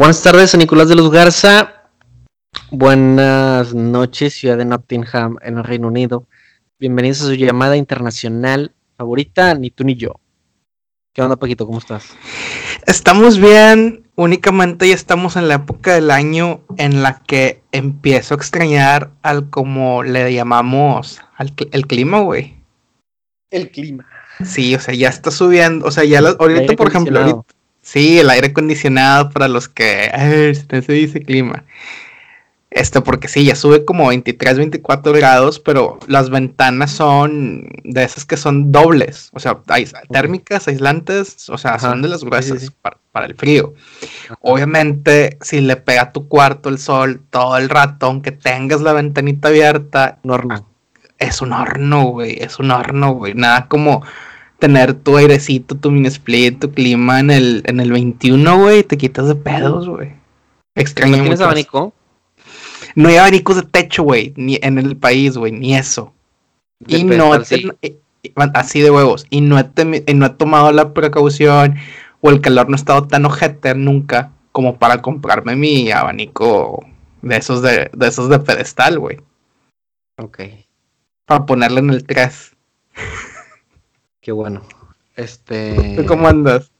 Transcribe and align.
Buenas 0.00 0.22
tardes, 0.22 0.52
San 0.52 0.60
Nicolás 0.60 0.88
de 0.88 0.94
los 0.94 1.10
Garza. 1.10 1.90
Buenas 2.70 3.74
noches, 3.74 4.32
ciudad 4.32 4.56
de 4.56 4.64
Nottingham, 4.64 5.36
en 5.42 5.58
el 5.58 5.64
Reino 5.64 5.88
Unido. 5.88 6.26
Bienvenidos 6.78 7.20
a 7.20 7.26
su 7.26 7.34
llamada 7.34 7.76
internacional 7.76 8.72
favorita, 8.96 9.54
ni 9.54 9.70
tú 9.70 9.84
ni 9.84 9.96
yo. 9.96 10.14
¿Qué 11.12 11.20
onda, 11.20 11.36
Paquito? 11.36 11.66
¿Cómo 11.66 11.80
estás? 11.80 12.16
Estamos 12.86 13.38
bien, 13.38 14.06
únicamente 14.14 14.88
ya 14.88 14.94
estamos 14.94 15.36
en 15.36 15.48
la 15.48 15.56
época 15.56 15.96
del 15.96 16.10
año 16.10 16.62
en 16.78 17.02
la 17.02 17.20
que 17.26 17.60
empiezo 17.70 18.32
a 18.32 18.38
extrañar 18.38 19.10
al 19.20 19.50
como 19.50 20.02
le 20.02 20.32
llamamos 20.32 21.20
al 21.36 21.52
el 21.72 21.86
clima, 21.86 22.20
güey. 22.20 22.56
El 23.50 23.70
clima. 23.70 24.06
Sí, 24.42 24.74
o 24.74 24.80
sea, 24.80 24.94
ya 24.94 25.10
está 25.10 25.30
subiendo, 25.30 25.84
o 25.84 25.90
sea, 25.90 26.04
ya 26.04 26.20
ahorita, 26.20 26.72
por 26.72 26.88
ejemplo, 26.88 27.20
ahorita, 27.20 27.42
sí, 27.82 28.18
el 28.18 28.30
aire 28.30 28.48
acondicionado 28.48 29.30
para 29.30 29.48
los 29.48 29.68
que 29.68 30.10
se 30.82 30.92
dice 30.92 31.20
clima. 31.22 31.64
Esto 32.70 33.02
porque 33.02 33.26
sí, 33.26 33.44
ya 33.44 33.56
sube 33.56 33.84
como 33.84 34.06
23, 34.06 34.58
24 34.58 35.12
grados, 35.12 35.58
pero 35.58 35.98
las 36.06 36.30
ventanas 36.30 36.92
son 36.92 37.68
de 37.82 38.04
esas 38.04 38.24
que 38.24 38.36
son 38.36 38.70
dobles, 38.70 39.30
o 39.32 39.40
sea, 39.40 39.58
hay 39.66 39.88
térmicas, 40.08 40.68
aislantes, 40.68 41.48
o 41.50 41.58
sea, 41.58 41.80
son 41.80 42.00
de 42.00 42.08
las 42.08 42.22
gruesas 42.22 42.72
Para, 43.10 43.26
el 43.26 43.34
frío. 43.34 43.74
Obviamente, 44.40 45.36
si 45.40 45.60
le 45.60 45.74
pega 45.74 46.02
a 46.02 46.12
tu 46.12 46.28
cuarto 46.28 46.68
el 46.68 46.78
sol 46.78 47.20
todo 47.30 47.56
el 47.56 47.68
rato, 47.68 48.06
aunque 48.06 48.30
tengas 48.30 48.80
la 48.82 48.92
ventanita 48.92 49.48
abierta. 49.48 50.20
Es 51.18 51.42
un 51.42 51.52
horno, 51.52 52.04
güey, 52.04 52.38
es 52.40 52.60
un 52.60 52.70
horno, 52.70 53.14
güey. 53.14 53.34
Nada 53.34 53.66
como 53.66 54.04
tener 54.60 54.94
tu 54.94 55.16
airecito, 55.16 55.74
tu 55.74 55.90
mini 55.90 56.06
split, 56.08 56.60
tu 56.60 56.70
clima 56.70 57.18
en 57.18 57.30
el, 57.30 57.62
en 57.66 57.80
el 57.80 57.90
21, 57.90 58.58
güey, 58.58 58.84
te 58.84 58.96
quitas 58.96 59.26
de 59.26 59.34
pedos, 59.34 59.88
güey. 59.88 60.12
Extraño 60.76 61.16
¿No 61.16 61.22
tienes 61.22 61.40
abanico? 61.40 61.92
No 62.94 63.08
hay 63.08 63.16
abanicos 63.16 63.56
de 63.56 63.62
techo, 63.62 64.04
güey, 64.04 64.32
ni 64.36 64.58
en 64.62 64.78
el 64.78 64.96
país, 64.96 65.36
güey, 65.36 65.50
ni 65.50 65.74
eso. 65.74 66.12
y 66.86 67.04
no 67.04 67.32
así 68.54 68.80
de 68.80 68.90
huevos. 68.90 69.26
Y 69.30 69.40
no, 69.40 69.58
he 69.58 70.14
no 70.14 70.26
he 70.26 70.30
tomado 70.30 70.72
la 70.72 70.92
precaución 70.92 71.76
o 72.20 72.30
el 72.30 72.40
calor 72.40 72.68
no 72.68 72.74
ha 72.74 72.76
estado 72.76 73.06
tan 73.06 73.24
ojete 73.24 73.74
nunca 73.74 74.32
como 74.52 74.78
para 74.78 75.00
comprarme 75.00 75.56
mi 75.56 75.90
abanico 75.90 76.84
de 77.22 77.36
esos 77.36 77.62
de, 77.62 77.90
de 77.92 78.08
esos 78.08 78.28
de 78.28 78.38
pedestal, 78.38 78.98
güey. 78.98 79.18
Ok. 80.18 80.40
Para 81.24 81.46
ponerle 81.46 81.80
en 81.80 81.90
el 81.90 82.04
3. 82.04 82.56
Qué 84.20 84.32
bueno. 84.32 84.62
Este. 85.16 86.04
cómo 86.06 86.28
andas? 86.28 86.70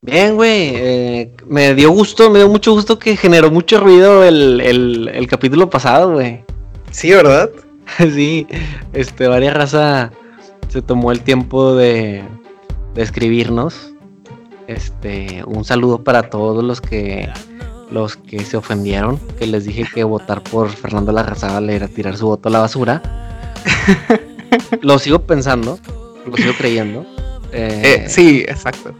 Bien, 0.00 0.34
güey. 0.34 0.72
Eh, 0.74 1.36
me 1.46 1.74
dio 1.74 1.90
gusto, 1.90 2.30
me 2.30 2.38
dio 2.38 2.48
mucho 2.48 2.72
gusto 2.72 2.98
que 2.98 3.16
generó 3.16 3.50
mucho 3.50 3.80
ruido 3.80 4.24
el, 4.24 4.60
el, 4.60 5.26
capítulo 5.26 5.68
pasado, 5.68 6.12
güey. 6.12 6.42
Sí, 6.90 7.10
¿verdad? 7.10 7.50
sí. 7.98 8.46
Este, 8.94 9.28
varias 9.28 9.54
raza 9.54 10.10
se 10.68 10.80
tomó 10.80 11.12
el 11.12 11.20
tiempo 11.20 11.74
de, 11.74 12.24
de 12.94 13.02
escribirnos. 13.02 13.92
Este, 14.66 15.44
un 15.44 15.64
saludo 15.64 16.02
para 16.02 16.30
todos 16.30 16.64
los 16.64 16.80
que 16.80 17.28
los 17.90 18.16
que 18.16 18.40
se 18.40 18.56
ofendieron, 18.56 19.18
que 19.38 19.46
les 19.46 19.64
dije 19.64 19.84
que 19.92 20.02
votar 20.02 20.42
por 20.42 20.70
Fernando 20.70 21.12
Larrazábal 21.12 21.70
era 21.70 21.88
tirar 21.88 22.16
su 22.16 22.26
voto 22.26 22.48
a 22.48 22.52
la 22.52 22.60
basura. 22.60 23.02
Lo 24.80 24.98
sigo 24.98 25.20
pensando, 25.20 25.78
lo 26.26 26.36
sigo 26.36 26.52
creyendo. 26.58 27.06
Eh, 27.52 28.04
eh, 28.04 28.08
sí, 28.08 28.44
exacto 28.46 28.94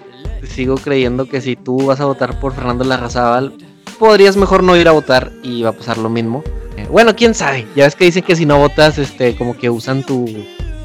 sigo 0.46 0.76
creyendo 0.76 1.26
que 1.26 1.40
si 1.40 1.56
tú 1.56 1.86
vas 1.86 2.00
a 2.00 2.06
votar 2.06 2.38
por 2.40 2.54
Fernando 2.54 2.84
Larrazábal, 2.84 3.54
podrías 3.98 4.36
mejor 4.36 4.62
no 4.62 4.76
ir 4.76 4.88
a 4.88 4.92
votar 4.92 5.32
y 5.42 5.62
va 5.62 5.70
a 5.70 5.72
pasar 5.72 5.98
lo 5.98 6.08
mismo. 6.08 6.42
Eh, 6.76 6.86
bueno, 6.90 7.14
quién 7.16 7.34
sabe. 7.34 7.66
Ya 7.74 7.84
ves 7.84 7.94
que 7.94 8.04
dicen 8.04 8.22
que 8.22 8.36
si 8.36 8.46
no 8.46 8.58
votas, 8.58 8.98
este, 8.98 9.36
como 9.36 9.56
que 9.56 9.70
usan 9.70 10.02
tu, 10.02 10.26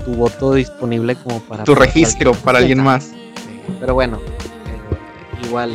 tu 0.06 0.14
voto 0.14 0.54
disponible 0.54 1.16
como 1.16 1.40
para. 1.42 1.64
Tu 1.64 1.76
registro 1.76 2.34
para 2.34 2.60
alguien 2.60 2.84
más. 2.84 3.12
pero 3.80 3.94
bueno, 3.94 4.18
eh, 4.18 5.46
igual. 5.48 5.72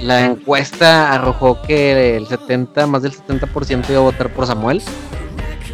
La 0.00 0.26
encuesta 0.26 1.12
arrojó 1.12 1.62
que 1.62 2.16
el 2.16 2.26
70, 2.26 2.86
más 2.86 3.02
del 3.02 3.12
70% 3.12 3.90
iba 3.90 3.98
a 3.98 4.02
votar 4.02 4.32
por 4.32 4.46
Samuel. 4.46 4.82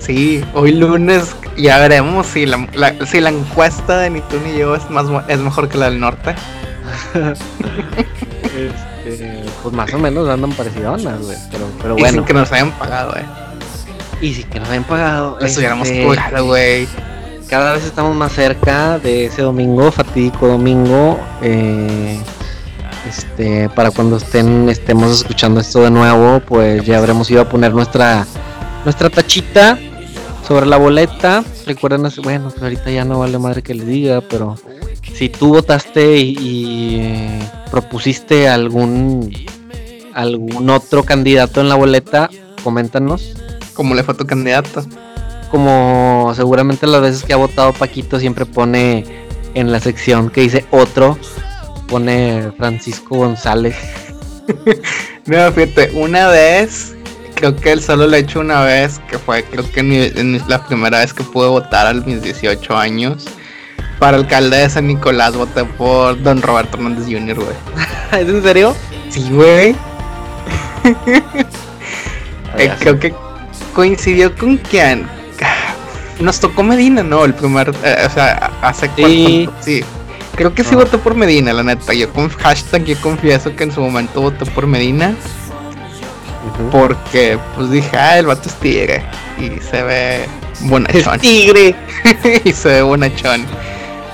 Sí, 0.00 0.42
hoy 0.54 0.72
lunes 0.72 1.36
ya 1.56 1.78
veremos 1.78 2.26
si 2.26 2.46
la, 2.46 2.66
si 3.06 3.20
la 3.20 3.30
encuesta 3.30 3.98
de 3.98 4.10
ni 4.10 4.20
tú 4.22 4.40
ni 4.44 4.58
yo 4.58 4.74
es, 4.74 4.88
más, 4.90 5.06
es 5.28 5.38
mejor 5.38 5.68
que 5.68 5.78
la 5.78 5.90
del 5.90 6.00
norte. 6.00 6.34
este, 8.44 9.44
pues 9.62 9.74
más 9.74 9.92
o 9.92 9.98
menos 9.98 10.28
andan 10.28 10.52
parecidas, 10.52 11.02
güey. 11.02 11.36
Pero, 11.50 11.66
pero 11.80 11.94
bueno. 11.94 12.08
Y 12.08 12.12
sin 12.12 12.24
que 12.24 12.32
nos 12.32 12.50
hayan 12.52 12.72
pagado, 12.72 13.14
eh. 13.16 13.24
Y 14.22 14.34
sin 14.34 14.48
que 14.48 14.58
nos 14.58 14.70
hayan 14.70 14.84
pagado. 14.84 15.38
Eso 15.40 15.60
este, 15.60 16.40
güey. 16.40 16.88
Cada 17.48 17.72
vez 17.74 17.84
estamos 17.84 18.16
más 18.16 18.32
cerca 18.32 18.98
de 18.98 19.26
ese 19.26 19.42
domingo, 19.42 19.92
fatídico 19.92 20.46
domingo. 20.46 21.20
Eh, 21.42 22.18
este, 23.08 23.68
para 23.70 23.90
cuando 23.90 24.16
estén, 24.16 24.68
estemos 24.68 25.10
escuchando 25.10 25.60
esto 25.60 25.82
de 25.82 25.90
nuevo, 25.90 26.40
pues 26.40 26.84
ya 26.86 26.98
habremos 26.98 27.30
ido 27.30 27.42
a 27.42 27.48
poner 27.48 27.74
nuestra, 27.74 28.26
nuestra 28.84 29.10
tachita 29.10 29.78
sobre 30.50 30.66
la 30.66 30.78
boleta. 30.78 31.44
Recuerden, 31.64 32.02
bueno, 32.24 32.50
pues 32.50 32.60
ahorita 32.60 32.90
ya 32.90 33.04
no 33.04 33.20
vale 33.20 33.38
madre 33.38 33.62
que 33.62 33.72
le 33.72 33.84
diga, 33.84 34.20
pero 34.20 34.56
si 35.14 35.28
tú 35.28 35.50
votaste 35.50 36.16
y, 36.16 36.96
eh, 37.02 37.50
propusiste 37.70 38.48
algún 38.48 39.32
algún 40.12 40.68
otro 40.68 41.04
candidato 41.04 41.60
en 41.60 41.68
la 41.68 41.76
boleta, 41.76 42.28
coméntanos. 42.64 43.36
¿Cómo 43.74 43.94
le 43.94 44.02
fue 44.02 44.14
a 44.14 44.16
tu 44.16 44.26
candidato? 44.26 44.84
Como 45.52 46.32
seguramente 46.34 46.88
las 46.88 47.00
veces 47.00 47.22
que 47.22 47.32
ha 47.32 47.36
votado 47.36 47.72
Paquito 47.72 48.18
siempre 48.18 48.44
pone 48.44 49.04
en 49.54 49.70
la 49.70 49.78
sección 49.78 50.30
que 50.30 50.40
dice 50.40 50.64
otro, 50.72 51.16
pone 51.86 52.50
Francisco 52.58 53.18
González. 53.18 53.76
no, 55.26 55.52
fíjate, 55.52 55.92
una 55.94 56.26
vez, 56.26 56.96
creo 57.40 57.56
que 57.56 57.72
él 57.72 57.82
solo 57.82 58.06
lo 58.06 58.14
ha 58.14 58.18
hecho 58.18 58.40
una 58.40 58.62
vez, 58.62 59.00
que 59.08 59.18
fue 59.18 59.42
creo 59.44 59.64
que 59.72 60.42
la 60.46 60.64
primera 60.66 60.98
vez 60.98 61.14
que 61.14 61.24
pude 61.24 61.48
votar 61.48 61.86
a 61.86 61.94
mis 61.94 62.22
18 62.22 62.76
años. 62.76 63.26
Para 63.98 64.18
alcalde 64.18 64.58
de 64.58 64.70
San 64.70 64.86
Nicolás 64.86 65.34
voté 65.34 65.64
por 65.64 66.22
Don 66.22 66.40
Roberto 66.42 66.76
Hernández 66.76 67.06
Jr., 67.06 67.36
güey. 67.36 67.56
¿Es 68.22 68.28
en 68.28 68.42
serio? 68.42 68.76
Sí, 69.08 69.26
güey. 69.30 69.74
Eh, 72.58 72.68
creo 72.80 72.98
que 72.98 73.14
coincidió 73.72 74.36
con 74.36 74.56
quién. 74.56 75.06
Nos 76.18 76.40
tocó 76.40 76.64
Medina, 76.64 77.04
¿no? 77.04 77.24
El 77.24 77.32
primer. 77.32 77.72
Eh, 77.84 78.04
o 78.04 78.10
sea, 78.10 78.50
hace 78.60 78.90
sí. 78.96 79.48
Sí. 79.60 79.84
Creo 80.34 80.52
que 80.52 80.64
sí 80.64 80.70
ah. 80.72 80.78
voté 80.78 80.98
por 80.98 81.14
Medina, 81.14 81.52
la 81.52 81.62
neta. 81.62 81.94
Yo 81.94 82.12
con 82.12 82.28
hashtag 82.28 82.84
yo 82.86 83.00
confieso 83.00 83.54
que 83.54 83.62
en 83.62 83.72
su 83.72 83.80
momento 83.80 84.20
voté 84.20 84.44
por 84.46 84.66
Medina. 84.66 85.14
Porque 86.70 87.38
pues 87.56 87.70
dije, 87.70 87.96
ah, 87.96 88.18
el 88.18 88.26
vato 88.26 88.48
es 88.48 88.54
tigre. 88.56 89.02
Y 89.38 89.60
se 89.60 89.82
ve 89.82 90.26
bonachón. 90.62 91.14
Es 91.14 91.20
tigre. 91.20 91.74
y 92.44 92.52
se 92.52 92.68
ve 92.68 92.82
bonachón. 92.82 93.44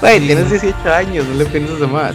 Güey, 0.00 0.20
tienes 0.20 0.50
18 0.50 0.92
años, 0.92 1.26
no 1.26 1.34
le 1.34 1.46
piensas 1.46 1.80
de 1.80 1.86
más. 1.86 2.14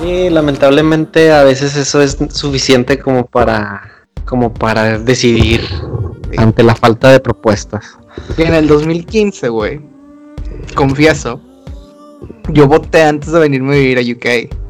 Sí, 0.00 0.28
lamentablemente 0.28 1.32
a 1.32 1.44
veces 1.44 1.76
eso 1.76 2.02
es 2.02 2.18
suficiente 2.30 2.98
como 2.98 3.26
para 3.26 3.90
como 4.24 4.52
para 4.52 4.98
decidir 4.98 5.62
ante 6.36 6.62
la 6.62 6.74
falta 6.74 7.10
de 7.10 7.20
propuestas. 7.20 7.98
En 8.36 8.54
el 8.54 8.66
2015, 8.66 9.48
güey, 9.48 9.80
confieso, 10.74 11.40
yo 12.48 12.66
voté 12.66 13.02
antes 13.02 13.32
de 13.32 13.40
venirme 13.40 13.74
a 13.74 13.78
vivir 13.78 13.98
a 13.98 14.00
UK. 14.00 14.63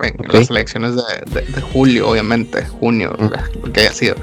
En 0.00 0.14
las 0.28 0.50
elecciones 0.50 0.94
de, 0.94 1.60
julio, 1.72 2.10
obviamente, 2.10 2.64
junio, 2.64 3.14
lo 3.18 3.72
que 3.72 3.80
haya 3.80 3.92
sido. 3.92 4.14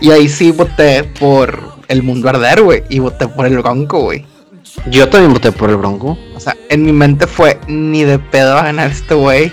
Y 0.00 0.10
ahí 0.10 0.28
sí 0.28 0.52
voté 0.52 1.04
por 1.04 1.76
el 1.88 2.02
mundo 2.02 2.28
arder, 2.28 2.62
güey, 2.62 2.82
y 2.90 2.98
voté 2.98 3.26
por 3.28 3.46
el 3.46 3.58
Bronco, 3.58 4.00
güey. 4.00 4.26
Yo 4.90 5.08
también 5.08 5.32
voté 5.32 5.52
por 5.52 5.70
el 5.70 5.76
Bronco. 5.76 6.18
O 6.34 6.40
sea, 6.40 6.56
en 6.68 6.84
mi 6.84 6.92
mente 6.92 7.26
fue 7.26 7.58
ni 7.66 8.04
de 8.04 8.18
pedo 8.18 8.54
va 8.54 8.60
a 8.60 8.64
ganar 8.64 8.90
este 8.90 9.14
güey. 9.14 9.52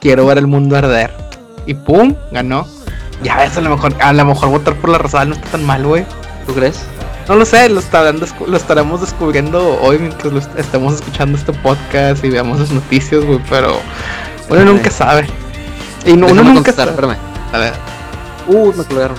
Quiero 0.00 0.26
ver 0.26 0.38
el 0.38 0.46
mundo 0.46 0.76
arder. 0.76 1.12
Y 1.66 1.74
pum, 1.74 2.14
ganó. 2.32 2.66
Ya 3.22 3.36
ves, 3.36 3.56
a 3.56 3.60
lo 3.60 3.70
mejor, 3.70 3.94
a 4.00 4.12
lo 4.12 4.24
mejor 4.24 4.48
votar 4.48 4.74
por 4.76 4.90
la 4.90 4.98
Rosada 4.98 5.24
no 5.26 5.34
está 5.34 5.48
tan 5.50 5.64
mal, 5.64 5.86
güey. 5.86 6.04
¿Tú 6.46 6.54
crees? 6.54 6.82
No 7.28 7.36
lo 7.36 7.44
sé, 7.44 7.68
lo, 7.68 7.82
lo 8.46 8.56
estaremos 8.56 9.00
descubriendo 9.02 9.78
hoy 9.82 9.98
mientras 9.98 10.48
estemos 10.56 10.94
escuchando 10.94 11.36
este 11.36 11.52
podcast 11.52 12.24
y 12.24 12.30
veamos 12.30 12.58
las 12.58 12.70
noticias, 12.70 13.22
güey, 13.22 13.38
pero 13.50 13.80
uno 14.48 14.64
nunca 14.64 14.90
sabe. 14.90 15.26
Y 16.04 16.16
no, 16.16 16.26
uno 16.28 16.42
nunca 16.42 16.72
sabe. 16.72 16.90
Espérame. 16.90 17.16
A 17.52 17.58
ver. 17.58 17.72
Uh, 18.46 18.72
me 18.74 18.84
colgaron. 18.84 19.16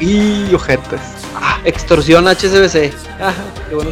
Y 0.00 0.52
ojetes. 0.54 1.00
Ah, 1.36 1.58
extorsión 1.64 2.26
HSBC. 2.26 2.92
Ah, 3.20 3.32
qué 3.68 3.74
bueno. 3.74 3.90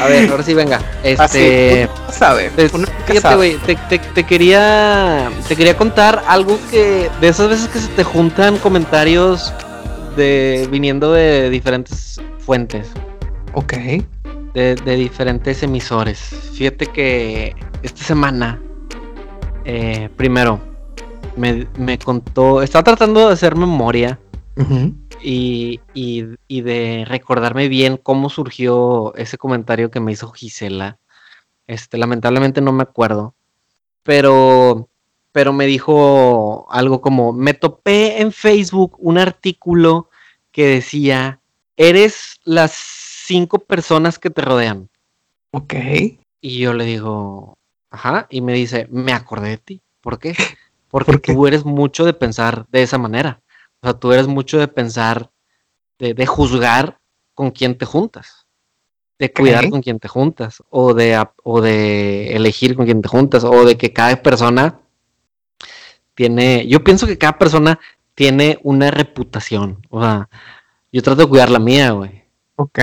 A 0.00 0.06
ver, 0.06 0.30
ahora 0.30 0.42
sí 0.42 0.54
venga. 0.54 0.80
Este. 1.02 1.88
sabe. 2.10 2.50
fíjate, 3.06 3.34
güey, 3.36 3.56
te, 3.88 4.24
quería. 4.24 5.30
Te 5.48 5.56
quería 5.56 5.76
contar 5.76 6.22
algo 6.28 6.58
que. 6.70 7.10
De 7.20 7.28
esas 7.28 7.48
veces 7.48 7.68
que 7.68 7.80
se 7.80 7.88
te 7.88 8.04
juntan 8.04 8.58
comentarios 8.58 9.52
de. 10.16 10.68
viniendo 10.70 11.12
de 11.12 11.50
diferentes 11.50 12.20
fuentes. 12.38 12.88
Ok. 13.54 13.74
De, 14.58 14.74
de 14.74 14.96
diferentes 14.96 15.62
emisores. 15.62 16.18
Fíjate 16.54 16.86
que 16.86 17.54
esta 17.84 18.02
semana. 18.02 18.60
Eh, 19.64 20.08
primero. 20.16 20.58
Me, 21.36 21.68
me 21.78 21.96
contó. 21.96 22.60
Estaba 22.60 22.82
tratando 22.82 23.28
de 23.28 23.34
hacer 23.34 23.54
memoria 23.54 24.18
y, 25.22 25.80
de 26.48 27.04
recordarme 27.06 27.68
bien 27.68 27.98
cómo 27.98 28.30
surgió 28.30 29.14
ese 29.14 29.38
comentario 29.38 29.92
que 29.92 30.00
me 30.00 30.10
hizo 30.10 30.32
Gisela. 30.32 30.98
Este, 31.68 31.96
lamentablemente 31.96 32.60
no 32.60 32.72
me 32.72 32.82
acuerdo. 32.82 33.36
Pero, 34.02 34.88
pero 35.30 35.52
me 35.52 35.66
dijo 35.66 36.66
algo 36.68 37.00
como, 37.00 37.32
me 37.32 37.54
topé 37.54 38.20
en 38.20 38.32
Facebook 38.32 38.96
un 38.98 39.18
artículo 39.18 40.10
que 40.50 40.66
decía, 40.66 41.40
eres 41.76 42.40
las 42.42 43.07
cinco 43.28 43.58
personas 43.58 44.18
que 44.18 44.30
te 44.30 44.40
rodean. 44.40 44.88
Ok. 45.50 45.74
Y 46.40 46.58
yo 46.58 46.72
le 46.72 46.84
digo, 46.84 47.58
ajá, 47.90 48.26
y 48.30 48.40
me 48.40 48.54
dice, 48.54 48.88
me 48.90 49.12
acordé 49.12 49.50
de 49.50 49.58
ti. 49.58 49.80
¿Por 50.00 50.18
qué? 50.18 50.34
Porque 50.88 51.34
tú 51.34 51.46
eres 51.46 51.66
mucho 51.66 52.06
de 52.06 52.14
pensar 52.14 52.66
de 52.70 52.82
esa 52.82 52.96
manera. 52.96 53.40
O 53.82 53.86
sea, 53.86 53.92
tú 53.92 54.12
eres 54.12 54.26
mucho 54.26 54.58
de 54.58 54.66
pensar, 54.66 55.30
de, 55.98 56.26
juzgar 56.26 56.98
con 57.34 57.50
quién 57.50 57.76
te 57.76 57.84
juntas, 57.84 58.46
de 59.18 59.30
cuidar 59.30 59.68
con 59.68 59.82
quién 59.82 59.98
te 59.98 60.08
juntas, 60.08 60.62
o 60.70 60.94
de, 60.94 61.22
o 61.44 61.60
de 61.60 62.34
elegir 62.34 62.74
con 62.74 62.86
quién 62.86 63.02
te 63.02 63.08
juntas, 63.08 63.44
o 63.44 63.64
de 63.64 63.76
que 63.76 63.92
cada 63.92 64.20
persona 64.22 64.80
tiene, 66.14 66.66
yo 66.66 66.82
pienso 66.82 67.06
que 67.06 67.18
cada 67.18 67.38
persona 67.38 67.78
tiene 68.14 68.58
una 68.64 68.90
reputación, 68.90 69.86
o 69.90 70.02
sea, 70.02 70.28
yo 70.90 71.02
trato 71.02 71.22
de 71.22 71.28
cuidar 71.28 71.50
la 71.50 71.60
mía, 71.60 71.92
güey. 71.92 72.24
Ok. 72.56 72.78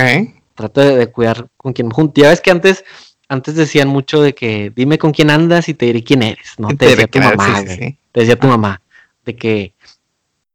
Trato 0.56 0.80
de, 0.80 1.12
cuidar 1.12 1.48
con 1.56 1.72
quién 1.72 1.88
me 1.88 1.94
junto. 1.94 2.20
Ya 2.20 2.30
ves 2.30 2.40
que 2.40 2.50
antes, 2.50 2.84
antes 3.28 3.54
decían 3.54 3.88
mucho 3.88 4.20
de 4.22 4.34
que 4.34 4.72
dime 4.74 4.98
con 4.98 5.12
quién 5.12 5.30
andas 5.30 5.68
y 5.68 5.74
te 5.74 5.86
diré 5.86 6.02
quién 6.02 6.22
eres, 6.22 6.54
¿no? 6.58 6.68
Te, 6.68 6.86
decía 6.86 7.06
tu 7.06 7.20
mamá, 7.20 7.64
Te 7.64 7.98
decía 8.12 8.38
tu 8.38 8.48
mamá, 8.48 8.82
de 9.24 9.36
que 9.36 9.74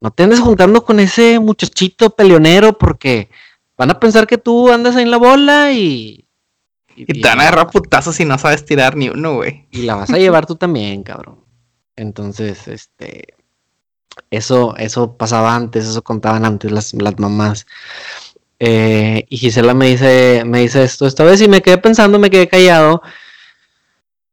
no 0.01 0.09
te 0.09 0.23
andes 0.23 0.39
juntando 0.39 0.83
con 0.83 0.99
ese 0.99 1.39
muchachito 1.39 2.15
peleonero 2.15 2.77
porque 2.77 3.29
van 3.77 3.91
a 3.91 3.99
pensar 3.99 4.25
que 4.25 4.39
tú 4.39 4.71
andas 4.71 4.95
ahí 4.95 5.03
en 5.03 5.11
la 5.11 5.17
bola 5.17 5.71
y. 5.71 6.27
Y, 6.95 7.05
te 7.05 7.27
van 7.27 7.39
a 7.39 7.43
agarrar 7.43 7.69
putazos 7.69 8.15
si 8.15 8.25
no 8.25 8.37
sabes 8.37 8.65
tirar 8.65 8.97
ni 8.97 9.09
uno, 9.09 9.35
güey. 9.35 9.67
Y 9.71 9.83
la 9.83 9.95
vas 9.95 10.09
a 10.09 10.17
llevar 10.17 10.45
tú 10.45 10.55
también, 10.57 11.03
cabrón. 11.03 11.39
Entonces, 11.95 12.67
este. 12.67 13.35
Eso, 14.29 14.75
eso 14.77 15.15
pasaba 15.15 15.55
antes, 15.55 15.85
eso 15.85 16.01
contaban 16.03 16.45
antes 16.45 16.71
las, 16.71 16.93
las 16.93 17.17
mamás. 17.17 17.65
Eh, 18.63 19.25
y 19.27 19.37
Gisela 19.37 19.73
me 19.73 19.87
dice, 19.87 20.43
me 20.45 20.59
dice 20.59 20.83
esto 20.83 21.07
esta 21.07 21.23
vez 21.23 21.41
y 21.41 21.47
me 21.47 21.63
quedé 21.63 21.79
pensando, 21.79 22.19
me 22.19 22.29
quedé 22.29 22.47
callado. 22.47 23.01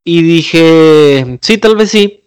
Y 0.05 0.21
dije, 0.21 1.39
sí, 1.41 1.57
tal 1.57 1.77
vez 1.77 1.91
sí. 1.91 2.25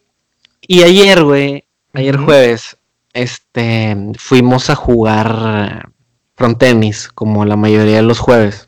Y 0.62 0.82
ayer, 0.82 1.24
güey, 1.24 1.64
ayer 1.94 2.18
jueves, 2.18 2.76
este, 3.14 3.96
fuimos 4.18 4.72
a 4.72 4.76
jugar 4.76 5.92
frontenis, 6.36 7.08
como 7.08 7.46
la 7.46 7.56
mayoría 7.56 7.98
de 7.98 8.02
los 8.02 8.18
jueves. 8.18 8.68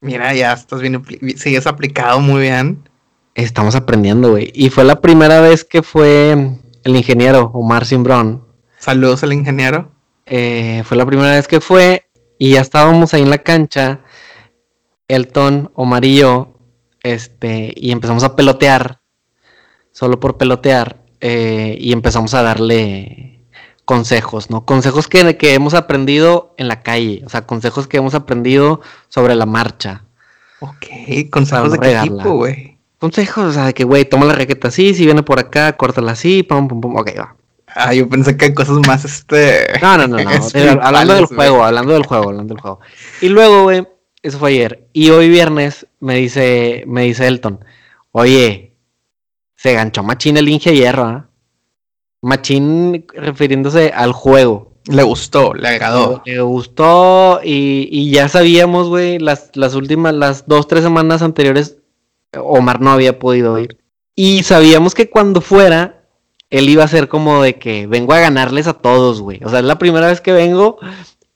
Mira, 0.00 0.32
ya 0.32 0.52
estás 0.52 0.80
bien, 0.80 1.04
sigues 1.36 1.66
aplicado 1.66 2.20
muy 2.20 2.42
bien. 2.42 2.88
Estamos 3.34 3.74
aprendiendo, 3.74 4.30
güey. 4.30 4.52
Y 4.54 4.70
fue 4.70 4.84
la 4.84 5.00
primera 5.00 5.40
vez 5.40 5.64
que 5.64 5.82
fue 5.82 6.30
el 6.84 6.96
ingeniero 6.96 7.50
Omar 7.54 7.86
Simbrón. 7.86 8.46
Saludos 8.78 9.24
al 9.24 9.32
ingeniero. 9.32 9.90
Eh, 10.26 10.84
fue 10.84 10.96
la 10.96 11.06
primera 11.06 11.32
vez 11.32 11.48
que 11.48 11.60
fue 11.60 12.06
y 12.42 12.54
ya 12.54 12.60
estábamos 12.60 13.14
ahí 13.14 13.22
en 13.22 13.30
la 13.30 13.38
cancha, 13.38 14.00
Elton, 15.06 15.70
Omar 15.76 16.04
y 16.04 16.16
yo, 16.16 16.58
este, 17.04 17.72
y 17.76 17.92
empezamos 17.92 18.24
a 18.24 18.34
pelotear, 18.34 19.00
solo 19.92 20.18
por 20.18 20.38
pelotear, 20.38 21.04
eh, 21.20 21.76
y 21.78 21.92
empezamos 21.92 22.34
a 22.34 22.42
darle 22.42 23.46
consejos, 23.84 24.50
¿no? 24.50 24.66
Consejos 24.66 25.06
que, 25.06 25.36
que 25.36 25.54
hemos 25.54 25.74
aprendido 25.74 26.52
en 26.58 26.66
la 26.66 26.82
calle, 26.82 27.22
o 27.24 27.28
sea, 27.28 27.46
consejos 27.46 27.86
que 27.86 27.98
hemos 27.98 28.16
aprendido 28.16 28.80
sobre 29.08 29.36
la 29.36 29.46
marcha. 29.46 30.02
Ok, 30.58 31.30
consejos 31.30 31.70
de 31.70 31.78
qué 31.78 32.00
tipo, 32.02 32.32
güey. 32.38 32.76
Consejos, 32.98 33.44
o 33.44 33.52
sea, 33.52 33.66
de 33.66 33.72
que, 33.72 33.84
güey, 33.84 34.04
toma 34.04 34.26
la 34.26 34.34
raqueta 34.34 34.66
así, 34.66 34.94
si 34.94 35.04
viene 35.04 35.22
por 35.22 35.38
acá, 35.38 35.76
córtala 35.76 36.10
así, 36.10 36.42
pum, 36.42 36.66
pum, 36.66 36.80
pum, 36.80 36.96
ok, 36.96 37.10
va. 37.20 37.36
Ah, 37.74 37.94
yo 37.94 38.08
pensé 38.08 38.36
que 38.36 38.46
hay 38.46 38.54
cosas 38.54 38.78
más, 38.86 39.04
este... 39.04 39.66
No, 39.80 39.96
no, 39.96 40.06
no, 40.06 40.18
no, 40.18 40.30
hablando 40.82 41.14
del 41.14 41.26
juego, 41.26 41.64
hablando 41.64 41.92
del 41.92 42.06
juego, 42.06 42.28
hablando 42.28 42.54
del 42.54 42.60
juego. 42.60 42.80
Y 43.20 43.28
luego, 43.28 43.62
güey, 43.64 43.86
eso 44.22 44.38
fue 44.38 44.50
ayer, 44.50 44.86
y 44.92 45.10
hoy 45.10 45.28
viernes 45.28 45.86
me 46.00 46.16
dice, 46.16 46.84
me 46.86 47.02
dice 47.02 47.26
Elton, 47.26 47.64
oye, 48.12 48.76
se 49.56 49.74
ganchó 49.74 50.02
machín 50.02 50.36
el 50.36 50.48
Inge 50.48 50.74
Hierro, 50.74 51.04
¿ah? 51.04 51.28
Machín 52.20 53.04
refiriéndose 53.14 53.92
al 53.92 54.12
juego. 54.12 54.72
Le 54.86 55.02
gustó, 55.02 55.54
le 55.54 55.68
agradó. 55.68 56.22
Le, 56.24 56.40
gustó 56.40 57.40
y, 57.44 58.10
ya 58.10 58.28
sabíamos, 58.28 58.88
güey, 58.88 59.18
las, 59.18 59.50
las 59.54 59.74
últimas, 59.74 60.14
las 60.14 60.46
dos, 60.48 60.66
tres 60.66 60.82
semanas 60.82 61.22
anteriores, 61.22 61.76
Omar 62.36 62.80
no 62.80 62.90
había 62.90 63.18
podido 63.18 63.58
ir. 63.58 63.78
Y 64.14 64.42
sabíamos 64.42 64.94
que 64.94 65.08
cuando 65.08 65.40
fuera, 65.40 66.01
él 66.52 66.68
iba 66.68 66.84
a 66.84 66.88
ser 66.88 67.08
como 67.08 67.42
de 67.42 67.58
que 67.58 67.86
vengo 67.86 68.12
a 68.12 68.20
ganarles 68.20 68.68
a 68.68 68.74
todos, 68.74 69.20
güey. 69.20 69.40
O 69.44 69.48
sea, 69.48 69.58
es 69.58 69.64
la 69.64 69.78
primera 69.78 70.06
vez 70.06 70.20
que 70.20 70.32
vengo, 70.32 70.78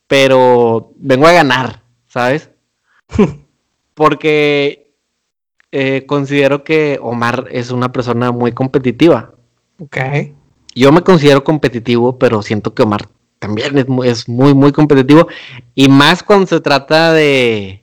pero 0.07 0.93
vengo 0.97 1.27
a 1.27 1.33
ganar, 1.33 1.83
¿sabes? 2.07 2.51
Porque 3.95 4.93
eh, 5.73 6.05
considero 6.07 6.63
que 6.63 6.99
Omar 7.03 7.49
es 7.51 7.71
una 7.71 7.93
persona 7.93 8.31
muy 8.31 8.53
competitiva. 8.53 9.33
Ok 9.81 9.97
yo 10.77 10.93
me 10.93 11.03
considero 11.03 11.43
competitivo, 11.43 12.19
pero 12.19 12.43
siento 12.43 12.75
que 12.75 12.83
Omar 12.83 13.09
también 13.39 13.79
es 13.79 13.89
muy, 13.89 14.09
es 14.09 14.29
muy, 14.29 14.55
muy 14.55 14.73
competitivo. 14.73 15.27
Y 15.75 15.89
más 15.89 16.23
cuando 16.23 16.47
se 16.47 16.61
trata 16.61 17.13
de, 17.15 17.83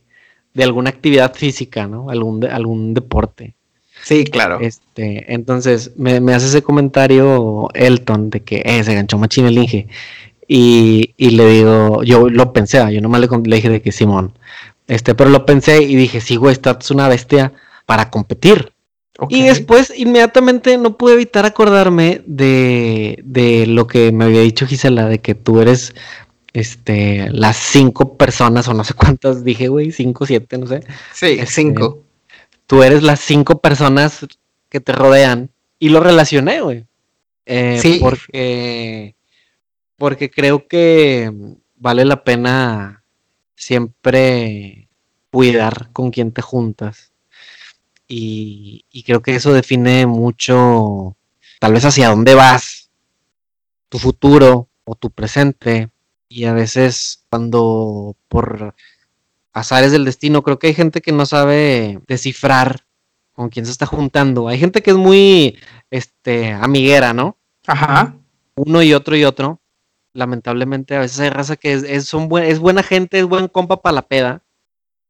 de 0.53 0.63
alguna 0.63 0.91
actividad 0.91 1.33
física, 1.33 1.87
¿no? 1.87 2.11
Algún, 2.11 2.45
algún 2.45 2.93
deporte. 2.93 3.55
Sí, 4.03 4.25
claro. 4.25 4.59
Este, 4.59 5.33
entonces, 5.33 5.91
me, 5.95 6.17
hace 6.33 6.47
ese 6.47 6.61
comentario 6.61 7.69
Elton 7.73 8.29
de 8.29 8.41
que 8.41 8.61
eh, 8.65 8.83
se 8.83 8.93
ganchó 8.93 9.17
machín 9.17 9.45
el 9.45 9.57
Inge. 9.57 9.87
Y, 10.47 11.13
y, 11.15 11.31
le 11.31 11.47
digo, 11.47 12.03
yo 12.03 12.29
lo 12.29 12.51
pensé, 12.51 12.83
yo 12.93 12.99
nomás 12.99 13.21
le, 13.21 13.29
le 13.45 13.55
dije 13.55 13.69
de 13.69 13.81
que 13.81 13.93
Simón. 13.93 14.37
Este, 14.87 15.15
pero 15.15 15.29
lo 15.29 15.45
pensé 15.45 15.81
y 15.81 15.95
dije, 15.95 16.19
sí, 16.19 16.35
güey, 16.35 16.51
estás 16.51 16.91
una 16.91 17.07
bestia 17.07 17.53
para 17.85 18.09
competir. 18.09 18.73
Y 19.29 19.43
después, 19.43 19.93
inmediatamente, 19.95 20.77
no 20.77 20.97
pude 20.97 21.13
evitar 21.13 21.45
acordarme 21.45 22.21
de, 22.25 23.19
de, 23.23 23.67
lo 23.67 23.87
que 23.87 24.11
me 24.11 24.25
había 24.25 24.41
dicho 24.41 24.65
Gisela, 24.65 25.07
de 25.07 25.19
que 25.19 25.33
tú 25.35 25.61
eres 25.61 25.93
este, 26.51 27.29
las 27.31 27.55
cinco 27.55 28.17
personas, 28.17 28.67
o 28.67 28.73
no 28.73 28.83
sé 28.83 28.93
cuántas 28.95 29.45
dije, 29.45 29.69
güey, 29.69 29.91
cinco, 29.91 30.25
siete, 30.25 30.57
no 30.57 30.67
sé. 30.67 30.81
Sí, 31.13 31.27
este, 31.27 31.45
cinco. 31.45 32.02
Tú 32.73 32.81
eres 32.81 33.03
las 33.03 33.19
cinco 33.19 33.61
personas 33.61 34.25
que 34.67 34.79
te 34.79 34.93
rodean. 34.93 35.51
Y 35.77 35.89
lo 35.89 35.99
relacioné, 35.99 36.61
güey. 36.61 36.87
Eh, 37.45 37.77
sí. 37.79 37.99
Porque, 38.01 39.15
porque 39.95 40.31
creo 40.31 40.67
que 40.67 41.31
vale 41.75 42.03
la 42.03 42.23
pena 42.23 43.03
siempre 43.55 44.87
cuidar 45.29 45.91
con 45.93 46.09
quien 46.09 46.31
te 46.31 46.41
juntas 46.41 47.13
y, 48.07 49.03
creo 49.05 49.21
que 49.21 49.35
eso 49.35 49.53
define 49.53 50.05
mucho, 50.07 51.15
tal 51.59 51.73
vez 51.73 51.85
hacia 51.85 52.09
dónde 52.09 52.33
vas, 52.33 52.89
tu 53.89 53.99
futuro 53.99 54.67
o 54.83 54.95
tu 54.95 55.11
presente. 55.11 55.89
Y 56.27 56.45
a 56.45 56.53
veces 56.53 57.23
cuando 57.29 58.15
por 58.27 58.73
azares 59.53 59.91
del 59.91 60.05
destino, 60.05 60.41
creo 60.41 60.59
que 60.59 60.67
hay 60.67 60.73
gente 60.73 61.01
que 61.01 61.11
no 61.11 61.25
sabe 61.25 62.01
descifrar 62.07 62.85
con 63.33 63.49
quién 63.49 63.65
se 63.65 63.71
está 63.71 63.85
juntando. 63.85 64.47
Hay 64.47 64.59
gente 64.59 64.81
que 64.81 64.91
es 64.91 64.97
muy 64.97 65.57
este, 65.89 66.51
amiguera, 66.51 67.13
¿no? 67.13 67.37
Ajá. 67.67 68.15
Uno 68.55 68.83
y 68.83 68.93
otro 68.93 69.15
y 69.15 69.23
otro. 69.23 69.61
Lamentablemente, 70.13 70.95
a 70.95 70.99
veces 70.99 71.19
hay 71.19 71.29
raza 71.29 71.55
que 71.55 71.73
es, 71.73 72.05
son 72.05 72.29
es 72.43 72.59
buena 72.59 72.83
gente, 72.83 73.19
es 73.19 73.25
buen 73.25 73.47
compa 73.47 73.81
para 73.81 73.93
la 73.93 74.07
peda. 74.07 74.43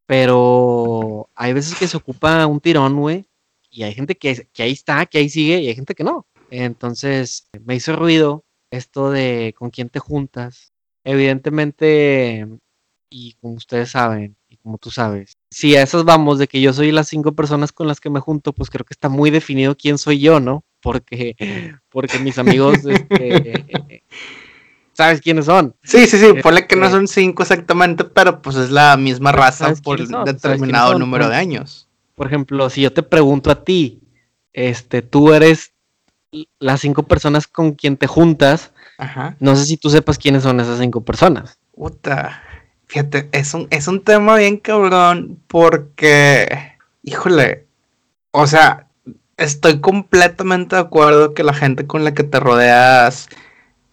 Pero 0.06 1.30
hay 1.36 1.54
veces 1.54 1.76
que 1.76 1.88
se 1.88 1.98
ocupa 1.98 2.46
un 2.46 2.60
tirón, 2.60 3.00
güey. 3.00 3.26
Y 3.70 3.84
hay 3.84 3.94
gente 3.94 4.16
que, 4.16 4.48
que 4.54 4.64
ahí 4.64 4.72
está, 4.72 5.06
que 5.06 5.18
ahí 5.18 5.30
sigue, 5.30 5.60
y 5.60 5.68
hay 5.68 5.76
gente 5.76 5.96
que 5.96 6.04
no. 6.04 6.28
Entonces, 6.52 7.48
me 7.66 7.76
hizo 7.76 7.96
ruido 7.96 8.44
esto 8.70 9.10
de 9.10 9.56
con 9.58 9.72
quién 9.72 9.90
te 9.90 10.00
juntas. 10.00 10.74
Evidentemente, 11.04 12.48
y 13.13 13.34
como 13.34 13.53
ustedes 13.53 13.91
saben, 13.91 14.36
y 14.50 14.58
como 14.58 14.79
tú 14.79 14.89
sabes, 14.89 15.38
si 15.51 15.75
a 15.75 15.84
esas 15.84 16.03
vamos 16.03 16.39
de 16.39 16.48
que 16.48 16.60
yo 16.60 16.74
soy 16.74 16.91
las 16.91 17.08
cinco 17.08 17.34
personas 17.34 17.72
con 17.72 17.88
las 17.88 18.00
que 18.00 18.10
me 18.10 18.20
junto, 18.20 18.53
pues 18.53 18.72
creo 18.72 18.86
que 18.86 18.93
está 18.93 19.08
muy 19.08 19.29
definido 19.29 19.77
quién 19.77 20.00
soy 20.00 20.20
yo, 20.20 20.39
¿no? 20.39 20.63
Porque, 20.82 21.36
porque 21.89 22.17
mis 22.17 22.39
amigos, 22.39 22.79
este, 22.86 24.03
¿sabes 24.93 25.22
quiénes 25.22 25.46
son? 25.46 25.75
Sí, 25.84 26.08
sí, 26.08 26.17
sí, 26.17 26.34
ponle 26.41 26.65
que 26.65 26.75
no 26.75 26.86
este 26.86 26.98
son 26.98 27.08
cinco 27.08 27.43
exactamente, 27.43 28.03
pero 28.03 28.41
pues 28.41 28.55
es 28.55 28.72
la 28.72 28.98
misma 28.98 29.32
raza 29.32 29.72
por 29.84 30.00
determinado 30.25 30.98
número 30.98 31.29
de 31.29 31.36
años. 31.36 31.88
Por 32.15 32.25
ejemplo, 32.25 32.67
si 32.72 32.82
yo 32.82 32.91
te 32.91 33.03
pregunto 33.03 33.51
a 33.51 33.63
ti, 33.63 34.01
este, 34.53 35.03
tú 35.03 35.34
eres 35.34 35.74
las 36.58 36.82
cinco 36.82 37.03
personas 37.03 37.46
con 37.46 37.74
quien 37.74 37.96
te 37.96 38.08
juntas, 38.08 38.72
no 39.39 39.55
sé 39.55 39.65
si 39.65 39.77
tú 39.77 39.91
sepas 39.91 40.17
quiénes 40.17 40.41
son 40.41 40.60
esas 40.60 40.79
cinco 40.79 41.05
personas. 41.05 41.60
Puta. 41.75 42.41
Es 43.32 43.54
un, 43.54 43.68
es 43.72 43.88
un 43.88 44.04
tema 44.04 44.38
bien 44.38 44.58
cabrón 44.58 45.40
porque, 45.48 46.74
híjole, 47.02 47.66
o 48.32 48.46
sea, 48.46 48.88
estoy 49.38 49.80
completamente 49.80 50.76
de 50.76 50.82
acuerdo 50.84 51.34
que 51.34 51.44
la 51.44 51.54
gente 51.54 51.88
con 51.88 52.04
la 52.04 52.14
que 52.14 52.24
te 52.24 52.40
rodeas 52.40 53.30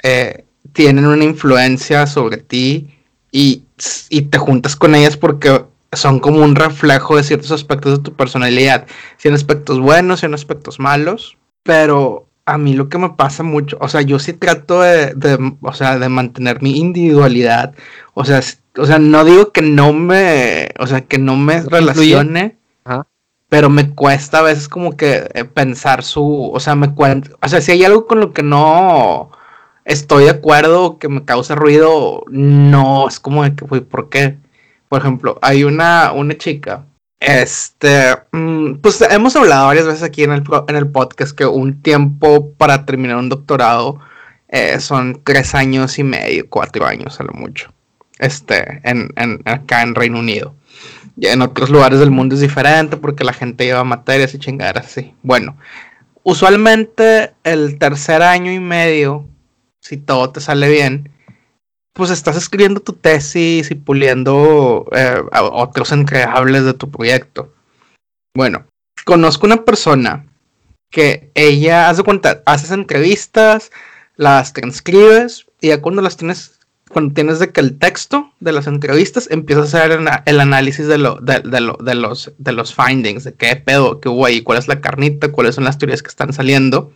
eh, 0.03 0.45
tienen 0.73 1.07
una 1.07 1.25
influencia 1.25 2.07
sobre 2.07 2.39
ti 2.39 2.91
y, 3.33 3.65
y, 4.09 4.23
te 4.23 4.39
juntas 4.39 4.77
con 4.77 4.95
ellas 4.95 5.17
porque 5.17 5.65
son 5.93 6.21
como 6.21 6.43
un 6.43 6.57
reflejo 6.57 7.17
de 7.17 7.23
ciertos 7.23 7.51
aspectos 7.53 7.99
de 7.99 8.05
tu 8.05 8.15
personalidad. 8.15 8.87
Si 9.17 9.29
en 9.29 9.35
aspectos 9.35 9.81
buenos, 9.81 10.21
si 10.21 10.27
en 10.27 10.35
aspectos 10.35 10.79
malos, 10.79 11.37
pero 11.63 12.27
a 12.45 12.59
mí 12.59 12.75
lo 12.75 12.89
que 12.89 12.99
me 12.99 13.11
pasa 13.11 13.43
mucho, 13.43 13.79
o 13.81 13.89
sea, 13.89 14.03
yo 14.03 14.19
sí 14.19 14.33
trato 14.33 14.83
de, 14.83 15.15
o 15.61 15.73
sea, 15.73 15.99
de 15.99 16.09
mantener 16.09 16.63
mi 16.63 16.79
individualidad, 16.79 17.75
o 18.15 18.25
sea, 18.25 18.41
o 18.81 18.87
sea, 18.87 18.99
no 18.99 19.25
digo 19.25 19.53
que 19.53 19.63
no 19.63 19.93
me, 19.93 20.71
o 20.79 20.87
sea, 20.87 21.03
que 21.03 21.19
no 21.19 21.37
me 21.37 21.63
relacione, 21.63 22.59
pero 23.49 23.69
me 23.69 23.91
cuesta 23.95 24.39
a 24.39 24.43
veces 24.43 24.69
como 24.69 24.97
que 24.97 25.29
eh, 25.35 25.45
pensar 25.45 26.05
su, 26.05 26.51
o 26.53 26.61
sea, 26.61 26.77
me 26.77 26.95
cuenta, 26.95 27.31
o 27.43 27.49
sea, 27.49 27.61
si 27.61 27.73
hay 27.73 27.85
algo 27.85 28.07
con 28.07 28.21
lo 28.21 28.33
que 28.33 28.43
no 28.43 29.31
estoy 29.85 30.25
de 30.25 30.31
acuerdo, 30.31 30.99
que 30.99 31.09
me 31.09 31.25
causa 31.25 31.55
ruido, 31.55 32.25
no, 32.29 33.09
es 33.09 33.19
como 33.21 33.43
de 33.45 33.55
que, 33.55 33.65
güey, 33.65 33.81
¿por 33.81 34.09
qué? 34.09 34.37
Por 34.89 35.01
ejemplo, 35.01 35.39
hay 35.43 35.65
una, 35.65 36.13
una 36.13 36.37
chica 36.37 36.85
este, 37.21 38.17
mm, 38.33 38.77
pues 38.77 39.01
hemos 39.03 39.37
hablado 39.37 39.67
varias 39.67 39.87
veces 39.87 40.03
aquí 40.03 40.25
en 40.25 40.33
el, 40.33 40.43
en 40.69 40.77
el 40.77 40.91
podcast 40.91 41.37
que 41.37 41.45
un 41.45 41.83
tiempo 41.83 42.53
para 42.55 42.87
terminar 42.87 43.19
un 43.19 43.29
doctorado 43.29 44.01
eh, 44.49 44.81
son 44.81 45.21
tres 45.23 45.55
años 45.55 45.99
y 45.99 46.03
medio, 46.03 46.47
cuatro 46.49 46.87
años 46.87 47.21
a 47.21 47.25
lo 47.25 47.33
mucho. 47.35 47.71
Este, 48.21 48.81
en, 48.85 49.09
en, 49.17 49.41
acá 49.47 49.83
en 49.83 49.95
Reino 49.95 50.21
Unido. 50.21 50.55
Y 51.17 51.27
en 51.27 51.43
otros 51.43 51.71
lugares 51.71 51.99
del 51.99 52.11
mundo 52.11 52.35
es 52.35 52.41
diferente 52.41 52.97
porque 52.97 53.25
la 53.25 53.33
gente 53.33 53.65
lleva 53.65 53.83
materias 53.83 54.35
y 54.35 54.39
chingaderas 54.39 54.87
así. 54.87 55.15
Bueno, 55.23 55.57
usualmente 56.23 57.33
el 57.45 57.79
tercer 57.79 58.23
año 58.23 58.53
y 58.53 58.61
medio, 58.61 59.27
si 59.81 59.97
todo 59.97 60.31
te 60.31 60.41
sale 60.41 60.69
bien, 60.69 61.11
pues 61.95 62.11
estás 62.11 62.37
escribiendo 62.37 62.81
tu 62.81 62.93
tesis 62.93 63.71
y 63.71 63.75
puliendo 63.75 64.87
eh, 64.93 65.23
otros 65.33 65.93
entregables 65.93 66.65
de 66.65 66.75
tu 66.75 66.91
proyecto. 66.91 67.55
Bueno, 68.37 68.67
conozco 69.05 69.47
una 69.47 69.65
persona 69.65 70.27
que 70.91 71.31
ella, 71.35 71.89
hace 71.89 72.03
cuenta, 72.03 72.43
haces 72.45 72.71
entrevistas, 72.71 73.71
las 74.17 74.53
transcribes 74.53 75.47
y 75.61 75.69
ya 75.69 75.81
cuando 75.81 76.03
las 76.03 76.17
tienes, 76.17 76.60
cuando 76.93 77.15
tienes 77.15 77.39
de 77.39 77.51
que 77.53 77.61
el 77.61 77.79
texto 77.79 78.33
de 78.41 78.53
las 78.53 78.67
entrevistas, 78.67 79.29
empiezas 79.31 79.75
a 79.75 79.85
hacer 79.85 80.01
el 80.27 80.41
análisis 80.41 80.89
de, 80.89 80.99
lo, 80.99 81.17
de, 81.21 81.41
de, 81.41 81.95
los, 81.95 82.33
de 82.37 82.53
los 82.53 82.75
findings, 82.75 83.23
de 83.25 83.33
qué 83.33 83.55
pedo, 83.55 84.01
qué 84.01 84.09
hubo 84.09 84.27
ahí, 84.27 84.43
cuál 84.43 84.59
es 84.59 84.67
la 84.67 84.81
carnita, 84.81 85.31
cuáles 85.31 85.55
son 85.55 85.65
las 85.65 85.79
teorías 85.79 86.03
que 86.03 86.09
están 86.09 86.33
saliendo. 86.33 86.93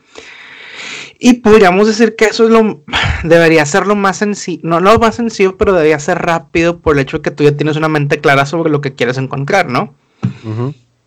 Y 1.20 1.34
podríamos 1.34 1.86
decir 1.86 2.16
que 2.16 2.24
eso 2.24 2.44
es 2.44 2.50
lo 2.50 2.82
debería 3.22 3.64
ser 3.66 3.86
lo 3.86 3.94
más 3.94 4.16
sencillo, 4.16 4.62
no 4.64 4.80
lo 4.80 4.98
más 4.98 5.14
sencillo, 5.14 5.56
pero 5.56 5.72
debería 5.72 6.00
ser 6.00 6.18
rápido 6.18 6.80
por 6.80 6.96
el 6.96 7.02
hecho 7.02 7.18
de 7.18 7.22
que 7.22 7.30
tú 7.30 7.44
ya 7.44 7.56
tienes 7.56 7.76
una 7.76 7.88
mente 7.88 8.20
clara 8.20 8.46
sobre 8.46 8.70
lo 8.70 8.80
que 8.80 8.94
quieres 8.94 9.16
encontrar, 9.16 9.68
¿no? 9.68 9.94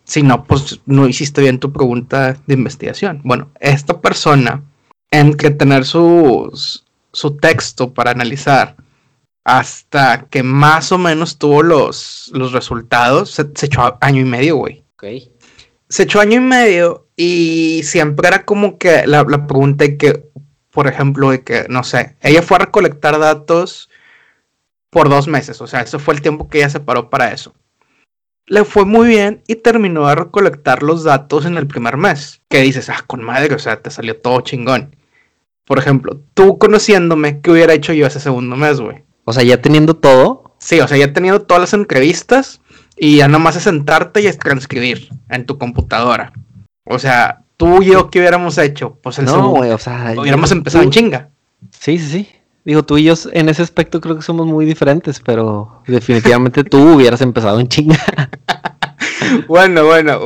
Si 0.04 0.22
no, 0.22 0.44
pues 0.44 0.80
no 0.86 1.06
hiciste 1.06 1.42
bien 1.42 1.58
tu 1.58 1.72
pregunta 1.72 2.38
de 2.46 2.54
investigación. 2.54 3.20
Bueno, 3.22 3.50
esta 3.60 4.00
persona, 4.00 4.62
en 5.10 5.34
que 5.34 5.50
tener 5.50 5.84
su, 5.84 6.50
su 7.18 7.36
texto 7.36 7.92
para 7.92 8.12
analizar, 8.12 8.76
hasta 9.44 10.26
que 10.30 10.42
más 10.42 10.92
o 10.92 10.98
menos 10.98 11.36
tuvo 11.38 11.62
los, 11.62 12.30
los 12.32 12.52
resultados, 12.52 13.30
se, 13.30 13.42
echó 13.42 13.98
año 14.00 14.20
y 14.20 14.24
medio, 14.24 14.56
güey. 14.56 14.84
Se 15.88 16.04
echó 16.04 16.20
año 16.20 16.36
y 16.36 16.40
medio 16.40 17.08
y 17.16 17.80
siempre 17.82 18.28
era 18.28 18.44
como 18.44 18.78
que 18.78 19.06
la, 19.06 19.24
pregunta 19.24 19.84
de 19.84 19.96
que, 19.96 20.30
por 20.70 20.86
ejemplo, 20.86 21.30
de 21.30 21.42
que, 21.42 21.66
no 21.68 21.82
sé, 21.82 22.16
ella 22.20 22.42
fue 22.42 22.58
a 22.58 22.66
recolectar 22.66 23.18
datos 23.18 23.90
por 24.90 25.08
dos 25.08 25.26
meses, 25.26 25.60
o 25.60 25.66
sea, 25.66 25.80
ese 25.80 25.98
fue 25.98 26.14
el 26.14 26.22
tiempo 26.22 26.48
que 26.48 26.58
ella 26.58 26.70
se 26.70 26.80
paró 26.80 27.10
para 27.10 27.32
eso. 27.32 27.52
Le 28.46 28.64
fue 28.64 28.84
muy 28.84 29.08
bien 29.08 29.42
y 29.46 29.56
terminó 29.56 30.06
de 30.06 30.14
recolectar 30.14 30.82
los 30.82 31.04
datos 31.04 31.44
en 31.44 31.58
el 31.58 31.66
primer 31.66 31.98
mes. 31.98 32.40
Que 32.48 32.62
dices, 32.62 32.88
ah, 32.88 33.04
con 33.06 33.22
madre, 33.22 33.54
o 33.54 33.58
sea, 33.58 33.82
te 33.82 33.90
salió 33.90 34.16
todo 34.18 34.40
chingón. 34.40 34.96
Por 35.68 35.78
ejemplo, 35.78 36.18
tú 36.32 36.56
conociéndome, 36.56 37.42
¿qué 37.42 37.50
hubiera 37.50 37.74
hecho 37.74 37.92
yo 37.92 38.06
ese 38.06 38.20
segundo 38.20 38.56
mes, 38.56 38.80
güey? 38.80 39.04
O 39.24 39.34
sea, 39.34 39.42
ya 39.42 39.60
teniendo 39.60 39.92
todo. 39.92 40.54
Sí, 40.56 40.80
o 40.80 40.88
sea, 40.88 40.96
ya 40.96 41.12
teniendo 41.12 41.42
todas 41.42 41.60
las 41.60 41.74
entrevistas 41.74 42.62
y 42.96 43.18
ya 43.18 43.28
nomás 43.28 43.54
es 43.54 43.64
sentarte 43.64 44.22
y 44.22 44.28
es 44.28 44.38
transcribir 44.38 45.10
en 45.28 45.44
tu 45.44 45.58
computadora. 45.58 46.32
O 46.84 46.98
sea, 46.98 47.42
tú 47.58 47.82
y 47.82 47.90
yo, 47.90 48.08
¿qué 48.08 48.18
hubiéramos 48.18 48.56
hecho? 48.56 48.98
Pues 49.02 49.18
el 49.18 49.26
no, 49.26 49.50
güey, 49.50 49.70
o 49.70 49.76
sea, 49.76 50.14
hubiéramos 50.16 50.50
empezado 50.52 50.82
en 50.82 50.90
chinga. 50.90 51.28
Sí, 51.78 51.98
sí, 51.98 52.08
sí. 52.08 52.28
Digo, 52.64 52.82
tú 52.82 52.96
y 52.96 53.04
yo 53.04 53.12
en 53.32 53.50
ese 53.50 53.62
aspecto 53.62 54.00
creo 54.00 54.16
que 54.16 54.22
somos 54.22 54.46
muy 54.46 54.64
diferentes, 54.64 55.20
pero 55.20 55.82
definitivamente 55.86 56.64
tú 56.64 56.94
hubieras 56.94 57.20
empezado 57.20 57.60
en 57.60 57.68
chinga. 57.68 58.00
bueno, 59.48 59.84
bueno. 59.84 60.18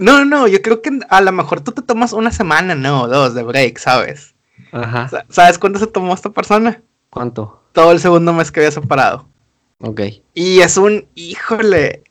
no, 0.00 0.24
no, 0.24 0.48
yo 0.48 0.60
creo 0.62 0.82
que 0.82 0.98
a 1.08 1.20
lo 1.20 1.30
mejor 1.30 1.60
tú 1.60 1.70
te 1.70 1.82
tomas 1.82 2.12
una 2.12 2.32
semana, 2.32 2.74
no, 2.74 3.06
dos 3.06 3.34
de 3.34 3.44
break, 3.44 3.78
¿sabes? 3.78 4.34
Ajá. 4.72 5.10
¿Sabes 5.28 5.58
cuánto 5.58 5.78
se 5.78 5.86
tomó 5.86 6.14
esta 6.14 6.30
persona? 6.30 6.82
¿Cuánto? 7.10 7.62
Todo 7.72 7.92
el 7.92 8.00
segundo 8.00 8.32
mes 8.32 8.50
que 8.50 8.60
había 8.60 8.70
separado. 8.70 9.26
Ok. 9.80 10.00
Y 10.34 10.60
es 10.60 10.76
un, 10.76 11.06
híjole, 11.14 12.02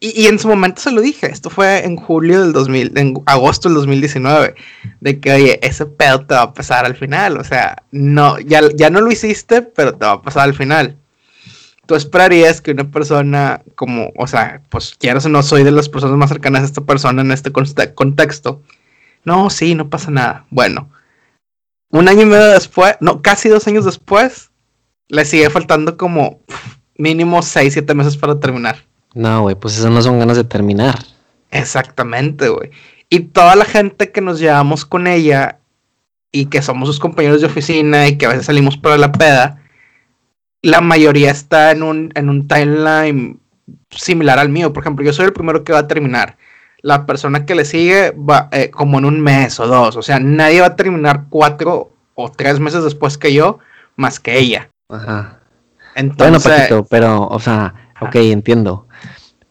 y, 0.00 0.26
en 0.26 0.38
su 0.38 0.48
momento 0.48 0.80
se 0.80 0.90
lo 0.90 1.00
dije, 1.00 1.26
esto 1.26 1.50
fue 1.50 1.84
en 1.84 1.96
julio 1.96 2.40
del 2.40 2.52
2000, 2.52 2.96
en 2.96 3.22
agosto 3.26 3.68
del 3.68 3.76
2019, 3.76 4.54
de 5.00 5.20
que, 5.20 5.32
oye, 5.32 5.58
ese 5.62 5.86
pedo 5.86 6.24
te 6.26 6.34
va 6.34 6.42
a 6.42 6.54
pasar 6.54 6.86
al 6.86 6.96
final, 6.96 7.36
o 7.38 7.44
sea, 7.44 7.82
no, 7.90 8.38
ya, 8.40 8.62
ya 8.74 8.90
no 8.90 9.00
lo 9.00 9.10
hiciste, 9.10 9.62
pero 9.62 9.94
te 9.94 10.06
va 10.06 10.12
a 10.12 10.22
pasar 10.22 10.44
al 10.44 10.54
final. 10.54 10.96
Tú 11.86 11.94
esperarías 11.94 12.60
que 12.60 12.72
una 12.72 12.90
persona 12.90 13.62
como, 13.76 14.12
o 14.16 14.26
sea, 14.26 14.60
pues 14.70 14.96
quiero 14.98 15.20
o 15.24 15.28
no 15.28 15.42
soy 15.42 15.62
de 15.62 15.70
las 15.70 15.88
personas 15.88 16.16
más 16.16 16.30
cercanas 16.30 16.62
a 16.62 16.66
esta 16.66 16.80
persona 16.80 17.22
en 17.22 17.30
este 17.30 17.52
contexto. 17.52 18.62
No, 19.24 19.50
sí, 19.50 19.74
no 19.76 19.88
pasa 19.88 20.10
nada. 20.10 20.46
Bueno, 20.50 20.90
un 21.98 22.08
año 22.08 22.22
y 22.22 22.26
medio 22.26 22.48
después, 22.48 22.96
no, 23.00 23.22
casi 23.22 23.48
dos 23.48 23.66
años 23.66 23.84
después, 23.84 24.50
le 25.08 25.24
sigue 25.24 25.50
faltando 25.50 25.96
como 25.96 26.40
mínimo 26.96 27.42
seis, 27.42 27.72
siete 27.72 27.94
meses 27.94 28.16
para 28.16 28.38
terminar. 28.38 28.84
No, 29.14 29.42
güey, 29.42 29.54
pues 29.54 29.78
eso 29.78 29.88
no 29.90 30.02
son 30.02 30.18
ganas 30.18 30.36
de 30.36 30.44
terminar. 30.44 30.98
Exactamente, 31.50 32.48
güey. 32.48 32.70
Y 33.08 33.20
toda 33.20 33.56
la 33.56 33.64
gente 33.64 34.10
que 34.10 34.20
nos 34.20 34.38
llevamos 34.40 34.84
con 34.84 35.06
ella 35.06 35.60
y 36.32 36.46
que 36.46 36.60
somos 36.60 36.88
sus 36.88 36.98
compañeros 36.98 37.40
de 37.40 37.46
oficina 37.46 38.08
y 38.08 38.18
que 38.18 38.26
a 38.26 38.30
veces 38.30 38.46
salimos 38.46 38.76
para 38.76 38.98
la 38.98 39.12
peda, 39.12 39.62
la 40.62 40.80
mayoría 40.80 41.30
está 41.30 41.70
en 41.70 41.82
un, 41.82 42.12
en 42.14 42.28
un 42.28 42.48
timeline 42.48 43.40
similar 43.90 44.38
al 44.38 44.48
mío. 44.48 44.72
Por 44.72 44.82
ejemplo, 44.82 45.04
yo 45.04 45.12
soy 45.12 45.26
el 45.26 45.32
primero 45.32 45.64
que 45.64 45.72
va 45.72 45.80
a 45.80 45.88
terminar. 45.88 46.36
La 46.82 47.06
persona 47.06 47.46
que 47.46 47.54
le 47.54 47.64
sigue 47.64 48.12
va 48.12 48.48
eh, 48.52 48.70
como 48.70 48.98
en 48.98 49.04
un 49.04 49.20
mes 49.20 49.58
o 49.60 49.66
dos. 49.66 49.96
O 49.96 50.02
sea, 50.02 50.20
nadie 50.20 50.60
va 50.60 50.68
a 50.68 50.76
terminar 50.76 51.24
cuatro 51.28 51.92
o 52.14 52.30
tres 52.30 52.60
meses 52.60 52.84
después 52.84 53.18
que 53.18 53.32
yo, 53.32 53.58
más 53.96 54.20
que 54.20 54.38
ella. 54.38 54.70
Ajá. 54.88 55.40
Entonces, 55.94 56.42
bueno, 56.44 56.58
Paquito, 56.58 56.86
pero, 56.88 57.26
o 57.26 57.40
sea, 57.40 57.90
ok, 58.00 58.16
entiendo. 58.16 58.86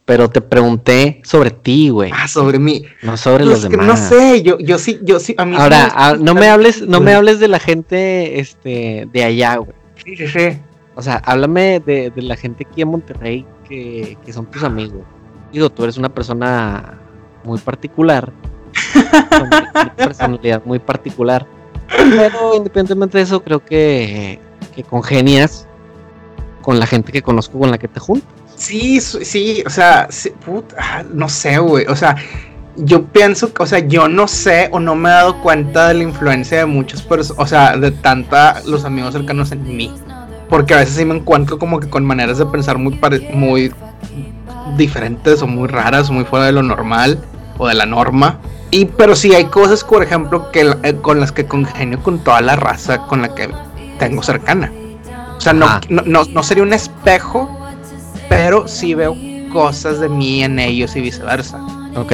Pero 0.05 0.29
te 0.29 0.39
pregunté 0.39 1.21
sobre 1.23 1.49
ti, 1.49 1.89
güey. 1.89 2.11
Ah, 2.13 2.27
sobre 2.27 2.59
mí. 2.59 2.85
No 3.01 3.17
sobre 3.17 3.43
los 3.43 3.63
demás. 3.63 3.87
No 3.87 3.97
sé, 3.97 4.43
yo, 4.43 4.59
yo 4.59 4.77
sí, 4.77 4.99
yo 5.01 5.19
sí, 5.19 5.33
a 5.37 5.45
mí 5.45 5.55
Ahora, 5.57 5.91
ah, 5.95 6.15
no 6.19 6.35
me 6.35 6.47
hables, 6.47 6.87
no 6.87 7.01
me 7.01 7.15
hables 7.15 7.39
de 7.39 7.47
la 7.47 7.59
gente, 7.59 8.39
este, 8.39 9.07
de 9.11 9.23
allá, 9.23 9.55
güey. 9.55 9.75
Sí, 10.03 10.15
sí, 10.15 10.27
sí. 10.27 10.59
O 10.93 11.01
sea, 11.01 11.15
háblame 11.25 11.79
de, 11.79 12.11
de 12.11 12.21
la 12.21 12.35
gente 12.35 12.67
aquí 12.69 12.83
en 12.83 12.89
Monterrey 12.89 13.45
que, 13.67 14.15
que 14.23 14.31
son 14.31 14.45
tus 14.45 14.63
amigos. 14.63 15.01
Digo, 15.51 15.71
tú 15.71 15.83
eres 15.83 15.97
una 15.97 16.09
persona 16.09 16.99
muy 17.45 17.59
particular. 17.59 18.31
una 19.75 19.95
personalidad 19.95 20.61
muy 20.65 20.79
particular. 20.79 21.45
Pero 21.87 22.55
independientemente 22.55 23.17
de 23.17 23.23
eso, 23.23 23.43
creo 23.43 23.63
que, 23.63 24.39
que 24.75 24.83
congenias 24.83 25.67
con 26.61 26.79
la 26.79 26.87
gente 26.87 27.11
que 27.11 27.21
conozco 27.21 27.59
con 27.59 27.71
la 27.71 27.77
que 27.77 27.87
te 27.87 27.99
juntas. 27.99 28.27
Sí, 28.55 29.01
sí, 29.01 29.63
o 29.65 29.69
sea, 29.69 30.07
ah, 30.77 31.03
no 31.13 31.29
sé, 31.29 31.59
güey, 31.59 31.85
o 31.87 31.95
sea, 31.95 32.15
yo 32.77 33.03
pienso, 33.05 33.51
o 33.59 33.65
sea, 33.65 33.79
yo 33.79 34.07
no 34.07 34.27
sé 34.27 34.69
o 34.71 34.79
no 34.79 34.95
me 34.95 35.09
he 35.09 35.11
dado 35.11 35.41
cuenta 35.41 35.89
de 35.89 35.95
la 35.95 36.03
influencia 36.03 36.59
de 36.59 36.65
muchas 36.65 37.01
personas, 37.01 37.41
o 37.41 37.47
sea, 37.47 37.77
de 37.77 37.91
tanta 37.91 38.61
los 38.65 38.85
amigos 38.85 39.13
cercanos 39.13 39.51
en 39.51 39.75
mí. 39.75 39.93
Porque 40.49 40.73
a 40.73 40.77
veces 40.77 40.95
sí 40.95 41.05
me 41.05 41.15
encuentro 41.15 41.57
como 41.57 41.79
que 41.79 41.89
con 41.89 42.05
maneras 42.05 42.37
de 42.37 42.45
pensar 42.45 42.77
muy, 42.77 42.99
muy 43.33 43.73
diferentes 44.77 45.41
o 45.41 45.47
muy 45.47 45.67
raras 45.67 46.09
o 46.09 46.13
muy 46.13 46.23
fuera 46.23 46.45
de 46.45 46.51
lo 46.51 46.63
normal 46.63 47.19
o 47.57 47.67
de 47.67 47.73
la 47.73 47.85
norma. 47.85 48.39
Y 48.71 48.85
pero 48.85 49.15
sí 49.15 49.33
hay 49.33 49.45
cosas, 49.45 49.83
por 49.83 50.03
ejemplo, 50.03 50.51
que 50.51 50.73
eh, 50.83 50.95
con 51.01 51.19
las 51.19 51.31
que 51.31 51.45
congenio 51.45 52.01
con 52.01 52.19
toda 52.19 52.41
la 52.41 52.55
raza 52.55 52.99
con 53.07 53.21
la 53.21 53.33
que 53.33 53.49
tengo 53.99 54.23
cercana. 54.23 54.71
O 55.37 55.41
sea, 55.41 55.53
no, 55.53 55.67
no, 55.89 56.23
no, 56.23 56.43
sería 56.43 56.63
un 56.63 56.73
espejo, 56.73 57.49
pero 58.29 58.67
sí 58.67 58.93
veo 58.93 59.15
cosas 59.51 59.99
de 59.99 60.09
mí 60.09 60.43
en 60.43 60.59
ellos 60.59 60.95
y 60.95 61.01
viceversa. 61.01 61.61
Ok. 61.95 62.13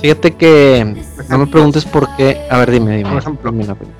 Fíjate 0.00 0.34
que 0.34 1.04
no 1.28 1.38
me 1.38 1.46
preguntes 1.46 1.84
por 1.84 2.08
qué. 2.16 2.46
A 2.50 2.58
ver, 2.58 2.70
dime, 2.70 2.96
dime. 2.96 3.10
Por 3.10 3.18
ejemplo, 3.18 3.52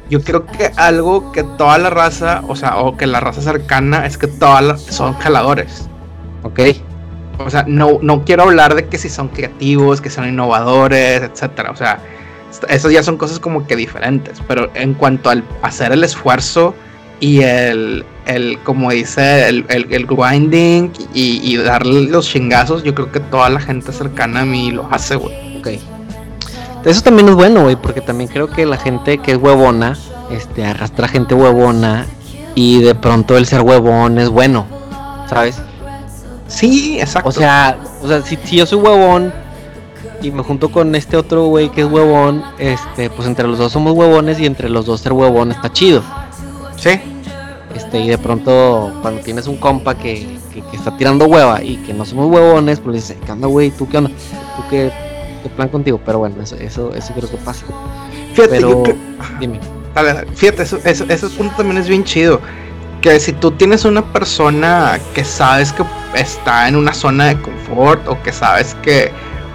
yo 0.09 0.23
creo 0.23 0.47
que 0.47 0.73
algo 0.77 1.31
que 1.31 1.45
toda 1.45 1.79
la 1.79 1.91
raza, 1.91 2.43
o 2.49 2.57
sea, 2.57 2.79
o 2.79 2.97
que 2.97 3.07
la 3.07 3.21
raza 3.21 3.43
cercana 3.43 4.07
es 4.07 4.17
que 4.17 4.27
todas 4.27 4.81
son 4.81 5.15
jaladores. 5.15 5.89
Ok. 6.43 6.61
O 7.45 7.51
sea, 7.51 7.65
no, 7.67 7.99
no 8.03 8.25
quiero 8.25 8.45
hablar 8.45 8.75
de 8.75 8.87
que 8.87 8.99
si 8.99 9.09
son 9.09 9.29
creativos, 9.29 10.01
que 10.01 10.11
son 10.11 10.29
innovadores, 10.29 11.23
etcétera. 11.23 11.71
O 11.71 11.77
sea, 11.77 11.99
esas 12.69 12.93
ya 12.93 13.03
son 13.03 13.17
cosas 13.17 13.39
como 13.39 13.67
que 13.67 13.77
diferentes. 13.77 14.41
Pero 14.47 14.71
en 14.75 14.95
cuanto 14.95 15.31
al 15.31 15.45
hacer 15.63 15.93
el 15.93 16.05
esfuerzo 16.05 16.75
y 17.19 17.41
el, 17.43 18.05
el 18.27 18.59
como 18.61 18.91
dice, 18.91 19.49
el, 19.49 19.65
el, 19.69 20.07
grinding 20.07 20.93
y, 21.15 21.41
y, 21.43 21.57
darle 21.57 22.03
los 22.03 22.29
chingazos, 22.29 22.83
yo 22.83 22.95
creo 22.95 23.13
que 23.13 23.21
toda 23.21 23.51
la 23.51 23.61
gente 23.61 23.93
cercana 23.93 24.41
a 24.41 24.45
mí 24.45 24.71
lo 24.71 24.89
hace, 24.91 25.17
güey. 25.17 25.59
Ok. 25.59 25.69
Eso 26.85 27.03
también 27.03 27.29
es 27.29 27.35
bueno, 27.35 27.63
güey, 27.63 27.77
porque 27.77 28.01
también 28.01 28.31
creo 28.31 28.49
que 28.49 28.65
la 28.65 28.79
gente 28.79 29.19
que 29.19 29.33
es 29.33 29.37
huevona, 29.37 29.99
este, 30.31 30.65
arrastra 30.65 31.09
gente 31.09 31.35
huevona 31.35 32.07
y 32.55 32.81
de 32.81 32.95
pronto 32.95 33.37
el 33.37 33.45
ser 33.47 33.61
huevón 33.61 34.19
es 34.19 34.31
bueno, 34.31 34.67
¿sabes? 35.29 35.61
Sí, 36.51 37.01
exacto. 37.01 37.29
O 37.29 37.33
sea, 37.33 37.79
o 38.03 38.09
sea 38.09 38.23
si, 38.23 38.37
si 38.45 38.57
yo 38.57 38.67
soy 38.67 38.79
huevón 38.79 39.33
y 40.21 40.31
me 40.31 40.43
junto 40.43 40.71
con 40.71 40.95
este 40.95 41.17
otro 41.17 41.47
güey 41.47 41.71
que 41.71 41.83
es 41.83 41.87
huevón, 41.87 42.45
este, 42.59 43.09
pues 43.09 43.27
entre 43.27 43.47
los 43.47 43.59
dos 43.59 43.73
somos 43.73 43.95
huevones 43.95 44.39
y 44.41 44.47
entre 44.47 44.69
los 44.69 44.85
dos 44.85 45.01
ser 45.01 45.13
huevón 45.13 45.53
está 45.53 45.73
chido. 45.73 46.03
Sí. 46.77 47.01
Este, 47.75 48.01
y 48.01 48.09
de 48.09 48.19
pronto 48.19 48.93
cuando 49.01 49.23
tienes 49.23 49.47
un 49.47 49.57
compa 49.57 49.95
que, 49.95 50.39
que, 50.53 50.77
está 50.77 50.97
tirando 50.97 51.27
hueva 51.27 51.63
y 51.63 51.77
que 51.79 51.95
no 51.95 52.05
somos 52.05 52.27
huevones, 52.27 52.81
pues 52.81 52.95
le 52.95 53.01
dices, 53.01 53.17
¿qué 53.25 53.33
onda, 53.33 53.47
güey? 53.47 53.71
¿Tú 53.71 53.89
qué 53.89 53.99
onda? 53.99 54.11
¿Tú 54.11 54.63
qué 54.69 54.93
de 55.43 55.49
plan 55.51 55.69
contigo, 55.69 56.01
pero 56.05 56.19
bueno, 56.19 56.43
eso, 56.43 56.57
eso, 56.57 56.95
eso 56.95 57.15
creo 57.15 57.31
que 57.31 57.37
pasa. 57.39 57.65
Fíjate, 58.35 58.57
pero, 58.57 58.83
dime. 59.39 59.61
Ver, 59.95 60.27
fíjate, 60.35 60.63
eso, 60.63 60.79
eso, 60.85 61.05
ese 61.09 61.29
punto 61.31 61.57
también 61.57 61.79
es 61.79 61.89
bien 61.89 62.05
chido. 62.05 62.41
Que 63.01 63.19
si 63.19 63.33
tú 63.33 63.51
tienes 63.51 63.85
una 63.85 64.13
persona 64.13 64.99
que 65.15 65.25
sabes 65.25 65.73
que 65.73 65.83
está 66.15 66.69
en 66.69 66.77
una 66.77 66.93
zona 66.93 67.27
de 67.27 67.41
confort 67.41 68.07
o 68.09 68.21
que 68.23 68.33
sabes 68.33 68.77
que 68.83 69.13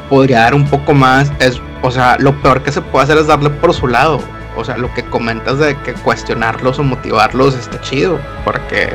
podría 0.09 0.41
dar 0.41 0.55
un 0.55 0.65
poco 0.65 0.93
más, 0.93 1.31
es, 1.39 1.61
o 1.81 1.91
sea, 1.91 2.17
lo 2.19 2.39
peor 2.41 2.63
que 2.63 2.71
se 2.71 2.81
puede 2.81 3.03
hacer 3.05 3.17
es 3.17 3.27
darle 3.27 3.49
por 3.49 3.73
su 3.73 3.87
lado. 3.87 4.19
O 4.57 4.63
sea, 4.63 4.77
lo 4.77 4.93
que 4.93 5.03
comentas 5.03 5.59
de 5.59 5.75
que 5.81 5.93
cuestionarlos 5.93 6.79
o 6.79 6.83
motivarlos 6.83 7.55
está 7.55 7.81
chido, 7.81 8.19
porque, 8.45 8.93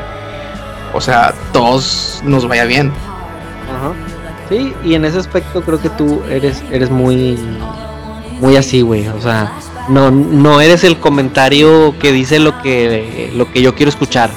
o 0.93 0.99
sea, 0.99 1.33
todos 1.53 2.21
nos 2.25 2.47
vaya 2.47 2.65
bien. 2.65 2.91
Ajá. 3.69 3.93
Sí, 4.49 4.73
y 4.83 4.95
en 4.95 5.05
ese 5.05 5.19
aspecto 5.19 5.61
creo 5.61 5.79
que 5.79 5.89
tú 5.89 6.23
eres, 6.29 6.63
eres 6.71 6.89
muy, 6.89 7.37
muy 8.39 8.57
así, 8.57 8.81
güey. 8.81 9.07
O 9.07 9.21
sea, 9.21 9.53
no, 9.87 10.09
no 10.09 10.59
eres 10.59 10.83
el 10.83 10.97
comentario 10.97 11.97
que 11.99 12.11
dice 12.11 12.39
lo 12.39 12.59
que, 12.61 13.31
lo 13.35 13.51
que 13.51 13.61
yo 13.61 13.75
quiero 13.75 13.89
escuchar. 13.89 14.29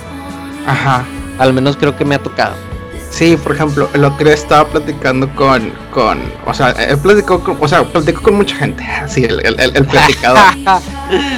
Ajá. 0.66 1.04
Al 1.38 1.52
menos 1.52 1.76
creo 1.76 1.96
que 1.96 2.04
me 2.04 2.14
ha 2.14 2.22
tocado. 2.22 2.54
Sí, 3.14 3.36
por 3.36 3.54
ejemplo, 3.54 3.88
el 3.94 4.02
otro 4.02 4.24
día 4.24 4.34
estaba 4.34 4.66
platicando 4.68 5.32
con, 5.36 5.70
con, 5.92 6.20
o 6.46 6.52
sea, 6.52 6.74
he 6.76 6.96
platicado 6.96 7.44
con, 7.44 7.56
o 7.60 7.68
sea, 7.68 7.84
platico 7.84 8.20
con 8.22 8.34
mucha 8.34 8.56
gente, 8.56 8.82
así, 9.02 9.24
el, 9.24 9.38
el, 9.46 9.60
el 9.60 9.86
platicador. 9.86 10.40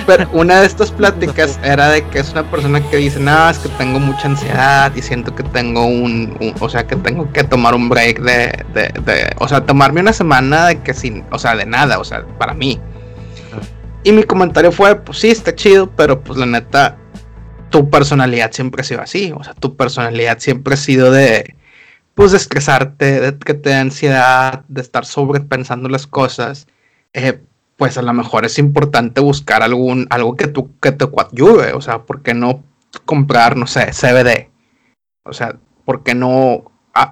Pero 0.07 0.27
una 0.33 0.61
de 0.61 0.69
estas 0.69 0.91
pláticas 0.91 1.61
era 1.63 1.91
de 1.91 2.03
que 2.09 2.21
es 2.21 2.33
una 2.33 2.51
persona 2.51 2.81
que 2.89 2.97
dice, 2.97 3.21
nada, 3.21 3.51
es 3.51 3.59
que 3.59 3.69
tengo 3.77 4.01
mucha 4.01 4.27
ansiedad 4.27 4.91
y 4.97 5.03
siento 5.03 5.35
que 5.35 5.43
tengo 5.43 5.85
un, 5.85 6.55
o 6.61 6.69
sea, 6.71 6.87
que 6.87 6.97
tengo 6.97 7.31
que 7.31 7.45
tomar 7.45 7.75
un 7.75 7.91
break 7.91 8.21
de, 8.21 8.65
de, 8.73 8.89
de, 9.05 9.31
o 9.37 9.47
sea, 9.47 9.61
tomarme 9.67 10.01
una 10.01 10.15
semana 10.15 10.69
de 10.69 10.81
que 10.81 10.95
sin, 10.95 11.27
o 11.31 11.39
sea, 11.39 11.57
de 11.57 11.67
nada, 11.67 11.99
o 11.99 12.05
sea, 12.05 12.25
para 12.39 12.55
mí. 12.55 12.81
Y 14.03 14.13
mi 14.13 14.23
comentario 14.23 14.73
fue, 14.73 14.97
pues 14.97 15.19
sí, 15.19 15.29
está 15.29 15.55
chido, 15.55 15.91
pero 15.91 16.23
pues 16.23 16.39
la 16.39 16.47
neta, 16.47 16.97
tu 17.69 17.91
personalidad 17.91 18.51
siempre 18.53 18.81
ha 18.81 18.85
sido 18.85 19.03
así, 19.03 19.35
o 19.37 19.45
sea, 19.45 19.53
tu 19.53 19.77
personalidad 19.77 20.39
siempre 20.39 20.73
ha 20.73 20.79
sido 20.79 21.11
de 21.11 21.56
pues 22.17 22.31
de 22.33 22.39
estresarte, 22.39 23.21
de 23.21 23.39
que 23.39 23.53
te 23.53 23.69
da 23.69 23.83
ansiedad, 23.83 24.65
de 24.69 24.81
estar 24.81 25.05
sobrepensando 25.05 25.91
las 25.91 26.07
cosas, 26.07 26.67
eh, 27.13 27.43
pues 27.77 27.99
a 27.99 28.03
lo 28.03 28.15
mejor 28.15 28.47
es 28.47 28.59
importante 28.59 29.21
buscar 29.21 29.63
algún, 29.63 30.07
algo 30.09 30.35
que, 30.35 30.47
tú, 30.49 30.71
que 30.81 30.93
te 30.93 31.07
ayude, 31.31 31.75
o 31.75 31.83
sea, 31.83 32.05
¿por 32.07 32.23
qué 32.23 32.33
no 32.33 32.65
comprar, 33.05 33.59
no 33.59 33.67
sé, 33.67 33.91
CBD? 33.93 34.49
O 35.25 35.35
sea, 35.35 35.57
¿por 35.85 36.03
qué 36.05 36.15
no 36.15 36.65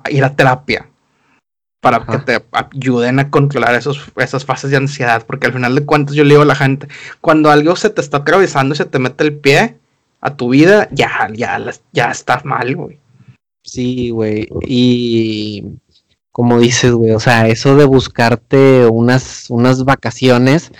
ir 0.08 0.24
a 0.24 0.34
terapia? 0.34 0.88
Para 1.82 2.06
que 2.06 2.18
te 2.20 2.42
ayuden 2.52 3.18
a 3.18 3.30
controlar 3.30 3.74
esos, 3.74 4.10
esas 4.16 4.46
fases 4.46 4.70
de 4.70 4.78
ansiedad, 4.78 5.26
porque 5.26 5.48
al 5.48 5.52
final 5.52 5.74
de 5.74 5.84
cuentas 5.84 6.14
yo 6.14 6.24
le 6.24 6.30
digo 6.30 6.42
a 6.44 6.46
la 6.46 6.56
gente, 6.56 6.88
cuando 7.20 7.50
algo 7.50 7.76
se 7.76 7.90
te 7.90 8.00
está 8.00 8.18
atravesando 8.18 8.72
y 8.72 8.78
se 8.78 8.86
te 8.86 8.98
mete 8.98 9.22
el 9.22 9.36
pie 9.36 9.76
a 10.22 10.34
tu 10.34 10.48
vida, 10.48 10.88
ya, 10.92 11.28
ya, 11.34 11.60
ya 11.92 12.10
estás 12.10 12.46
mal, 12.46 12.74
güey. 12.74 13.03
Sí, 13.64 14.10
güey. 14.10 14.48
Y 14.62 15.64
como 16.30 16.60
dices, 16.60 16.92
güey, 16.92 17.12
o 17.12 17.20
sea, 17.20 17.48
eso 17.48 17.76
de 17.76 17.86
buscarte 17.86 18.86
unas, 18.86 19.46
unas 19.48 19.84
vacaciones, 19.84 20.70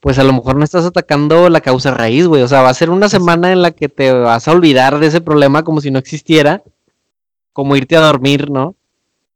pues 0.00 0.18
a 0.18 0.24
lo 0.24 0.32
mejor 0.32 0.56
no 0.56 0.64
estás 0.64 0.86
atacando 0.86 1.48
la 1.50 1.60
causa 1.60 1.92
raíz, 1.92 2.26
güey. 2.26 2.42
O 2.42 2.48
sea, 2.48 2.62
va 2.62 2.70
a 2.70 2.74
ser 2.74 2.90
una 2.90 3.08
semana 3.08 3.52
en 3.52 3.62
la 3.62 3.72
que 3.72 3.88
te 3.88 4.12
vas 4.12 4.48
a 4.48 4.52
olvidar 4.52 4.98
de 4.98 5.08
ese 5.08 5.20
problema 5.20 5.62
como 5.62 5.80
si 5.80 5.90
no 5.90 5.98
existiera, 5.98 6.62
como 7.52 7.76
irte 7.76 7.96
a 7.96 8.00
dormir, 8.00 8.50
¿no? 8.50 8.74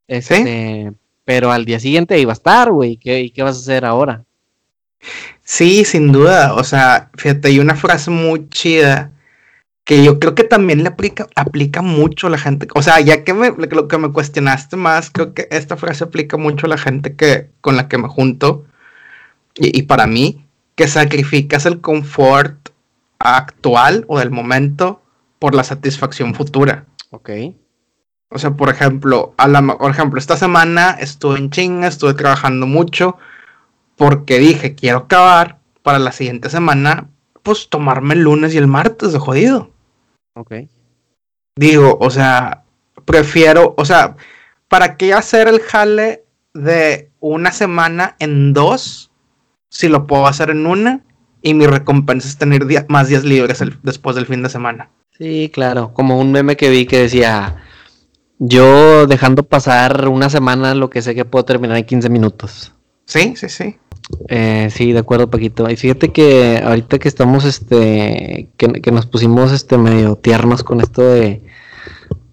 Este, 0.08 0.92
Pero 1.24 1.52
al 1.52 1.64
día 1.64 1.78
siguiente 1.78 2.14
ahí 2.14 2.24
va 2.24 2.32
a 2.32 2.34
estar, 2.34 2.72
güey. 2.72 2.96
¿Qué, 2.96 3.20
¿Y 3.20 3.30
qué 3.30 3.42
vas 3.42 3.56
a 3.56 3.60
hacer 3.60 3.84
ahora? 3.84 4.24
Sí, 5.42 5.84
sin 5.84 6.12
duda. 6.12 6.54
O 6.54 6.64
sea, 6.64 7.10
fíjate, 7.16 7.48
hay 7.48 7.58
una 7.58 7.76
frase 7.76 8.10
muy 8.10 8.48
chida 8.48 9.12
que 9.86 10.02
yo 10.02 10.18
creo 10.18 10.34
que 10.34 10.42
también 10.42 10.82
le 10.82 10.88
aplica, 10.88 11.28
aplica 11.36 11.80
mucho 11.80 12.26
a 12.26 12.30
la 12.30 12.38
gente. 12.38 12.66
O 12.74 12.82
sea, 12.82 13.00
ya 13.00 13.22
que 13.22 13.32
me, 13.32 13.52
lo 13.56 13.86
que 13.86 13.98
me 13.98 14.10
cuestionaste 14.10 14.76
más, 14.76 15.10
creo 15.10 15.32
que 15.32 15.46
esta 15.52 15.76
frase 15.76 16.02
aplica 16.02 16.36
mucho 16.36 16.66
a 16.66 16.70
la 16.70 16.76
gente 16.76 17.14
que, 17.14 17.50
con 17.60 17.76
la 17.76 17.86
que 17.86 17.96
me 17.96 18.08
junto. 18.08 18.64
Y, 19.54 19.84
para 19.84 20.08
mí, 20.08 20.44
que 20.74 20.88
sacrificas 20.88 21.66
el 21.66 21.80
confort 21.80 22.70
actual 23.20 24.04
o 24.08 24.18
del 24.18 24.32
momento 24.32 25.02
por 25.38 25.54
la 25.54 25.62
satisfacción 25.62 26.34
futura. 26.34 26.84
Ok. 27.10 27.30
O 28.30 28.40
sea, 28.40 28.50
por 28.50 28.70
ejemplo, 28.70 29.34
a 29.38 29.46
la, 29.46 29.62
por 29.64 29.92
ejemplo, 29.92 30.18
esta 30.18 30.36
semana 30.36 30.96
estuve 30.98 31.38
en 31.38 31.50
chinga, 31.50 31.86
estuve 31.86 32.14
trabajando 32.14 32.66
mucho 32.66 33.18
porque 33.94 34.40
dije, 34.40 34.74
quiero 34.74 34.98
acabar 34.98 35.60
para 35.84 36.00
la 36.00 36.10
siguiente 36.10 36.50
semana, 36.50 37.08
pues 37.44 37.68
tomarme 37.68 38.14
el 38.14 38.22
lunes 38.22 38.52
y 38.52 38.58
el 38.58 38.66
martes 38.66 39.12
de 39.12 39.20
jodido. 39.20 39.75
Ok. 40.36 40.52
Digo, 41.56 41.96
o 42.00 42.10
sea, 42.10 42.64
prefiero, 43.06 43.74
o 43.78 43.84
sea, 43.84 44.16
¿para 44.68 44.96
qué 44.96 45.14
hacer 45.14 45.48
el 45.48 45.60
jale 45.60 46.24
de 46.52 47.10
una 47.20 47.52
semana 47.52 48.16
en 48.18 48.52
dos 48.52 49.10
si 49.70 49.88
lo 49.88 50.06
puedo 50.06 50.26
hacer 50.26 50.50
en 50.50 50.66
una 50.66 51.00
y 51.40 51.54
mi 51.54 51.66
recompensa 51.66 52.28
es 52.28 52.36
tener 52.36 52.66
más 52.88 53.08
días 53.08 53.24
libres 53.24 53.62
después 53.82 54.14
del 54.14 54.26
fin 54.26 54.42
de 54.42 54.50
semana? 54.50 54.90
Sí, 55.16 55.50
claro, 55.52 55.94
como 55.94 56.20
un 56.20 56.30
meme 56.32 56.56
que 56.56 56.68
vi 56.68 56.84
que 56.84 57.00
decía, 57.00 57.56
yo 58.38 59.06
dejando 59.06 59.42
pasar 59.42 60.08
una 60.08 60.28
semana 60.28 60.74
lo 60.74 60.90
que 60.90 61.00
sé 61.00 61.14
que 61.14 61.24
puedo 61.24 61.46
terminar 61.46 61.78
en 61.78 61.84
15 61.84 62.10
minutos. 62.10 62.74
Sí, 63.06 63.34
sí, 63.36 63.48
sí. 63.48 63.78
Eh, 64.28 64.68
sí, 64.70 64.92
de 64.92 65.00
acuerdo, 65.00 65.30
Paquito. 65.30 65.68
Y 65.70 65.76
fíjate 65.76 66.12
que 66.12 66.60
ahorita 66.62 66.98
que 66.98 67.08
estamos, 67.08 67.44
este, 67.44 68.50
que, 68.56 68.90
nos 68.92 69.06
pusimos, 69.06 69.52
este, 69.52 69.78
medio 69.78 70.16
tiernos 70.16 70.62
con 70.62 70.80
esto 70.80 71.02
de, 71.02 71.42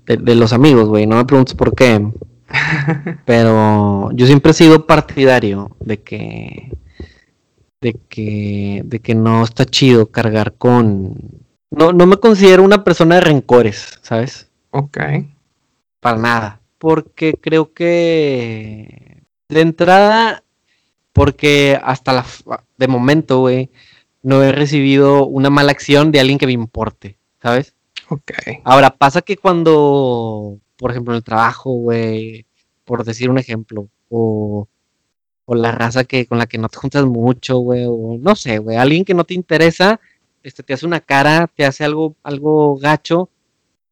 de, 0.05 0.36
los 0.36 0.53
amigos, 0.53 0.88
güey. 0.88 1.07
No 1.07 1.17
me 1.17 1.25
preguntes 1.25 1.55
por 1.55 1.75
qué. 1.75 2.12
Pero 3.25 4.12
yo 4.13 4.25
siempre 4.27 4.51
he 4.51 4.55
sido 4.55 4.86
partidario 4.86 5.75
de 5.79 6.01
que, 6.01 6.77
de 7.81 7.93
que, 8.09 8.81
de 8.86 8.99
que 8.99 9.15
no 9.15 9.43
está 9.43 9.65
chido 9.65 10.07
cargar 10.07 10.53
con. 10.53 11.15
No, 11.71 11.91
no 11.91 12.05
me 12.05 12.17
considero 12.17 12.63
una 12.63 12.83
persona 12.83 13.15
de 13.15 13.21
rencores, 13.21 13.99
¿sabes? 14.01 14.49
Ok. 14.71 14.97
Para 15.99 16.17
nada 16.17 16.63
porque 16.83 17.36
creo 17.39 17.71
que 17.71 19.23
de 19.47 19.62
entrada, 19.62 20.42
porque 21.13 21.80
hasta 21.82 22.13
la 22.13 22.26
de 22.78 22.88
momento, 22.88 23.39
güey, 23.39 23.69
no 24.23 24.43
he 24.43 24.52
recibido 24.52 25.26
una 25.28 25.49
mala 25.49 25.71
acción 25.71 26.12
de 26.12 26.19
alguien 26.19 26.39
que 26.39 26.47
me 26.47 26.54
importe, 26.54 27.17
¿sabes? 27.41 27.76
Ok. 28.10 28.32
Ahora, 28.63 28.95
pasa 28.97 29.21
que 29.21 29.38
cuando, 29.38 30.60
por 30.78 30.91
ejemplo, 30.91 31.13
en 31.13 31.17
el 31.17 31.23
trabajo, 31.23 31.71
güey, 31.71 32.45
por 32.84 33.04
decir 33.04 33.30
un 33.30 33.38
ejemplo, 33.38 33.88
o, 34.10 34.67
o 35.45 35.56
la 35.56 35.71
raza 35.71 36.04
que 36.04 36.26
con 36.26 36.38
la 36.38 36.47
que 36.47 36.58
no 36.58 36.69
te 36.69 36.78
juntas 36.78 37.06
mucho, 37.06 37.58
güey, 37.60 37.86
o 37.88 38.17
no 38.19 38.36
sé, 38.36 38.58
güey, 38.58 38.78
alguien 38.78 39.06
que 39.06 39.13
no 39.13 39.23
te 39.23 39.34
interesa, 39.34 39.99
este, 40.41 40.63
te 40.63 40.73
hace 40.73 40.86
una 40.86 40.99
cara, 40.99 41.49
te 41.54 41.65
hace 41.65 41.84
algo, 41.84 42.15
algo 42.23 42.78
gacho, 42.78 43.30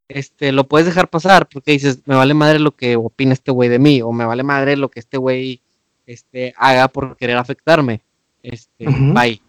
este, 0.08 0.52
lo 0.52 0.68
puedes 0.68 0.88
dejar 0.88 1.10
pasar 1.10 1.48
porque 1.48 1.72
dices, 1.72 2.02
me 2.06 2.16
vale 2.16 2.34
madre 2.34 2.60
lo 2.60 2.76
que 2.76 2.96
opina 2.98 3.34
este 3.34 3.52
güey 3.52 3.70
de 3.70 3.80
mí, 3.80 4.02
o 4.02 4.12
me 4.12 4.26
vale 4.26 4.44
madre 4.44 4.76
lo 4.78 4.90
que 4.90 5.00
este 5.00 5.18
güey 5.18 5.62
este, 6.06 6.54
haga 6.58 6.88
por 6.88 7.18
querer 7.18 7.38
afectarme. 7.38 8.02
Este, 8.44 8.86
bye. 8.88 9.42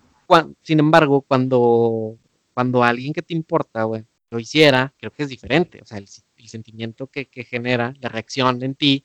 sin 0.63 0.81
embargo, 0.81 1.23
cuando, 1.23 2.17
cuando 2.55 2.83
alguien 2.83 3.13
que 3.13 3.23
te 3.23 3.35
importa, 3.35 3.85
güey, 3.85 4.05
lo 4.31 4.39
hiciera, 4.39 4.93
creo 4.99 5.13
que 5.13 5.25
es 5.25 5.29
diferente. 5.29 5.81
O 5.83 5.87
sea, 5.87 5.99
el, 5.99 6.09
sentimiento 6.49 7.07
que, 7.07 7.29
genera, 7.49 7.95
la 8.01 8.09
reacción 8.09 8.63
en 8.65 8.75
ti, 8.75 9.05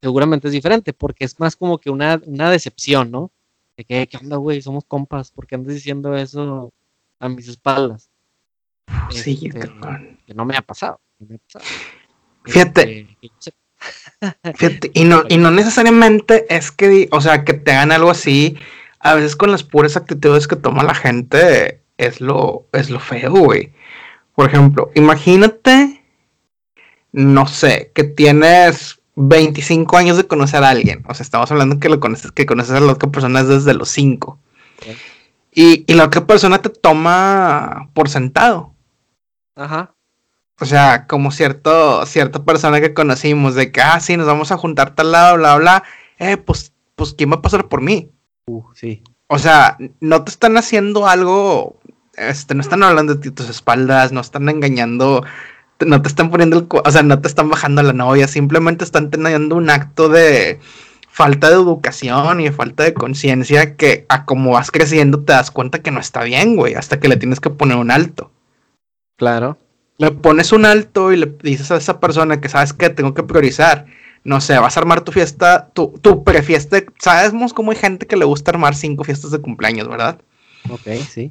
seguramente 0.00 0.48
es 0.48 0.52
diferente, 0.52 0.92
porque 0.92 1.24
es 1.24 1.38
más 1.38 1.54
como 1.54 1.78
que 1.78 1.90
una, 1.90 2.20
una 2.26 2.50
decepción, 2.50 3.10
¿no? 3.10 3.30
De 3.76 3.84
que, 3.84 4.06
¿qué 4.08 4.16
onda, 4.16 4.36
güey? 4.36 4.60
Somos 4.60 4.84
compas, 4.84 5.30
¿por 5.30 5.46
qué 5.46 5.54
andas 5.54 5.74
diciendo 5.74 6.16
eso 6.16 6.72
a 7.20 7.28
mis 7.28 7.46
espaldas? 7.46 8.10
Sí, 9.10 9.38
este, 9.44 9.70
que 10.26 10.34
no 10.34 10.44
me 10.44 10.56
ha 10.56 10.62
pasado. 10.62 11.00
Fíjate. 12.44 13.16
Este, 13.22 13.52
fíjate, 14.54 14.90
y 14.94 15.04
no, 15.04 15.24
y 15.28 15.36
no 15.36 15.50
necesariamente 15.50 16.46
es 16.54 16.70
que, 16.70 17.08
o 17.10 17.20
sea, 17.20 17.44
que 17.44 17.54
te 17.54 17.72
hagan 17.72 17.92
algo 17.92 18.10
así. 18.10 18.56
A 19.00 19.14
veces 19.14 19.34
con 19.34 19.50
las 19.50 19.64
puras 19.64 19.96
actitudes 19.96 20.46
que 20.46 20.56
toma 20.56 20.84
la 20.84 20.94
gente 20.94 21.80
es 21.98 22.20
lo, 22.20 22.66
es 22.72 22.90
lo 22.90 23.00
feo, 23.00 23.32
güey. 23.32 23.72
Por 24.34 24.48
ejemplo, 24.48 24.90
imagínate, 24.94 26.02
no 27.10 27.46
sé, 27.46 27.90
que 27.94 28.04
tienes 28.04 29.00
25 29.16 29.96
años 29.96 30.16
de 30.16 30.26
conocer 30.26 30.62
a 30.64 30.70
alguien. 30.70 31.04
O 31.08 31.14
sea, 31.14 31.24
estamos 31.24 31.50
hablando 31.50 31.78
que 31.78 31.88
lo 31.88 32.00
conoces, 32.00 32.32
que 32.32 32.46
conoces 32.46 32.74
a 32.74 32.80
la 32.80 32.92
otra 32.92 33.10
persona 33.10 33.42
desde 33.42 33.74
los 33.74 33.88
5. 33.90 34.38
Y, 35.54 35.84
y 35.86 35.94
la 35.94 36.04
otra 36.04 36.26
persona 36.26 36.62
te 36.62 36.70
toma 36.70 37.90
por 37.92 38.08
sentado. 38.08 38.74
Ajá. 39.54 39.94
O 40.60 40.64
sea, 40.64 41.06
como 41.06 41.32
cierto, 41.32 42.06
cierta 42.06 42.44
persona 42.44 42.80
que 42.80 42.94
conocimos, 42.94 43.54
de 43.54 43.72
que, 43.72 43.80
ah, 43.80 43.98
sí, 44.00 44.16
nos 44.16 44.26
vamos 44.26 44.52
a 44.52 44.58
juntar 44.58 44.94
tal 44.94 45.12
lado, 45.12 45.36
bla, 45.36 45.56
bla, 45.56 45.82
eh, 46.18 46.36
pues, 46.36 46.72
pues, 46.94 47.14
¿quién 47.14 47.30
va 47.30 47.36
a 47.36 47.42
pasar 47.42 47.68
por 47.68 47.80
mí? 47.80 48.10
Uh, 48.46 48.62
sí. 48.74 49.02
O 49.28 49.38
sea, 49.38 49.76
no 50.00 50.24
te 50.24 50.30
están 50.30 50.56
haciendo 50.56 51.08
algo, 51.08 51.80
este, 52.16 52.54
no 52.54 52.60
están 52.60 52.82
hablando 52.82 53.14
de 53.14 53.30
tus 53.30 53.48
espaldas, 53.48 54.12
no 54.12 54.20
están 54.20 54.48
engañando, 54.48 55.24
no 55.80 56.02
te 56.02 56.08
están 56.08 56.30
poniendo 56.30 56.58
el, 56.58 56.66
o 56.70 56.90
sea, 56.90 57.02
no 57.02 57.20
te 57.20 57.28
están 57.28 57.48
bajando 57.48 57.82
la 57.82 57.92
novia, 57.92 58.28
simplemente 58.28 58.84
están 58.84 59.10
teniendo 59.10 59.56
un 59.56 59.70
acto 59.70 60.08
de 60.08 60.60
falta 61.08 61.48
de 61.48 61.54
educación 61.54 62.40
y 62.40 62.44
de 62.44 62.52
falta 62.52 62.84
de 62.84 62.94
conciencia 62.94 63.76
que 63.76 64.06
a 64.08 64.24
como 64.24 64.52
vas 64.52 64.70
creciendo 64.70 65.24
te 65.24 65.32
das 65.32 65.50
cuenta 65.50 65.80
que 65.80 65.90
no 65.90 66.00
está 66.00 66.22
bien, 66.22 66.56
güey, 66.56 66.74
hasta 66.74 67.00
que 67.00 67.08
le 67.08 67.16
tienes 67.16 67.40
que 67.40 67.50
poner 67.50 67.76
un 67.76 67.90
alto. 67.90 68.30
Claro. 69.16 69.58
Le 70.02 70.10
pones 70.10 70.50
un 70.50 70.64
alto 70.64 71.12
y 71.12 71.16
le 71.16 71.32
dices 71.44 71.70
a 71.70 71.76
esa 71.76 72.00
persona 72.00 72.40
que 72.40 72.48
sabes 72.48 72.72
que 72.72 72.90
tengo 72.90 73.14
que 73.14 73.22
priorizar. 73.22 73.86
No 74.24 74.40
sé, 74.40 74.58
vas 74.58 74.76
a 74.76 74.80
armar 74.80 75.02
tu 75.02 75.12
fiesta, 75.12 75.68
tu, 75.74 75.96
tu 76.02 76.24
prefiesta. 76.24 76.82
Sabemos 76.98 77.52
cómo 77.52 77.70
hay 77.70 77.76
gente 77.76 78.08
que 78.08 78.16
le 78.16 78.24
gusta 78.24 78.50
armar 78.50 78.74
cinco 78.74 79.04
fiestas 79.04 79.30
de 79.30 79.38
cumpleaños, 79.38 79.86
¿verdad? 79.86 80.18
Ok, 80.68 80.88
sí. 81.08 81.30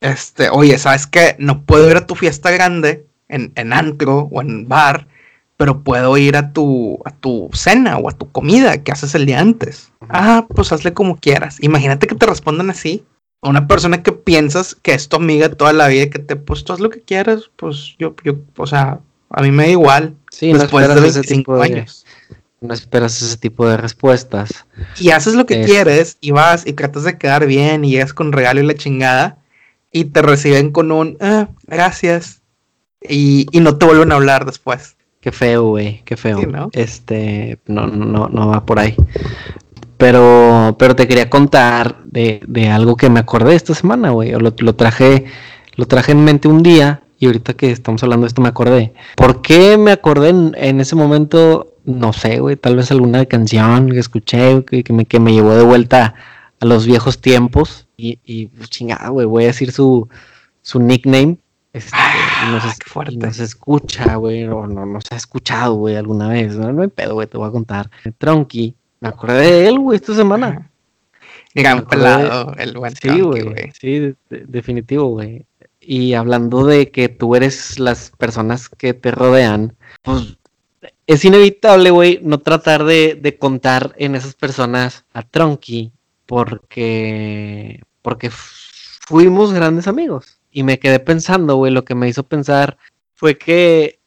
Este, 0.00 0.48
oye, 0.48 0.78
¿sabes 0.78 1.08
qué? 1.08 1.34
No 1.40 1.62
puedo 1.62 1.90
ir 1.90 1.96
a 1.96 2.06
tu 2.06 2.14
fiesta 2.14 2.52
grande 2.52 3.04
en, 3.26 3.50
en 3.56 3.72
antro 3.72 4.28
o 4.30 4.40
en 4.40 4.68
bar, 4.68 5.08
pero 5.56 5.82
puedo 5.82 6.16
ir 6.16 6.36
a 6.36 6.52
tu, 6.52 7.00
a 7.04 7.10
tu 7.10 7.50
cena 7.52 7.98
o 7.98 8.08
a 8.08 8.12
tu 8.12 8.30
comida 8.30 8.80
que 8.84 8.92
haces 8.92 9.16
el 9.16 9.26
día 9.26 9.40
antes. 9.40 9.90
Ah, 10.08 10.46
pues 10.54 10.70
hazle 10.70 10.92
como 10.92 11.16
quieras. 11.16 11.56
Imagínate 11.60 12.06
que 12.06 12.14
te 12.14 12.26
respondan 12.26 12.70
así 12.70 13.04
una 13.48 13.66
persona 13.66 14.02
que 14.02 14.12
piensas 14.12 14.74
que 14.74 14.94
es 14.94 15.08
tu 15.08 15.16
amiga 15.16 15.48
toda 15.50 15.72
la 15.72 15.88
vida, 15.88 16.08
que 16.10 16.18
te, 16.18 16.36
pues 16.36 16.64
tú 16.64 16.72
haz 16.72 16.80
lo 16.80 16.90
que 16.90 17.00
quieras, 17.00 17.50
pues 17.56 17.94
yo, 17.98 18.14
yo, 18.24 18.36
o 18.56 18.66
sea, 18.66 19.00
a 19.30 19.42
mí 19.42 19.50
me 19.50 19.64
da 19.64 19.70
igual. 19.70 20.14
Sí, 20.30 20.52
después 20.52 20.88
no 20.88 20.94
de 20.94 21.00
25 21.00 21.60
años. 21.60 22.06
no 22.60 22.72
esperas 22.72 23.20
ese 23.20 23.36
tipo 23.36 23.68
de 23.68 23.76
respuestas. 23.76 24.64
Y 24.98 25.10
haces 25.10 25.34
lo 25.34 25.46
que 25.46 25.64
quieres 25.64 26.16
y 26.20 26.30
vas 26.30 26.66
y 26.66 26.72
tratas 26.72 27.04
de 27.04 27.18
quedar 27.18 27.46
bien 27.46 27.84
y 27.84 27.90
llegas 27.90 28.14
con 28.14 28.32
regalo 28.32 28.60
y 28.60 28.66
la 28.66 28.74
chingada 28.74 29.38
y 29.92 30.06
te 30.06 30.22
reciben 30.22 30.72
con 30.72 30.90
un, 30.90 31.16
ah, 31.20 31.48
gracias. 31.66 32.40
Y, 33.06 33.46
y 33.52 33.60
no 33.60 33.76
te 33.76 33.84
vuelven 33.84 34.12
a 34.12 34.14
hablar 34.14 34.46
después. 34.46 34.96
Qué 35.20 35.32
feo, 35.32 35.68
güey, 35.68 36.02
qué 36.04 36.16
feo. 36.16 36.38
Este, 36.72 37.58
no, 37.66 37.86
no, 37.86 38.28
no 38.28 38.48
va 38.48 38.66
por 38.66 38.78
ahí. 38.78 38.94
Pero, 40.04 40.76
pero 40.78 40.94
te 40.94 41.08
quería 41.08 41.30
contar 41.30 41.96
de, 42.04 42.42
de 42.46 42.68
algo 42.68 42.94
que 42.94 43.08
me 43.08 43.20
acordé 43.20 43.54
esta 43.54 43.74
semana, 43.74 44.10
güey. 44.10 44.32
Lo, 44.32 44.52
lo, 44.54 44.74
traje, 44.74 45.24
lo 45.76 45.86
traje 45.86 46.12
en 46.12 46.22
mente 46.22 46.46
un 46.46 46.62
día 46.62 47.00
y 47.18 47.24
ahorita 47.24 47.54
que 47.54 47.70
estamos 47.70 48.02
hablando 48.02 48.24
de 48.24 48.28
esto 48.28 48.42
me 48.42 48.50
acordé. 48.50 48.92
¿Por 49.16 49.40
qué 49.40 49.78
me 49.78 49.92
acordé 49.92 50.28
en, 50.28 50.80
ese 50.82 50.94
momento? 50.94 51.78
No 51.86 52.12
sé, 52.12 52.38
güey. 52.38 52.56
Tal 52.56 52.76
vez 52.76 52.90
alguna 52.90 53.24
canción 53.24 53.88
que 53.88 53.98
escuché 53.98 54.62
que, 54.66 54.84
que, 54.84 54.92
me, 54.92 55.06
que 55.06 55.20
me 55.20 55.32
llevó 55.32 55.54
de 55.54 55.64
vuelta 55.64 56.14
a 56.60 56.66
los 56.66 56.84
viejos 56.84 57.22
tiempos. 57.22 57.86
Y, 57.96 58.18
y 58.26 58.48
pues, 58.48 58.68
chingada, 58.68 59.08
güey. 59.08 59.24
Voy 59.24 59.44
a 59.44 59.46
decir 59.46 59.72
su, 59.72 60.06
su 60.60 60.80
nickname. 60.80 61.38
Este, 61.72 61.92
ah, 61.94 62.50
no, 62.50 62.60
se, 62.60 63.16
no 63.16 63.32
se 63.32 63.44
escucha, 63.44 64.16
güey. 64.16 64.44
O 64.44 64.66
no, 64.66 64.84
no, 64.84 65.00
se 65.00 65.14
ha 65.14 65.16
escuchado, 65.16 65.76
güey, 65.76 65.96
alguna 65.96 66.28
vez. 66.28 66.56
No, 66.56 66.70
no 66.74 66.82
hay 66.82 66.88
pedo, 66.88 67.14
güey. 67.14 67.26
Te 67.26 67.38
voy 67.38 67.48
a 67.48 67.52
contar. 67.52 67.90
Tronky 68.18 68.76
me 69.04 69.10
acordé 69.10 69.52
de 69.52 69.68
él, 69.68 69.78
güey, 69.78 69.96
esta 69.96 70.14
semana. 70.14 70.70
Gran 71.54 71.86
pelado, 71.86 72.54
el 72.56 72.72
buen 72.76 72.96
Sí, 72.96 73.20
güey. 73.20 73.70
Sí, 73.78 74.14
definitivo, 74.30 75.10
güey. 75.10 75.44
Y 75.78 76.14
hablando 76.14 76.64
de 76.64 76.90
que 76.90 77.10
tú 77.10 77.36
eres 77.36 77.78
las 77.78 78.10
personas 78.12 78.70
que 78.70 78.94
te 78.94 79.10
rodean, 79.10 79.76
pues 80.02 80.38
es 81.06 81.22
inevitable, 81.22 81.90
güey, 81.90 82.18
no 82.22 82.38
tratar 82.38 82.84
de, 82.84 83.14
de, 83.20 83.36
contar 83.36 83.94
en 83.98 84.14
esas 84.14 84.34
personas 84.34 85.04
a 85.12 85.22
Tronky 85.22 85.92
porque, 86.24 87.82
porque 88.00 88.30
fuimos 88.30 89.52
grandes 89.52 89.86
amigos. 89.86 90.38
Y 90.50 90.62
me 90.62 90.78
quedé 90.78 90.98
pensando, 90.98 91.56
güey, 91.56 91.72
lo 91.72 91.84
que 91.84 91.94
me 91.94 92.08
hizo 92.08 92.22
pensar 92.22 92.78
fue 93.12 93.36
que 93.36 94.00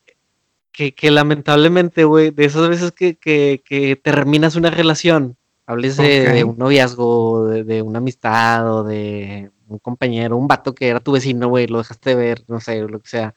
que, 0.77 1.09
lamentablemente, 1.09 2.03
güey, 2.03 2.29
de 2.29 2.45
esas 2.45 2.69
veces 2.69 2.91
que, 2.91 3.99
terminas 4.03 4.55
una 4.55 4.69
relación, 4.69 5.35
hables 5.65 5.97
de, 5.97 6.43
un 6.43 6.57
noviazgo, 6.57 7.47
de, 7.47 7.81
una 7.81 7.97
amistad 7.97 8.71
o 8.71 8.83
de 8.83 9.49
un 9.67 9.79
compañero, 9.79 10.37
un 10.37 10.47
vato 10.47 10.75
que 10.75 10.87
era 10.87 10.99
tu 10.99 11.13
vecino, 11.13 11.47
güey, 11.49 11.65
lo 11.65 11.79
dejaste 11.79 12.11
de 12.11 12.15
ver, 12.15 12.43
no 12.47 12.59
sé, 12.59 12.79
lo 12.81 12.99
que 12.99 13.09
sea. 13.09 13.33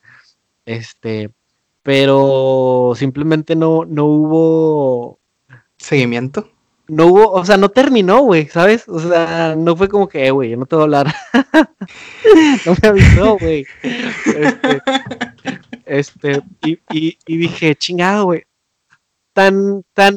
Este, 0.66 1.30
pero 1.82 2.92
simplemente 2.94 3.56
no, 3.56 3.86
no 3.86 4.04
hubo 4.04 5.18
seguimiento. 5.78 6.50
No 6.88 7.06
hubo, 7.06 7.30
o 7.30 7.44
sea, 7.44 7.56
no 7.56 7.70
terminó, 7.70 8.20
güey, 8.20 8.48
¿sabes? 8.48 8.86
O 8.88 8.98
sea, 9.00 9.54
no 9.56 9.76
fue 9.76 9.88
como 9.88 10.08
que, 10.08 10.26
eh, 10.26 10.30
güey, 10.30 10.50
yo 10.50 10.56
no 10.58 10.66
te 10.66 10.76
voy 10.76 10.82
a 10.82 10.84
hablar. 10.84 11.14
no 12.66 12.74
me 12.82 12.88
avisó, 12.88 13.38
güey. 13.38 13.64
Este, 14.26 14.82
este, 15.90 16.40
y, 16.62 17.18
dije, 17.26 17.74
chingado, 17.74 18.26
güey. 18.26 18.44
Tan, 19.32 19.82
tan. 19.92 20.16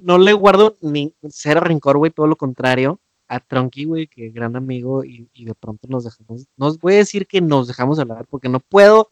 No 0.00 0.18
le 0.18 0.32
guardo 0.32 0.78
ni 0.80 1.14
cero 1.28 1.60
rencor, 1.60 1.98
güey, 1.98 2.10
todo 2.10 2.26
lo 2.26 2.36
contrario. 2.36 2.98
A 3.28 3.40
Tronky, 3.40 3.84
güey, 3.84 4.06
que 4.06 4.30
gran 4.30 4.56
amigo, 4.56 5.04
y, 5.04 5.28
de 5.34 5.54
pronto 5.54 5.86
nos 5.88 6.04
dejamos. 6.04 6.46
No 6.56 6.74
voy 6.78 6.94
a 6.94 6.98
decir 6.98 7.26
que 7.26 7.42
nos 7.42 7.68
dejamos 7.68 7.98
hablar, 7.98 8.26
porque 8.30 8.48
no 8.48 8.60
puedo, 8.60 9.10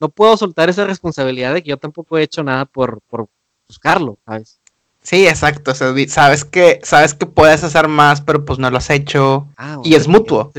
no 0.00 0.08
puedo 0.08 0.36
soltar 0.38 0.70
esa 0.70 0.86
responsabilidad 0.86 1.52
de 1.52 1.62
que 1.62 1.70
yo 1.70 1.76
tampoco 1.76 2.16
he 2.16 2.22
hecho 2.22 2.42
nada 2.42 2.64
por, 2.64 3.00
por 3.02 3.28
buscarlo, 3.68 4.18
¿sabes? 4.24 4.58
Sí, 5.02 5.26
exacto. 5.26 5.74
sabes 5.74 6.44
que, 6.46 6.80
sabes 6.82 7.12
que 7.12 7.26
puedes 7.26 7.62
hacer 7.62 7.88
más, 7.88 8.22
pero 8.22 8.44
pues 8.44 8.58
no 8.58 8.70
lo 8.70 8.78
has 8.78 8.88
hecho. 8.88 9.48
Ah, 9.56 9.80
y 9.84 9.94
es 9.94 10.08
mutuo. 10.08 10.50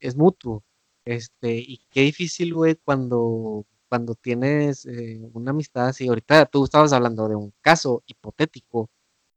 es 0.00 0.16
mutuo. 0.16 0.64
Este, 1.10 1.56
y 1.56 1.80
qué 1.90 2.02
difícil, 2.02 2.54
güey, 2.54 2.76
cuando, 2.76 3.66
cuando 3.88 4.14
tienes 4.14 4.86
eh, 4.86 5.20
una 5.32 5.50
amistad 5.50 5.88
así. 5.88 6.06
Ahorita 6.06 6.46
tú 6.46 6.64
estabas 6.64 6.92
hablando 6.92 7.28
de 7.28 7.34
un 7.34 7.52
caso 7.60 8.04
hipotético. 8.06 8.88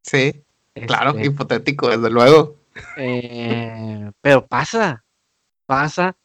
Sí, 0.03 0.43
claro, 0.86 1.12
este 1.12 1.25
hipotético, 1.25 1.89
desde 1.89 2.12
luego. 2.12 2.57
Eh, 2.97 4.12
pero 4.21 4.45
pasa, 4.45 5.03
pasa. 5.65 6.15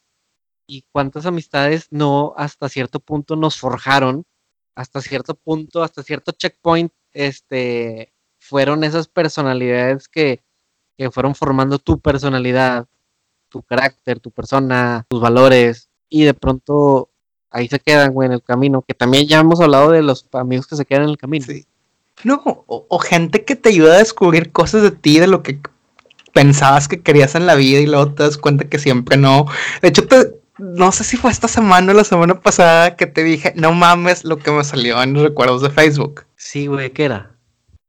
Y 0.66 0.84
cuántas 0.92 1.24
amistades 1.24 1.86
no 1.90 2.34
hasta 2.36 2.68
cierto 2.68 3.00
punto 3.00 3.34
nos 3.34 3.58
forjaron 3.58 4.26
hasta 4.74 5.00
cierto 5.00 5.34
punto, 5.34 5.82
hasta 5.82 6.02
cierto 6.02 6.32
checkpoint, 6.32 6.92
este, 7.14 8.12
fueron 8.38 8.84
esas 8.84 9.08
personalidades 9.08 10.08
que, 10.08 10.42
que 10.98 11.10
fueron 11.10 11.34
formando 11.34 11.78
tu 11.78 12.00
personalidad, 12.00 12.86
tu 13.48 13.62
carácter, 13.62 14.20
tu 14.20 14.30
persona, 14.30 15.04
tus 15.08 15.20
valores, 15.20 15.88
y 16.08 16.24
de 16.24 16.34
pronto 16.34 17.10
ahí 17.50 17.68
se 17.68 17.78
quedan, 17.78 18.12
güey, 18.12 18.26
en 18.26 18.32
el 18.32 18.42
camino, 18.42 18.82
que 18.82 18.94
también 18.94 19.26
ya 19.26 19.40
hemos 19.40 19.60
hablado 19.60 19.90
de 19.90 20.02
los 20.02 20.26
amigos 20.32 20.66
que 20.66 20.76
se 20.76 20.84
quedan 20.84 21.04
en 21.04 21.10
el 21.10 21.18
camino. 21.18 21.46
Sí. 21.46 21.66
No, 22.24 22.42
o, 22.44 22.98
gente 22.98 23.44
que 23.44 23.54
te 23.54 23.68
ayuda 23.68 23.94
a 23.94 23.98
descubrir 23.98 24.50
cosas 24.50 24.82
de 24.82 24.90
ti, 24.90 25.20
de 25.20 25.28
lo 25.28 25.42
que 25.42 25.60
pensabas 26.32 26.88
que 26.88 27.00
querías 27.00 27.34
en 27.34 27.46
la 27.46 27.54
vida 27.54 27.80
y 27.80 27.86
luego 27.86 28.12
te 28.12 28.24
das 28.24 28.36
cuenta 28.36 28.68
que 28.68 28.78
siempre 28.78 29.16
no. 29.16 29.46
De 29.82 29.88
hecho, 29.88 30.02
no 30.58 30.90
sé 30.90 31.04
si 31.04 31.16
fue 31.16 31.30
esta 31.30 31.46
semana 31.46 31.92
o 31.92 31.94
la 31.94 32.04
semana 32.04 32.40
pasada 32.40 32.96
que 32.96 33.06
te 33.06 33.22
dije, 33.22 33.52
no 33.56 33.72
mames 33.72 34.24
lo 34.24 34.38
que 34.38 34.50
me 34.50 34.64
salió 34.64 35.00
en 35.02 35.14
los 35.14 35.22
recuerdos 35.22 35.62
de 35.62 35.70
Facebook. 35.70 36.24
Sí, 36.36 36.66
güey, 36.66 36.90
¿qué 36.90 37.04
era? 37.04 37.30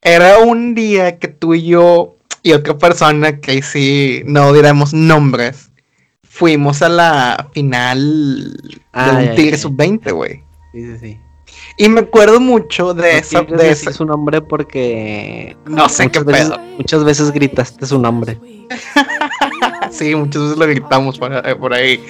Era 0.01 0.37
un 0.37 0.75
día 0.75 1.17
que 1.17 1.27
tú 1.27 1.55
y 1.55 1.63
yo 1.63 2.18
y 2.43 2.53
otra 2.53 2.77
persona 2.77 3.39
que 3.39 3.61
sí 3.61 4.21
no 4.25 4.53
diremos 4.53 4.93
nombres, 4.93 5.71
fuimos 6.23 6.81
a 6.81 6.89
la 6.89 7.49
final 7.53 8.53
de 8.93 9.11
un 9.11 9.35
Tigre 9.35 9.57
Sub-20, 9.57 10.13
güey. 10.13 10.43
Sí, 10.71 10.85
sí, 10.85 10.97
sí. 10.99 11.19
Y 11.77 11.89
me 11.89 12.01
acuerdo 12.01 12.39
mucho 12.39 12.93
de 12.93 13.19
eso. 13.19 13.43
De 13.43 13.71
ese... 13.71 13.93
su 13.93 14.05
nombre 14.05 14.41
porque. 14.41 15.57
No 15.65 15.89
sé 15.89 16.09
qué 16.09 16.21
pedo. 16.21 16.57
Muchas 16.77 17.03
veces 17.03 17.31
gritaste 17.31 17.85
su 17.85 17.99
nombre. 17.99 18.39
sí, 19.91 20.15
muchas 20.15 20.41
veces 20.43 20.57
lo 20.57 20.67
gritamos 20.67 21.17
por, 21.17 21.33
eh, 21.33 21.57
ahí. 21.71 22.03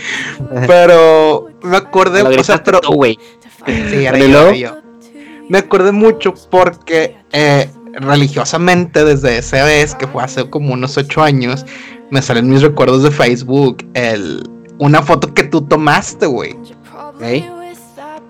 Pero 0.68 1.48
me 1.62 1.78
acordé. 1.78 2.22
o 2.24 2.44
sea, 2.44 2.64
pero, 2.64 2.80
güey. 2.94 3.18
Sí, 3.66 4.06
era 4.06 4.18
yo, 4.18 4.52
Me 5.50 5.60
acordé 5.60 5.92
mucho 5.92 6.34
porque 6.50 7.18
eh, 7.32 7.70
religiosamente 7.94 9.04
desde 9.04 9.38
esa 9.38 9.64
vez, 9.64 9.96
que 9.96 10.08
fue 10.08 10.24
hace 10.24 10.50
como 10.50 10.74
unos 10.74 10.98
ocho 10.98 11.22
años, 11.22 11.66
me 12.12 12.22
salen 12.22 12.50
mis 12.50 12.62
recuerdos 12.62 13.04
de 13.04 13.12
Facebook 13.12 13.86
el, 13.94 14.44
una 14.78 15.02
foto 15.02 15.34
que 15.34 15.44
tú 15.44 15.62
tomaste, 15.62 16.26
güey. 16.26 16.56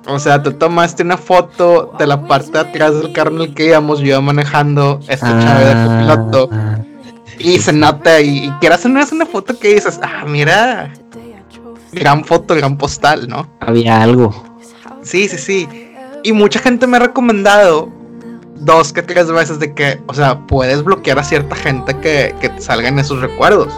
O 0.08 0.18
sea, 0.18 0.42
te 0.42 0.52
tomaste 0.52 1.04
una 1.04 1.18
foto 1.18 1.94
de 2.00 2.08
la 2.08 2.28
parte 2.28 2.52
de 2.52 2.60
atrás 2.60 3.00
del 3.00 3.14
carro 3.14 3.36
en 3.36 3.42
el 3.42 3.54
que 3.54 3.66
íbamos, 3.66 4.00
yo 4.00 4.08
iba 4.08 4.22
manejando 4.22 5.00
esta 5.08 5.40
chave 5.40 5.66
de 5.66 5.86
copiloto. 5.86 6.50
Y 7.38 7.60
se 7.60 7.72
nota, 7.72 8.20
y, 8.20 8.46
y 8.46 8.52
quieras 8.60 8.86
no 8.86 9.00
es 9.00 9.12
una 9.12 9.26
foto 9.26 9.58
que 9.58 9.76
dices, 9.76 10.00
ah, 10.02 10.26
mira, 10.28 10.92
gran 11.92 12.26
foto, 12.26 12.56
gran 12.56 12.78
postal, 12.78 13.28
¿no? 13.28 13.48
Había 13.60 14.02
algo. 14.02 14.44
Sí, 15.04 15.28
sí, 15.30 15.38
sí. 15.38 15.70
Y 16.24 16.34
mucha 16.34 16.60
gente 16.60 16.86
me 16.88 16.98
ha 16.98 17.02
recomendado 17.02 17.90
dos 18.60 18.94
que 18.94 19.02
tres 19.02 19.32
veces 19.32 19.60
de 19.60 19.74
que, 19.74 20.02
o 20.08 20.14
sea, 20.14 20.40
puedes 20.48 20.84
bloquear 20.84 21.20
a 21.20 21.24
cierta 21.24 21.56
gente 21.56 21.98
que, 21.98 22.36
que 22.40 22.50
te 22.50 22.62
salgan 22.62 23.00
esos 23.00 23.22
recuerdos. 23.22 23.74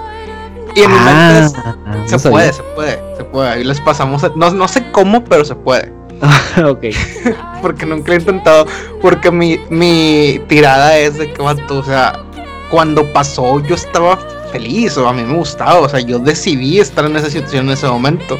Y 0.75 0.81
en 0.81 0.91
mi 0.91 0.99
mente 0.99 1.57
ah, 1.57 2.03
se 2.05 2.29
puede, 2.29 2.53
se 2.53 2.63
puede, 2.63 2.99
se 3.17 3.23
puede. 3.25 3.49
Ahí 3.49 3.63
les 3.63 3.81
pasamos, 3.81 4.23
no, 4.35 4.51
no 4.51 4.67
sé 4.67 4.89
cómo, 4.91 5.23
pero 5.23 5.43
se 5.43 5.55
puede. 5.55 5.91
ok. 6.65 6.85
porque 7.61 7.85
nunca 7.85 8.09
lo 8.09 8.13
he 8.13 8.19
intentado. 8.19 8.65
Porque 9.01 9.31
mi, 9.31 9.59
mi 9.69 10.41
tirada 10.47 10.97
es 10.97 11.17
de 11.17 11.31
que, 11.33 11.41
o 11.41 11.83
sea, 11.83 12.13
cuando 12.69 13.05
pasó 13.11 13.59
yo 13.59 13.75
estaba 13.75 14.17
feliz 14.51 14.97
o 14.97 15.07
a 15.07 15.13
mí 15.13 15.23
me 15.23 15.35
gustaba. 15.35 15.79
O 15.79 15.89
sea, 15.89 15.99
yo 15.99 16.19
decidí 16.19 16.79
estar 16.79 17.05
en 17.05 17.15
esa 17.17 17.29
situación 17.29 17.65
en 17.65 17.73
ese 17.73 17.87
momento. 17.87 18.39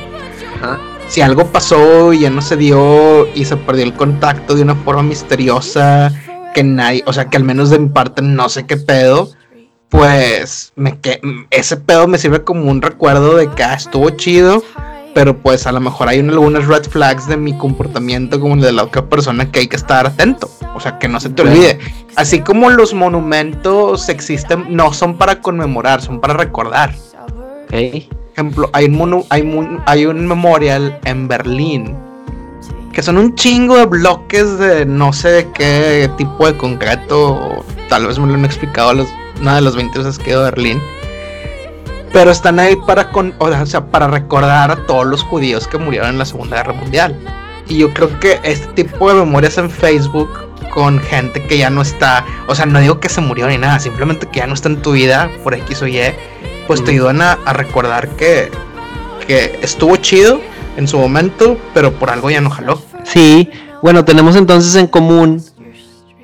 Si 1.08 1.19
algo 1.19 1.45
pasó 1.47 2.13
y 2.13 2.21
ya 2.21 2.30
no 2.30 2.41
se 2.41 2.56
dio 2.56 3.27
y 3.34 3.43
se 3.43 3.58
perdió 3.58 3.84
el 3.84 3.93
contacto 3.93 4.56
de 4.56 4.62
una 4.62 4.75
forma 4.75 5.04
misteriosa, 5.04 6.13
que 6.53 6.63
nadie, 6.63 7.03
o 7.05 7.13
sea, 7.13 7.25
que 7.25 7.37
al 7.37 7.43
menos 7.43 7.69
de 7.69 7.79
mi 7.79 7.89
parte 7.89 8.21
no 8.21 8.49
sé 8.49 8.65
qué 8.65 8.77
pedo, 8.77 9.29
pues 9.89 10.71
me 10.75 10.99
que 10.99 11.19
ese 11.49 11.77
pedo 11.77 12.07
me 12.07 12.17
sirve 12.17 12.43
como 12.43 12.69
un 12.69 12.81
recuerdo 12.81 13.35
de 13.35 13.49
que 13.49 13.63
ah, 13.63 13.73
estuvo 13.73 14.09
chido 14.11 14.63
pero 15.13 15.37
pues 15.37 15.67
a 15.67 15.71
lo 15.71 15.79
mejor 15.79 16.07
hay 16.07 16.19
algunas 16.19 16.67
red 16.67 16.83
flags 16.83 17.27
de 17.27 17.37
mi 17.37 17.57
comportamiento 17.57 18.39
como 18.39 18.55
el 18.55 18.61
de 18.61 18.71
la 18.71 18.83
otra 18.83 19.05
persona 19.05 19.51
que 19.51 19.59
hay 19.59 19.67
que 19.67 19.75
estar 19.75 20.05
atento, 20.05 20.49
o 20.75 20.79
sea, 20.79 20.99
que 20.99 21.07
no 21.07 21.19
se 21.19 21.29
te 21.29 21.41
olvide. 21.41 21.79
Así 22.15 22.41
como 22.41 22.69
los 22.69 22.93
monumentos 22.93 24.09
existen, 24.09 24.65
no 24.69 24.93
son 24.93 25.17
para 25.17 25.41
conmemorar, 25.41 26.01
son 26.01 26.19
para 26.19 26.33
recordar. 26.33 26.93
Okay. 27.67 28.09
ejemplo, 28.33 28.69
hay 28.73 28.85
un, 28.85 29.23
hay, 29.29 29.79
hay 29.85 30.05
un 30.05 30.27
memorial 30.27 30.99
en 31.05 31.27
Berlín 31.27 31.95
que 32.91 33.01
son 33.04 33.17
un 33.17 33.36
chingo 33.36 33.77
de 33.77 33.86
bloques 33.86 34.58
de 34.58 34.86
no 34.86 35.13
sé 35.13 35.30
de 35.30 35.51
qué 35.51 36.10
tipo 36.17 36.45
de 36.45 36.58
concreto, 36.58 37.63
tal 37.89 38.08
vez 38.08 38.19
me 38.19 38.27
lo 38.27 38.34
han 38.34 38.45
explicado 38.45 38.93
los, 38.93 39.08
una 39.39 39.56
de 39.56 39.62
las 39.62 39.75
20 39.75 39.97
veces 39.97 40.17
que 40.17 40.32
he 40.32 40.34
ido 40.34 40.41
a 40.41 40.51
Berlín 40.51 40.82
pero 42.13 42.32
están 42.32 42.60
ahí 42.60 42.75
para, 42.75 43.10
con, 43.12 43.34
o 43.38 43.65
sea, 43.65 43.86
para 43.86 44.08
recordar 44.08 44.71
a 44.71 44.86
todos 44.86 45.06
los 45.06 45.23
judíos 45.23 45.67
que 45.67 45.77
murieron 45.77 46.10
en 46.10 46.17
la 46.17 46.25
Segunda 46.25 46.58
Guerra 46.58 46.73
Mundial. 46.73 47.15
Y 47.67 47.77
yo 47.77 47.93
creo 47.93 48.19
que 48.19 48.39
este 48.43 48.67
tipo 48.84 49.10
de 49.10 49.15
memorias 49.15 49.58
en 49.58 49.69
Facebook 49.69 50.30
con 50.71 50.99
gente 50.99 51.41
que 51.43 51.58
ya 51.58 51.69
no 51.69 51.82
está, 51.82 52.25
o 52.47 52.56
sea, 52.56 52.65
no 52.65 52.80
digo 52.80 52.99
que 52.99 53.10
se 53.10 53.21
murió 53.21 53.47
ni 53.47 53.58
nada, 53.58 53.80
simplemente 53.80 54.27
que 54.27 54.39
ya 54.39 54.47
no 54.47 54.54
está 54.54 54.69
en 54.69 54.82
tu 54.82 54.93
vida 54.93 55.30
por 55.43 55.54
X 55.54 55.82
o 55.82 55.88
Y, 55.88 55.99
pues 56.67 56.84
te 56.84 56.91
ayudan 56.91 57.21
a, 57.21 57.36
recordar 57.54 58.10
que, 58.10 58.49
que 59.27 59.60
estuvo 59.62 59.95
chido 59.97 60.39
en 60.77 60.88
su 60.88 60.97
momento, 60.97 61.57
pero 61.73 61.93
por 61.93 62.10
algo 62.10 62.29
ya 62.29 62.41
no 62.41 62.49
jaló. 62.49 62.81
Sí, 63.03 63.49
bueno, 63.81 64.05
tenemos 64.05 64.36
entonces 64.36 64.75
en 64.75 64.88
común 64.88 65.43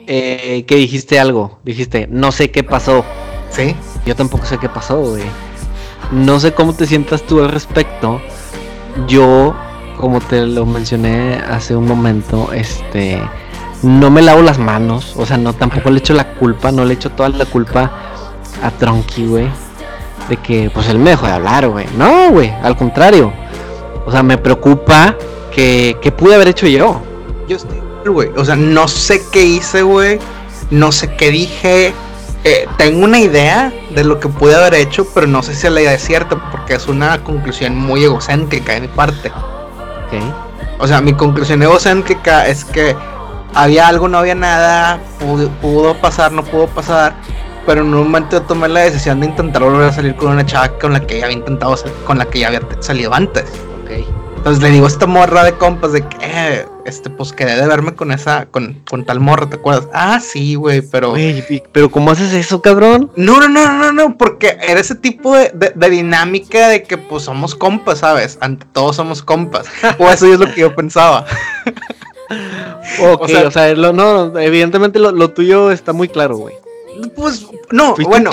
eh, 0.06 0.64
que 0.68 0.76
dijiste 0.76 1.20
algo, 1.20 1.60
dijiste, 1.64 2.08
no 2.10 2.32
sé 2.32 2.52
qué 2.52 2.64
pasó. 2.64 3.04
Sí. 3.50 3.76
Yo 4.06 4.16
tampoco 4.16 4.46
sé 4.46 4.58
qué 4.58 4.70
pasó, 4.70 5.02
güey. 5.02 5.24
No 6.12 6.40
sé 6.40 6.54
cómo 6.54 6.74
te 6.74 6.86
sientas 6.86 7.24
tú 7.24 7.40
al 7.40 7.50
respecto. 7.50 8.22
Yo, 9.08 9.56
como 10.00 10.22
te 10.22 10.46
lo 10.46 10.66
mencioné 10.66 11.36
hace 11.36 11.76
un 11.76 11.86
momento, 11.86 12.54
este, 12.54 13.22
no 13.84 14.10
me 14.10 14.22
lavo 14.22 14.42
las 14.42 14.58
manos, 14.58 15.16
o 15.18 15.26
sea, 15.26 15.38
no 15.38 15.54
tampoco 15.54 15.90
le 15.90 16.00
echo 16.00 16.14
la 16.14 16.34
culpa, 16.36 16.72
no 16.72 16.86
le 16.86 16.94
echo 16.94 17.10
toda 17.12 17.30
la 17.30 17.46
culpa 17.46 17.92
a 18.64 18.72
Tronky, 18.72 19.28
güey, 19.28 19.48
de 20.30 20.38
que 20.38 20.72
pues 20.74 20.88
él 20.90 21.00
me 21.00 21.12
dejó 21.12 21.28
de 21.28 21.34
hablar, 21.34 21.68
güey. 21.68 21.86
No, 21.98 22.32
güey, 22.32 22.54
al 22.64 22.76
contrario. 22.78 23.34
O 24.08 24.12
sea, 24.12 24.24
me 24.24 24.38
preocupa 24.38 25.18
que, 25.54 25.98
que 26.02 26.14
pude 26.14 26.36
haber 26.36 26.48
hecho 26.48 26.66
yo. 26.66 27.02
Yo 27.46 27.58
estoy, 27.58 27.78
güey, 28.06 28.30
o 28.38 28.46
sea, 28.46 28.56
no 28.56 28.88
sé 28.88 29.22
qué 29.34 29.44
hice, 29.44 29.82
güey, 29.82 30.18
no 30.72 30.94
sé 30.94 31.14
qué 31.16 31.30
dije, 31.30 31.94
eh, 32.46 32.66
tengo 32.78 33.04
una 33.04 33.20
idea 33.20 33.74
de 33.94 34.06
lo 34.06 34.22
que 34.22 34.30
pude 34.30 34.56
haber 34.56 34.76
hecho, 34.76 35.06
pero 35.14 35.28
no 35.28 35.44
sé 35.44 35.54
si 35.54 35.70
la 35.70 35.82
idea 35.82 35.94
es 35.94 36.06
cierta, 36.06 36.38
porque 36.52 36.76
es 36.76 36.88
una 36.88 37.22
conclusión 37.22 37.76
muy 37.76 38.06
egocéntrica 38.06 38.76
de 38.76 38.82
mi 38.82 38.88
parte. 38.88 39.30
O 40.80 40.88
sea, 40.88 41.02
mi 41.02 41.12
conclusión 41.12 41.62
egocéntrica 41.62 42.48
es 42.48 42.64
que 42.64 42.96
había 43.54 43.90
algo, 43.90 44.08
no 44.08 44.20
había 44.20 44.36
nada, 44.36 45.02
pudo, 45.62 45.96
pasar, 45.96 46.32
no 46.32 46.46
pudo 46.46 46.68
pasar, 46.68 47.16
pero 47.66 47.82
en 47.82 47.94
un 47.94 48.04
momento 48.04 48.42
tomé 48.44 48.70
la 48.70 48.80
decisión 48.80 49.20
de 49.20 49.26
intentar 49.26 49.64
volver 49.64 49.90
a 49.90 49.92
salir 49.92 50.16
con 50.16 50.32
una 50.32 50.46
chava 50.46 50.70
con 50.80 50.94
la 50.94 51.06
que 51.06 51.20
ya 51.20 51.26
había 51.26 51.40
intentado, 51.40 51.76
con 52.06 52.18
la 52.18 52.24
que 52.24 52.40
ya 52.40 52.48
había 52.48 52.62
salido 52.80 53.14
antes. 53.14 53.67
Entonces 53.90 54.64
le 54.64 54.70
digo 54.70 54.86
a 54.86 54.88
esta 54.88 55.08
morra 55.08 55.44
de 55.44 55.54
compas 55.54 55.92
de 55.92 56.08
que, 56.08 56.18
eh, 56.22 56.66
este, 56.86 57.10
pues 57.10 57.34
quedé 57.34 57.60
de 57.60 57.68
verme 57.68 57.96
con 57.96 58.12
esa, 58.12 58.46
con, 58.46 58.82
con 58.90 59.04
tal 59.04 59.20
morra, 59.20 59.50
¿te 59.50 59.58
acuerdas? 59.58 59.90
Ah, 59.94 60.20
sí, 60.22 60.56
güey, 60.56 60.82
pero. 60.82 61.16
pero 61.72 61.90
¿cómo 61.92 62.12
haces 62.12 62.34
eso, 62.34 62.62
cabrón? 62.62 63.12
No, 63.16 63.40
no, 63.42 63.50
no, 63.50 63.74
no, 63.74 63.92
no, 63.92 64.18
porque 64.18 64.58
era 64.62 64.80
ese 64.80 64.96
tipo 64.96 65.36
de, 65.36 65.90
dinámica 65.90 66.70
de 66.70 66.84
que, 66.84 66.98
pues, 66.98 67.24
somos 67.24 67.56
compas, 67.56 68.00
¿sabes? 68.00 68.38
Ante 68.40 68.66
todos 68.72 68.96
somos 68.96 69.22
compas. 69.22 69.68
o 69.98 70.10
eso 70.10 70.32
es 70.32 70.40
lo 70.40 70.54
que 70.54 70.62
yo 70.62 70.76
pensaba. 70.76 71.26
ok, 73.02 73.30
o 73.46 73.52
sea, 73.52 73.74
no, 73.76 74.40
evidentemente 74.40 75.00
lo, 75.00 75.12
lo 75.12 75.32
tuyo 75.32 75.72
está 75.72 75.94
muy 75.94 76.08
claro, 76.08 76.38
güey. 76.38 76.56
Pues 77.16 77.46
no, 77.72 77.96
bueno, 77.96 78.32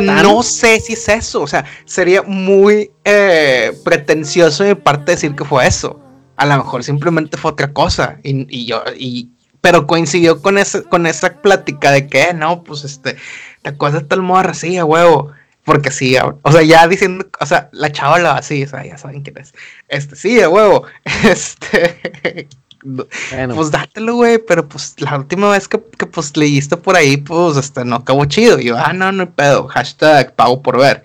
no 0.00 0.42
sé 0.42 0.80
si 0.80 0.94
es 0.94 1.08
eso. 1.08 1.42
O 1.42 1.46
sea, 1.46 1.64
sería 1.84 2.22
muy 2.22 2.90
eh, 3.04 3.72
pretencioso 3.84 4.64
de 4.64 4.74
mi 4.74 4.80
parte 4.80 5.12
decir 5.12 5.34
que 5.34 5.44
fue 5.44 5.66
eso. 5.66 6.00
A 6.36 6.46
lo 6.46 6.56
mejor 6.56 6.84
simplemente 6.84 7.36
fue 7.36 7.52
otra 7.52 7.72
cosa. 7.72 8.18
Y, 8.22 8.66
yo, 8.66 8.82
y, 8.96 9.30
pero 9.60 9.86
coincidió 9.86 10.40
con 10.40 10.58
esa, 10.58 10.82
con 10.82 11.06
esa 11.06 11.40
plática 11.40 11.90
de 11.90 12.06
que, 12.06 12.32
no, 12.34 12.62
pues 12.62 12.84
este, 12.84 13.16
la 13.62 13.76
cosa 13.76 14.06
tal 14.06 14.22
morra, 14.22 14.54
sí, 14.54 14.76
a 14.76 14.84
huevo. 14.84 15.32
Porque 15.64 15.90
sí, 15.90 16.16
o 16.42 16.52
sea, 16.52 16.62
ya 16.62 16.88
diciendo, 16.88 17.26
o 17.40 17.44
sea, 17.44 17.68
la 17.72 17.92
chavala 17.92 18.36
así, 18.36 18.62
o 18.64 18.68
sea, 18.68 18.86
ya 18.86 18.96
saben 18.96 19.22
quién 19.22 19.36
es. 19.36 19.52
Este, 19.88 20.16
sí, 20.16 20.40
a 20.40 20.48
huevo. 20.48 20.84
Este, 21.24 22.48
pues 22.80 23.70
dátelo, 23.70 24.14
güey, 24.16 24.38
pero 24.38 24.68
pues 24.68 24.94
la 24.98 25.16
última 25.16 25.50
vez 25.50 25.66
que, 25.66 25.82
que, 25.98 26.06
pues 26.06 26.36
leíste 26.36 26.76
por 26.76 26.96
ahí, 26.96 27.16
pues 27.16 27.56
este, 27.56 27.84
no 27.84 27.96
acabó 27.96 28.24
chido. 28.24 28.58
Y 28.58 28.66
yo, 28.66 28.76
ah, 28.78 28.92
no, 28.92 29.10
no 29.12 29.24
hay 29.24 29.28
pedo, 29.28 29.66
hashtag 29.68 30.34
pago 30.34 30.62
por 30.62 30.78
ver. 30.78 31.02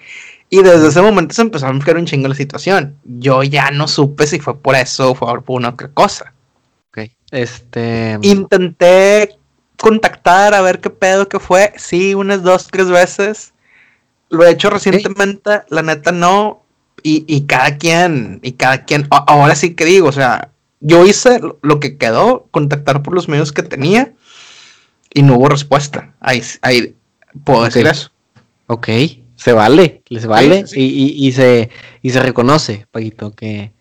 Y 0.49 0.62
desde 0.62 0.88
ese 0.88 1.01
momento 1.01 1.33
se 1.33 1.41
empezó 1.41 1.65
a 1.65 1.71
enfocar 1.71 1.97
un 1.97 2.05
chingo 2.05 2.27
la 2.27 2.36
situación. 2.36 2.95
Yo 3.03 3.41
ya 3.41 3.71
no 3.71 3.88
supe 3.88 4.27
si 4.27 4.39
fue 4.39 4.55
por 4.55 4.75
eso 4.75 5.12
o 5.12 5.15
fue 5.15 5.41
por 5.41 5.57
una 5.57 5.69
otra 5.69 5.89
cosa. 5.89 6.31
Ok. 6.89 7.09
Este. 7.31 8.19
Intenté 8.21 9.36
contactar 9.77 10.53
a 10.53 10.62
ver 10.62 10.79
qué 10.79 10.91
pedo 10.91 11.27
que 11.27 11.39
fue. 11.39 11.73
Sí, 11.77 12.13
unas 12.13 12.43
dos, 12.43 12.67
tres 12.67 12.88
veces. 12.88 13.53
Lo 14.29 14.45
he 14.45 14.51
hecho 14.51 14.69
recientemente, 14.69 15.63
la 15.69 15.81
neta 15.81 16.12
no. 16.12 16.63
Y, 17.01 17.25
y, 17.27 17.41
cada 17.47 17.77
quien, 17.77 18.39
y 18.43 18.53
cada 18.53 18.86
quien, 18.86 19.07
ahora 19.09 19.55
sí 19.55 19.73
que 19.73 19.83
digo, 19.83 20.07
o 20.07 20.13
sea, 20.13 20.52
yo 20.83 21.05
hice 21.05 21.39
lo 21.61 21.79
que 21.79 21.97
quedó, 21.97 22.47
contactar 22.51 23.01
por 23.03 23.13
los 23.13 23.29
medios 23.29 23.53
que 23.53 23.63
tenía 23.63 24.13
y 25.13 25.23
no 25.23 25.37
hubo 25.37 25.47
respuesta. 25.47 26.13
Ahí, 26.19 26.43
ahí 26.61 26.95
puedo 27.45 27.63
decir 27.63 27.87
eso. 27.87 28.11
Ok, 28.67 28.89
se 29.35 29.53
vale, 29.53 30.01
les 30.07 30.25
vale 30.25 30.65
Y, 30.75 31.27
y, 31.27 31.31
se, 31.31 31.69
y 32.01 32.09
se 32.09 32.19
reconoce, 32.21 32.85
Paquito, 32.91 33.31
que, 33.31 33.71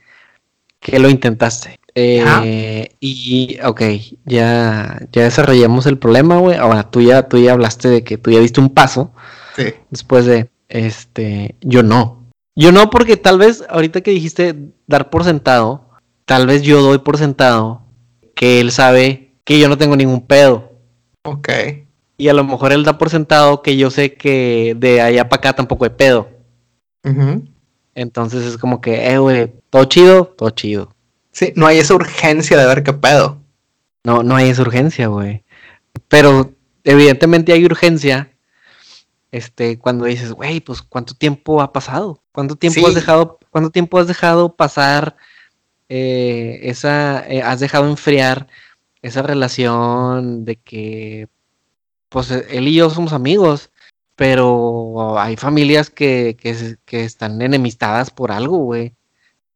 que 0.78 0.98
lo 1.00 1.10
intentaste. 1.10 1.80
Eh, 1.94 2.94
y, 3.00 3.58
ok, 3.64 3.82
ya, 4.24 5.00
ya 5.10 5.22
desarrollamos 5.24 5.86
el 5.86 5.98
problema, 5.98 6.38
güey. 6.38 6.56
Ahora, 6.56 6.88
tú 6.90 7.00
ya, 7.00 7.28
tú 7.28 7.38
ya 7.38 7.52
hablaste 7.52 7.88
de 7.88 8.04
que 8.04 8.16
tú 8.16 8.30
ya 8.30 8.38
diste 8.38 8.60
un 8.60 8.70
paso. 8.70 9.12
Sí. 9.56 9.74
Después 9.90 10.24
de, 10.24 10.50
este, 10.68 11.56
yo 11.60 11.82
no. 11.82 12.22
Yo 12.54 12.70
no 12.70 12.90
porque 12.90 13.16
tal 13.16 13.38
vez, 13.38 13.64
ahorita 13.68 14.02
que 14.02 14.10
dijiste 14.12 14.54
dar 14.86 15.10
por 15.10 15.24
sentado, 15.24 15.81
tal 16.24 16.46
vez 16.46 16.62
yo 16.62 16.80
doy 16.82 16.98
por 16.98 17.18
sentado 17.18 17.82
que 18.34 18.60
él 18.60 18.72
sabe 18.72 19.34
que 19.44 19.58
yo 19.58 19.68
no 19.68 19.78
tengo 19.78 19.96
ningún 19.96 20.26
pedo. 20.26 20.72
Ok. 21.22 21.48
Y 22.16 22.28
a 22.28 22.34
lo 22.34 22.44
mejor 22.44 22.72
él 22.72 22.84
da 22.84 22.98
por 22.98 23.10
sentado 23.10 23.62
que 23.62 23.76
yo 23.76 23.90
sé 23.90 24.14
que 24.14 24.76
de 24.78 25.00
allá 25.00 25.28
para 25.28 25.38
acá 25.38 25.52
tampoco 25.54 25.84
hay 25.84 25.90
pedo. 25.90 26.28
Entonces 27.94 28.44
es 28.46 28.56
como 28.56 28.80
que, 28.80 29.12
eh, 29.12 29.18
güey, 29.18 29.52
todo 29.70 29.84
chido, 29.84 30.26
todo 30.26 30.50
chido. 30.50 30.94
Sí, 31.32 31.52
no 31.56 31.66
hay 31.66 31.78
esa 31.78 31.94
urgencia 31.94 32.56
de 32.56 32.66
ver 32.66 32.82
qué 32.82 32.92
pedo. 32.92 33.38
No, 34.04 34.22
no 34.22 34.36
hay 34.36 34.50
esa 34.50 34.62
urgencia, 34.62 35.08
güey. 35.08 35.44
Pero 36.08 36.52
evidentemente 36.84 37.52
hay 37.52 37.64
urgencia. 37.64 38.30
Este, 39.30 39.78
cuando 39.78 40.04
dices, 40.04 40.32
güey, 40.32 40.60
pues 40.60 40.82
cuánto 40.82 41.14
tiempo 41.14 41.62
ha 41.62 41.72
pasado, 41.72 42.22
cuánto 42.32 42.54
tiempo 42.56 42.86
has 42.86 42.94
dejado, 42.94 43.38
cuánto 43.50 43.70
tiempo 43.70 43.98
has 43.98 44.06
dejado 44.06 44.54
pasar 44.54 45.16
eh, 45.94 46.70
esa, 46.70 47.22
eh, 47.28 47.42
has 47.42 47.60
dejado 47.60 47.86
enfriar 47.86 48.46
esa 49.02 49.20
relación 49.20 50.46
de 50.46 50.56
que, 50.56 51.28
pues 52.08 52.30
él 52.30 52.66
y 52.68 52.74
yo 52.74 52.88
somos 52.88 53.12
amigos, 53.12 53.68
pero 54.16 55.18
hay 55.20 55.36
familias 55.36 55.90
que, 55.90 56.34
que, 56.40 56.76
que 56.86 57.04
están 57.04 57.42
enemistadas 57.42 58.10
por 58.10 58.32
algo, 58.32 58.56
güey. 58.56 58.94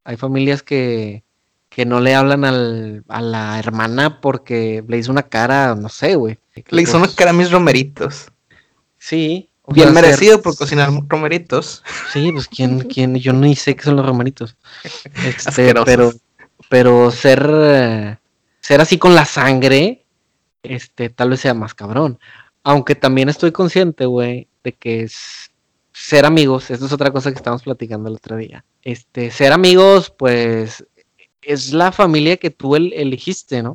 Hay 0.05 0.19
familias 0.19 0.63
que, 0.63 1.25
que 1.71 1.87
no 1.87 2.01
le 2.01 2.15
hablan 2.15 2.45
al, 2.45 3.03
a 3.09 3.23
la 3.23 3.59
hermana 3.59 4.21
porque 4.21 4.85
le 4.87 4.99
hizo 4.99 5.13
una 5.13 5.23
cara, 5.23 5.75
no 5.75 5.89
sé, 5.89 6.17
güey. 6.17 6.39
Le 6.69 6.83
hizo 6.83 6.99
una 6.99 7.09
cara 7.09 7.31
a 7.31 7.35
mis 7.35 7.51
romeritos. 7.51 8.31
Sí. 8.99 9.49
Bien 9.69 9.95
merecido 9.95 10.43
por 10.43 10.55
cocinar 10.55 10.91
romeritos. 11.09 11.83
Sí, 12.13 12.31
pues 12.31 12.47
quién, 12.47 12.81
quién, 12.81 13.17
yo 13.17 13.33
ni 13.33 13.57
sé 13.57 13.75
qué 13.75 13.85
son 13.85 13.97
los 13.97 14.05
romeritos. 14.05 14.55
Este, 15.25 15.75
pero, 15.85 16.13
pero 16.69 17.11
ser, 17.11 18.19
ser 18.61 18.81
así 18.81 18.99
con 18.99 19.15
la 19.15 19.25
sangre, 19.25 20.05
este, 20.63 21.11
tal 21.11 21.31
vez 21.31 21.41
sea 21.41 21.55
más 21.55 21.75
cabrón. 21.75 22.19
Aunque 22.63 22.95
también 22.95 23.29
estoy 23.29 23.53
consciente, 23.53 24.07
güey, 24.07 24.49
de 24.65 24.73
que 24.73 25.03
es 25.03 25.51
ser 25.93 26.27
amigos, 26.27 26.71
esto 26.71 26.87
es 26.87 26.93
otra 26.93 27.11
cosa 27.11 27.31
que 27.31 27.37
estábamos 27.37 27.63
platicando 27.63 28.09
el 28.09 28.17
otro 28.17 28.37
día. 28.37 28.65
Este, 28.83 29.31
ser 29.31 29.53
amigos, 29.53 30.11
pues 30.11 30.85
es 31.47 31.73
la 31.73 31.93
familia 31.93 32.37
que 32.37 32.51
tú 32.51 32.75
elegiste, 32.77 33.63
¿no? 33.63 33.73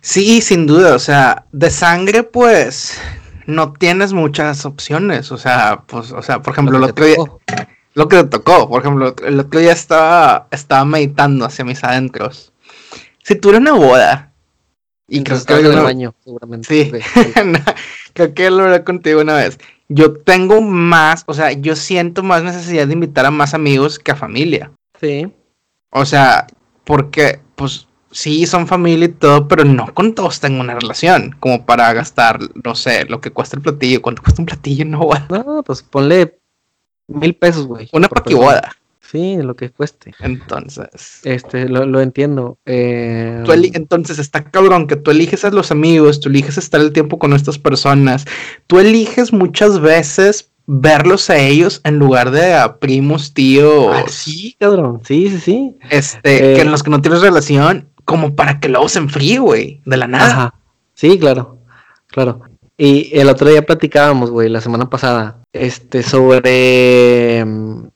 Sí, 0.00 0.40
sin 0.40 0.66
duda, 0.66 0.94
o 0.94 0.98
sea, 0.98 1.46
de 1.52 1.70
sangre, 1.70 2.24
pues, 2.24 3.00
no 3.46 3.72
tienes 3.72 4.12
muchas 4.12 4.64
opciones, 4.66 5.30
o 5.30 5.38
sea, 5.38 5.84
pues, 5.86 6.12
o 6.12 6.20
sea, 6.20 6.42
por 6.42 6.52
ejemplo, 6.52 6.78
lo, 6.78 6.86
que 6.86 6.92
otro 6.92 7.04
día, 7.06 7.68
lo 7.96 8.08
que 8.08 8.16
te 8.18 8.24
tocó, 8.24 8.68
por 8.68 8.82
ejemplo, 8.82 9.14
el 9.24 9.40
otro 9.40 9.58
día 9.58 9.72
estaba, 9.72 10.48
estaba 10.50 10.84
meditando 10.84 11.46
hacia 11.46 11.64
mis 11.64 11.82
adentros. 11.82 12.52
Si 13.22 13.34
tuviera 13.36 13.58
una 13.58 13.72
boda, 13.72 14.34
y 15.08 15.24
creo 15.24 15.42
que 15.42 15.54
en 15.54 15.66
el 15.66 15.80
baño, 15.80 16.14
seguramente. 16.22 16.68
Sí, 16.68 16.92
creo 18.12 18.34
que 18.34 18.50
lo 18.50 18.64
hablé 18.64 18.84
contigo 18.84 19.22
una 19.22 19.36
vez. 19.36 19.58
Yo 19.88 20.12
tengo 20.12 20.60
más, 20.60 21.24
o 21.26 21.32
sea, 21.32 21.52
yo 21.52 21.74
siento 21.74 22.22
más 22.22 22.42
necesidad 22.42 22.86
de 22.86 22.92
invitar 22.92 23.24
a 23.24 23.30
más 23.30 23.54
amigos 23.54 23.98
que 23.98 24.12
a 24.12 24.16
familia. 24.16 24.70
Sí. 25.00 25.32
O 25.88 26.04
sea, 26.04 26.48
porque, 26.84 27.40
pues, 27.54 27.88
sí, 28.10 28.44
son 28.44 28.66
familia 28.66 29.06
y 29.06 29.12
todo, 29.12 29.48
pero 29.48 29.64
no 29.64 29.94
con 29.94 30.14
todos 30.14 30.38
tengo 30.40 30.60
una 30.60 30.74
relación, 30.74 31.34
como 31.40 31.64
para 31.64 31.90
gastar, 31.94 32.40
no 32.62 32.74
sé, 32.74 33.06
lo 33.06 33.22
que 33.22 33.30
cuesta 33.30 33.56
el 33.56 33.62
platillo. 33.62 34.02
¿Cuánto 34.02 34.22
cuesta 34.22 34.42
un 34.42 34.46
platillo? 34.46 34.84
No, 34.84 35.08
No, 35.30 35.62
pues 35.62 35.82
ponle 35.82 36.36
mil 37.08 37.34
pesos, 37.34 37.66
güey. 37.66 37.88
Una 37.92 38.08
paquiboda. 38.08 38.72
Sí, 39.00 39.36
lo 39.40 39.54
que 39.54 39.70
cueste. 39.70 40.14
Entonces. 40.20 41.20
Este, 41.22 41.68
lo, 41.68 41.86
lo 41.86 42.00
entiendo. 42.00 42.58
Eh... 42.66 43.44
entonces 43.74 44.18
está 44.18 44.44
cabrón 44.44 44.88
que 44.88 44.96
tú 44.96 45.12
eliges 45.12 45.44
a 45.44 45.50
los 45.50 45.70
amigos, 45.70 46.18
tú 46.18 46.28
eliges 46.28 46.58
estar 46.58 46.80
el 46.80 46.92
tiempo 46.92 47.18
con 47.18 47.32
estas 47.32 47.58
personas. 47.58 48.24
Tú 48.66 48.80
eliges 48.80 49.32
muchas 49.32 49.80
veces 49.80 50.50
verlos 50.66 51.30
a 51.30 51.38
ellos 51.38 51.80
en 51.84 51.98
lugar 51.98 52.32
de 52.32 52.54
a 52.54 52.78
primos, 52.78 53.32
tíos. 53.32 53.94
Ah, 53.94 54.04
sí, 54.08 54.56
cabrón. 54.58 55.00
Sí, 55.04 55.30
sí, 55.30 55.38
sí. 55.38 55.76
Este, 55.90 56.38
que 56.38 56.60
en 56.60 56.68
eh, 56.68 56.70
los 56.70 56.82
que 56.82 56.90
no 56.90 57.00
tienes 57.00 57.20
relación, 57.20 57.88
como 58.04 58.34
para 58.34 58.58
que 58.58 58.68
luego 58.68 58.88
se 58.88 58.98
enfríe, 58.98 59.38
güey, 59.38 59.80
de 59.84 59.96
la 59.96 60.08
nada. 60.08 60.26
Ajá. 60.26 60.54
Sí, 60.94 61.18
claro. 61.18 61.58
Claro. 62.08 62.42
Y 62.78 63.18
el 63.18 63.28
otro 63.28 63.48
día 63.48 63.64
platicábamos, 63.64 64.30
güey, 64.30 64.48
la 64.48 64.60
semana 64.60 64.90
pasada, 64.90 65.38
este, 65.52 66.02
sobre. 66.02 67.44
Mm, 67.44 67.88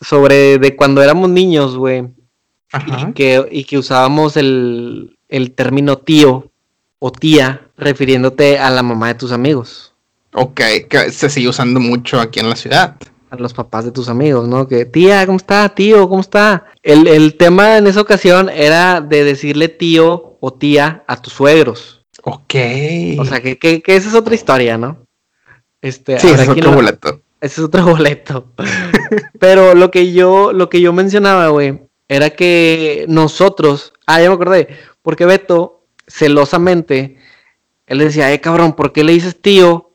sobre 0.00 0.58
de 0.58 0.76
cuando 0.76 1.02
éramos 1.02 1.30
niños, 1.30 1.76
güey. 1.76 2.08
Y 2.86 3.12
que, 3.12 3.46
y 3.50 3.64
que 3.64 3.78
usábamos 3.78 4.36
el, 4.36 5.16
el 5.28 5.52
término 5.52 5.98
tío 5.98 6.50
o 6.98 7.12
tía 7.12 7.68
refiriéndote 7.76 8.58
a 8.58 8.70
la 8.70 8.82
mamá 8.82 9.08
de 9.08 9.14
tus 9.14 9.32
amigos. 9.32 9.92
Ok, 10.32 10.60
que 10.88 11.12
se 11.12 11.30
sigue 11.30 11.48
usando 11.48 11.78
mucho 11.78 12.20
aquí 12.20 12.40
en 12.40 12.48
la 12.48 12.56
ciudad. 12.56 12.96
A 13.30 13.36
los 13.36 13.54
papás 13.54 13.84
de 13.84 13.92
tus 13.92 14.08
amigos, 14.08 14.48
¿no? 14.48 14.66
Que, 14.66 14.84
tía, 14.84 15.24
¿cómo 15.26 15.36
está? 15.36 15.68
Tío, 15.68 16.08
¿cómo 16.08 16.20
está? 16.20 16.66
El, 16.82 17.36
tema 17.36 17.78
en 17.78 17.86
esa 17.86 18.00
ocasión 18.00 18.48
era 18.48 19.00
de 19.00 19.22
decirle 19.22 19.68
tío 19.68 20.36
o 20.40 20.52
tía 20.52 21.04
a 21.06 21.20
tus 21.20 21.34
suegros. 21.34 21.93
Ok. 22.24 22.54
O 23.18 23.24
sea, 23.24 23.40
que, 23.42 23.58
que, 23.58 23.82
esa 23.86 24.08
es 24.08 24.14
otra 24.14 24.34
historia, 24.34 24.78
¿no? 24.78 25.06
Este, 25.80 26.18
sí, 26.18 26.28
ese 26.28 26.42
es 26.42 26.48
otro 26.48 26.72
boleto. 26.72 27.20
Ese 27.40 27.60
es 27.60 27.66
otro 27.66 27.84
boleto. 27.96 28.52
Pero 29.38 29.74
lo 29.74 29.90
que 29.90 30.12
yo, 30.12 30.52
lo 30.52 30.70
que 30.70 30.80
yo 30.80 30.92
mencionaba, 30.92 31.48
güey, 31.48 31.82
era 32.08 32.30
que 32.30 33.04
nosotros, 33.08 33.92
ah, 34.06 34.20
ya 34.20 34.28
me 34.28 34.34
acordé, 34.34 34.68
porque 35.02 35.26
Beto, 35.26 35.84
celosamente, 36.06 37.18
él 37.86 37.98
decía, 37.98 38.32
eh, 38.32 38.40
cabrón, 38.40 38.74
¿por 38.74 38.92
qué 38.92 39.04
le 39.04 39.12
dices 39.12 39.40
tío 39.40 39.90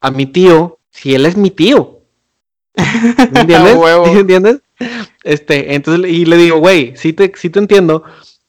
a 0.00 0.10
mi 0.10 0.26
tío 0.26 0.78
si 0.90 1.14
él 1.14 1.26
es 1.26 1.36
mi 1.36 1.50
tío. 1.50 2.00
¿Me 2.74 3.40
entiendes? 3.40 3.76
entiendes? 4.16 4.60
Este, 5.22 5.74
entonces, 5.74 6.10
y 6.10 6.24
le 6.24 6.36
digo, 6.36 6.58
güey, 6.58 6.94
sí 6.96 7.12
te, 7.12 7.32
sí 7.36 7.50
te 7.50 7.58
entiendo, 7.58 8.02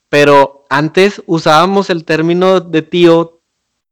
pero 0.09 0.60
antes 0.71 1.21
usábamos 1.25 1.89
el 1.89 2.05
término 2.05 2.59
de 2.61 2.81
tío, 2.81 3.41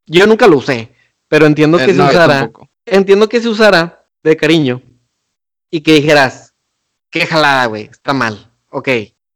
yo 0.05 0.25
nunca 0.25 0.47
lo 0.47 0.57
usé, 0.57 0.93
pero 1.27 1.45
entiendo 1.45 1.77
que 1.77 1.91
eh, 1.91 1.93
se 1.93 2.01
usara, 2.01 2.51
entiendo 2.85 3.29
que 3.29 3.41
se 3.41 3.49
usara 3.49 4.05
de 4.23 4.37
cariño 4.37 4.81
y 5.69 5.81
que 5.81 5.93
dijeras, 5.93 6.53
qué 7.09 7.25
jalada, 7.25 7.65
güey, 7.65 7.89
está 7.91 8.13
mal, 8.13 8.51
ok. 8.71 8.89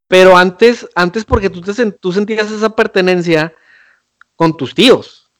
Pero 0.08 0.36
antes, 0.36 0.88
antes 0.94 1.24
porque 1.24 1.50
tú, 1.50 1.60
te, 1.60 1.92
tú 1.92 2.12
sentías 2.12 2.50
esa 2.50 2.74
pertenencia 2.74 3.54
con 4.36 4.56
tus 4.56 4.74
tíos. 4.74 5.30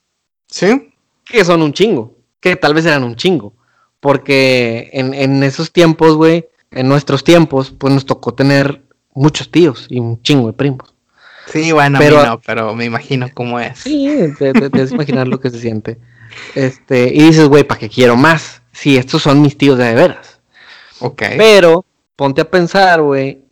Sí. 0.47 0.95
Que 1.25 1.45
son 1.45 1.63
un 1.63 1.73
chingo 1.73 2.15
que 2.45 2.57
tal 2.57 2.75
vez 2.75 2.85
eran 2.85 3.05
un 3.05 3.17
chingo. 3.17 3.55
Porque 4.01 4.91
en, 4.93 5.43
esos 5.43 5.73
tiempos, 5.73 6.15
güey, 6.15 6.47
en 6.71 6.89
nuestros 6.89 7.25
tiempos, 7.25 7.71
pues 7.71 7.95
nos 7.95 8.05
tocó 8.05 8.35
tener 8.35 8.83
muchos 9.15 9.51
tíos 9.51 9.87
y 9.89 9.99
un 9.99 10.21
chingo 10.21 10.49
de 10.49 10.53
primos. 10.53 10.94
Sí, 11.55 11.71
bueno, 11.71 12.01
pero, 12.01 12.27
no, 12.27 12.41
pero 12.41 12.75
me 12.75 12.85
imagino 12.85 13.29
cómo 13.33 13.61
es. 13.61 13.79
Sí, 13.79 14.09
te, 14.37 14.53
te, 14.53 14.83
imaginar 14.93 15.29
lo 15.29 15.39
que 15.39 15.51
se 15.51 15.61
siente. 15.61 16.01
Este, 16.57 17.15
y 17.15 17.23
dices, 17.23 17.49
güey, 17.49 17.63
¿para 17.63 17.79
qué 17.79 17.89
quiero 17.89 18.17
más? 18.17 18.61
Si 18.73 18.97
estos 18.97 19.23
son 19.23 19.41
mis 19.41 19.57
tíos 19.57 19.79
de, 19.79 19.85
de 19.85 19.95
veras. 19.95 20.41
Ok. 20.99 21.23
Pero 21.37 21.85
ponte 22.17 22.41
a 22.41 22.51
pensar, 22.51 23.03
güey, 23.03 23.45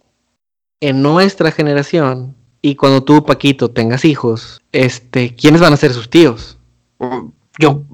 en 0.80 1.00
nuestra 1.00 1.52
generación 1.52 2.34
y 2.60 2.74
cuando 2.74 3.04
tú, 3.04 3.24
Paquito, 3.24 3.70
tengas 3.70 4.04
hijos, 4.04 4.62
este, 4.72 5.36
¿quiénes 5.36 5.60
van 5.60 5.72
a 5.72 5.76
ser 5.76 5.92
sus 5.92 6.10
tíos? 6.10 6.58
yo, 7.58 7.84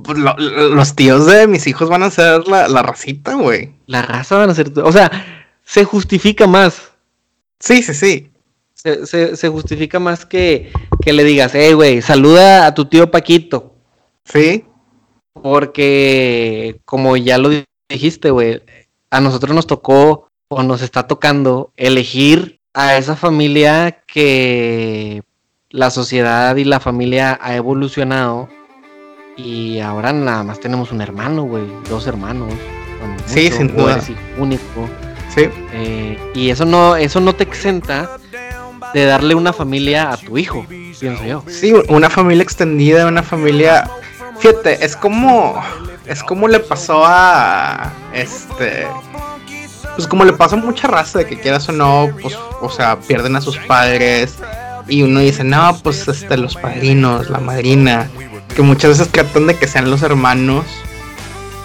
los 0.71 0.95
tíos 0.95 1.27
de 1.27 1.47
mis 1.47 1.67
hijos 1.67 1.91
van 1.91 2.03
a 2.03 2.11
ser 2.11 2.49
la, 2.49 2.67
la 2.69 2.83
racita, 2.83 3.35
güey. 3.35 3.75
La 3.87 4.01
raza 4.01 4.39
van 4.39 4.49
a 4.49 4.55
ser, 4.55 4.73
o 4.79 4.91
sea, 4.91 5.11
se 5.65 5.85
justifica 5.85 6.47
más. 6.47 6.93
Sí, 7.61 7.83
sí, 7.83 7.93
sí. 7.93 8.31
Se, 8.83 9.49
justifica 9.49 9.99
más 9.99 10.25
que, 10.25 10.71
que 11.03 11.13
le 11.13 11.25
digas, 11.25 11.53
hey, 11.55 11.73
güey, 11.73 12.03
saluda 12.03 12.67
a 12.67 12.75
tu 12.75 12.85
tío 12.87 13.11
Paquito. 13.11 13.75
Sí. 14.25 14.65
Porque, 15.33 16.81
como 16.85 17.17
ya 17.17 17.39
lo 17.39 17.51
dijiste, 17.89 18.31
güey, 18.31 18.63
a 19.11 19.21
nosotros 19.21 19.55
nos 19.55 19.67
tocó 19.67 20.29
o 20.49 20.63
nos 20.63 20.83
está 20.83 21.07
tocando 21.07 21.73
elegir 21.77 22.61
a 22.75 22.97
esa 22.97 23.17
familia 23.17 24.03
que 24.07 25.23
la 25.71 25.91
sociedad 25.91 26.57
y 26.57 26.65
la 26.65 26.81
familia 26.81 27.39
ha 27.41 27.57
evolucionado 27.57 28.49
y 29.37 29.79
ahora 29.81 30.13
nada 30.13 30.43
más 30.43 30.61
tenemos 30.61 30.91
un 30.91 31.01
hermano, 31.01 31.45
güey, 31.45 31.65
dos 31.89 32.07
hermanos. 32.07 32.53
sí, 33.27 33.51
sin 33.51 33.77
duda. 33.77 34.01
único. 34.39 34.89
Sí. 35.35 35.49
Eh, 35.73 36.19
y 36.35 36.51
eso 36.51 36.65
no, 36.65 36.97
eso 36.97 37.21
no 37.21 37.35
te 37.35 37.45
exenta 37.45 38.19
de 38.95 39.05
darle 39.05 39.35
una 39.35 39.53
familia 39.53 40.13
a 40.13 40.17
tu 40.17 40.39
hijo, 40.39 40.67
pienso 40.69 41.25
yo. 41.25 41.45
Sí, 41.49 41.73
una 41.89 42.11
familia 42.11 42.43
extendida, 42.43 43.07
una 43.07 43.23
familia. 43.23 43.89
Fíjate, 44.39 44.85
es 44.85 44.97
como. 44.97 45.63
Es 46.07 46.23
como 46.23 46.49
le 46.49 46.61
pasó 46.61 47.05
a. 47.05 47.93
Este. 48.15 48.87
Pues 49.97 50.07
como 50.07 50.25
le 50.25 50.33
pasa 50.33 50.57
a 50.57 50.59
mucha 50.59 50.87
raza 50.87 51.19
de 51.19 51.27
que 51.27 51.41
quieras 51.41 51.69
o 51.69 51.73
no, 51.73 52.09
pues, 52.23 52.39
o 52.61 52.71
sea, 52.71 53.01
pierden 53.01 53.35
a 53.35 53.41
sus 53.41 53.59
padres. 53.59 54.37
Y 54.87 55.03
uno 55.03 55.21
dice, 55.21 55.45
no, 55.45 55.77
pues 55.83 56.07
este, 56.07 56.37
los 56.37 56.55
padrinos, 56.55 57.29
la 57.31 57.41
madrina. 57.41 58.09
Que 58.55 58.63
muchas 58.63 58.91
veces 58.91 59.09
tratan 59.13 59.49
de 59.49 59.57
que 59.57 59.67
sean 59.67 59.91
los 59.91 60.03
hermanos. 60.03 60.65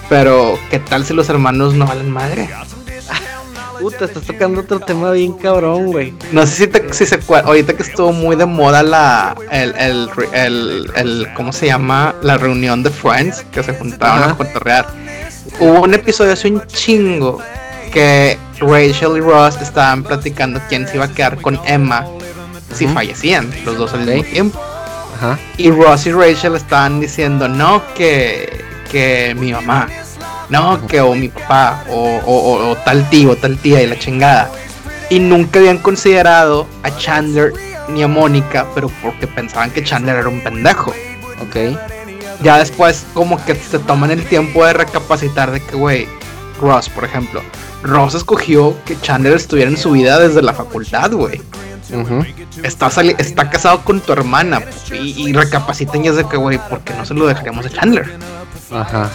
Pero, 0.08 0.58
¿qué 0.70 0.78
tal 0.78 1.04
si 1.04 1.14
los 1.14 1.28
hermanos 1.28 1.74
no 1.74 1.86
valen 1.86 2.10
madre? 2.10 2.50
Puta, 3.80 4.04
estás 4.04 4.22
tocando 4.22 4.60
otro 4.60 4.80
tema 4.80 5.10
bien 5.12 5.32
cabrón, 5.34 5.86
güey. 5.86 6.14
No 6.32 6.46
sé 6.46 6.56
si, 6.56 6.66
te, 6.66 6.92
si 6.92 7.06
se 7.06 7.18
ahorita 7.28 7.74
que 7.74 7.82
estuvo 7.82 8.12
muy 8.12 8.36
de 8.36 8.46
moda 8.46 8.82
la 8.82 9.36
el, 9.50 9.74
el, 9.76 10.08
el, 10.32 10.90
el 10.94 11.28
¿cómo 11.34 11.52
se 11.52 11.66
llama? 11.66 12.14
La 12.22 12.38
reunión 12.38 12.82
de 12.82 12.90
Friends 12.90 13.44
que 13.52 13.62
se 13.62 13.74
juntaban 13.74 14.30
a 14.30 14.36
cotorrear. 14.36 14.86
Hubo 15.60 15.82
un 15.82 15.94
episodio 15.94 16.32
hace 16.32 16.48
un 16.48 16.66
chingo 16.66 17.40
que 17.92 18.38
Rachel 18.60 19.16
y 19.16 19.20
Ross 19.20 19.56
estaban 19.60 20.02
platicando 20.02 20.60
quién 20.68 20.86
se 20.86 20.96
iba 20.96 21.04
a 21.04 21.12
quedar 21.12 21.40
con 21.40 21.60
Emma 21.64 22.06
si 22.72 22.86
fallecían 22.88 23.50
los 23.64 23.76
dos 23.76 23.94
al 23.94 24.06
mismo 24.06 24.24
tiempo. 24.24 24.60
Ajá. 25.16 25.38
Y 25.56 25.70
Ross 25.70 26.06
y 26.06 26.12
Rachel 26.12 26.56
estaban 26.56 27.00
diciendo, 27.00 27.48
no, 27.48 27.82
que, 27.94 28.64
que 28.90 29.36
mi 29.38 29.52
mamá 29.52 29.88
no, 30.48 30.86
que 30.86 31.00
o 31.00 31.14
mi 31.14 31.28
papá, 31.28 31.84
o, 31.88 32.76
tal 32.84 33.08
tío, 33.10 33.36
tal 33.36 33.56
tía 33.58 33.82
y 33.82 33.86
la 33.86 33.98
chingada. 33.98 34.50
Y 35.10 35.20
nunca 35.20 35.58
habían 35.58 35.78
considerado 35.78 36.66
a 36.82 36.96
Chandler 36.96 37.52
ni 37.88 38.02
a 38.02 38.08
Mónica, 38.08 38.66
pero 38.74 38.90
porque 39.02 39.26
pensaban 39.26 39.70
que 39.70 39.84
Chandler 39.84 40.16
era 40.16 40.28
un 40.28 40.40
pendejo. 40.40 40.92
Ok. 41.40 41.78
Ya 42.42 42.58
después, 42.58 43.06
como 43.14 43.42
que 43.44 43.54
se 43.54 43.78
toman 43.78 44.10
el 44.10 44.24
tiempo 44.24 44.64
de 44.64 44.72
recapacitar 44.72 45.50
de 45.50 45.60
que, 45.60 45.76
güey, 45.76 46.08
Ross, 46.60 46.88
por 46.88 47.04
ejemplo, 47.04 47.42
Ross 47.82 48.14
escogió 48.14 48.76
que 48.84 48.98
Chandler 49.00 49.34
estuviera 49.34 49.70
en 49.70 49.76
su 49.76 49.92
vida 49.92 50.18
desde 50.18 50.42
la 50.42 50.52
facultad, 50.52 51.12
güey. 51.12 51.40
está, 52.62 52.88
está 53.18 53.50
casado 53.50 53.84
con 53.84 54.00
tu 54.00 54.12
hermana 54.12 54.62
y, 54.90 55.28
y 55.28 55.32
recapacitan 55.32 56.04
y 56.04 56.08
es 56.08 56.16
de 56.16 56.26
que, 56.26 56.36
güey, 56.36 56.58
¿por 56.68 56.80
qué 56.80 56.94
no 56.94 57.04
se 57.04 57.14
lo 57.14 57.26
dejaríamos 57.26 57.66
a 57.66 57.70
Chandler? 57.70 58.18
Ajá. 58.72 59.10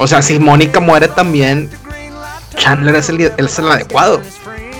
O 0.00 0.06
sea, 0.06 0.22
si 0.22 0.38
Mónica 0.38 0.80
muere 0.80 1.08
también, 1.08 1.68
Chandler 2.56 2.96
es 2.96 3.10
el, 3.10 3.20
es 3.20 3.58
el 3.58 3.70
adecuado. 3.70 4.22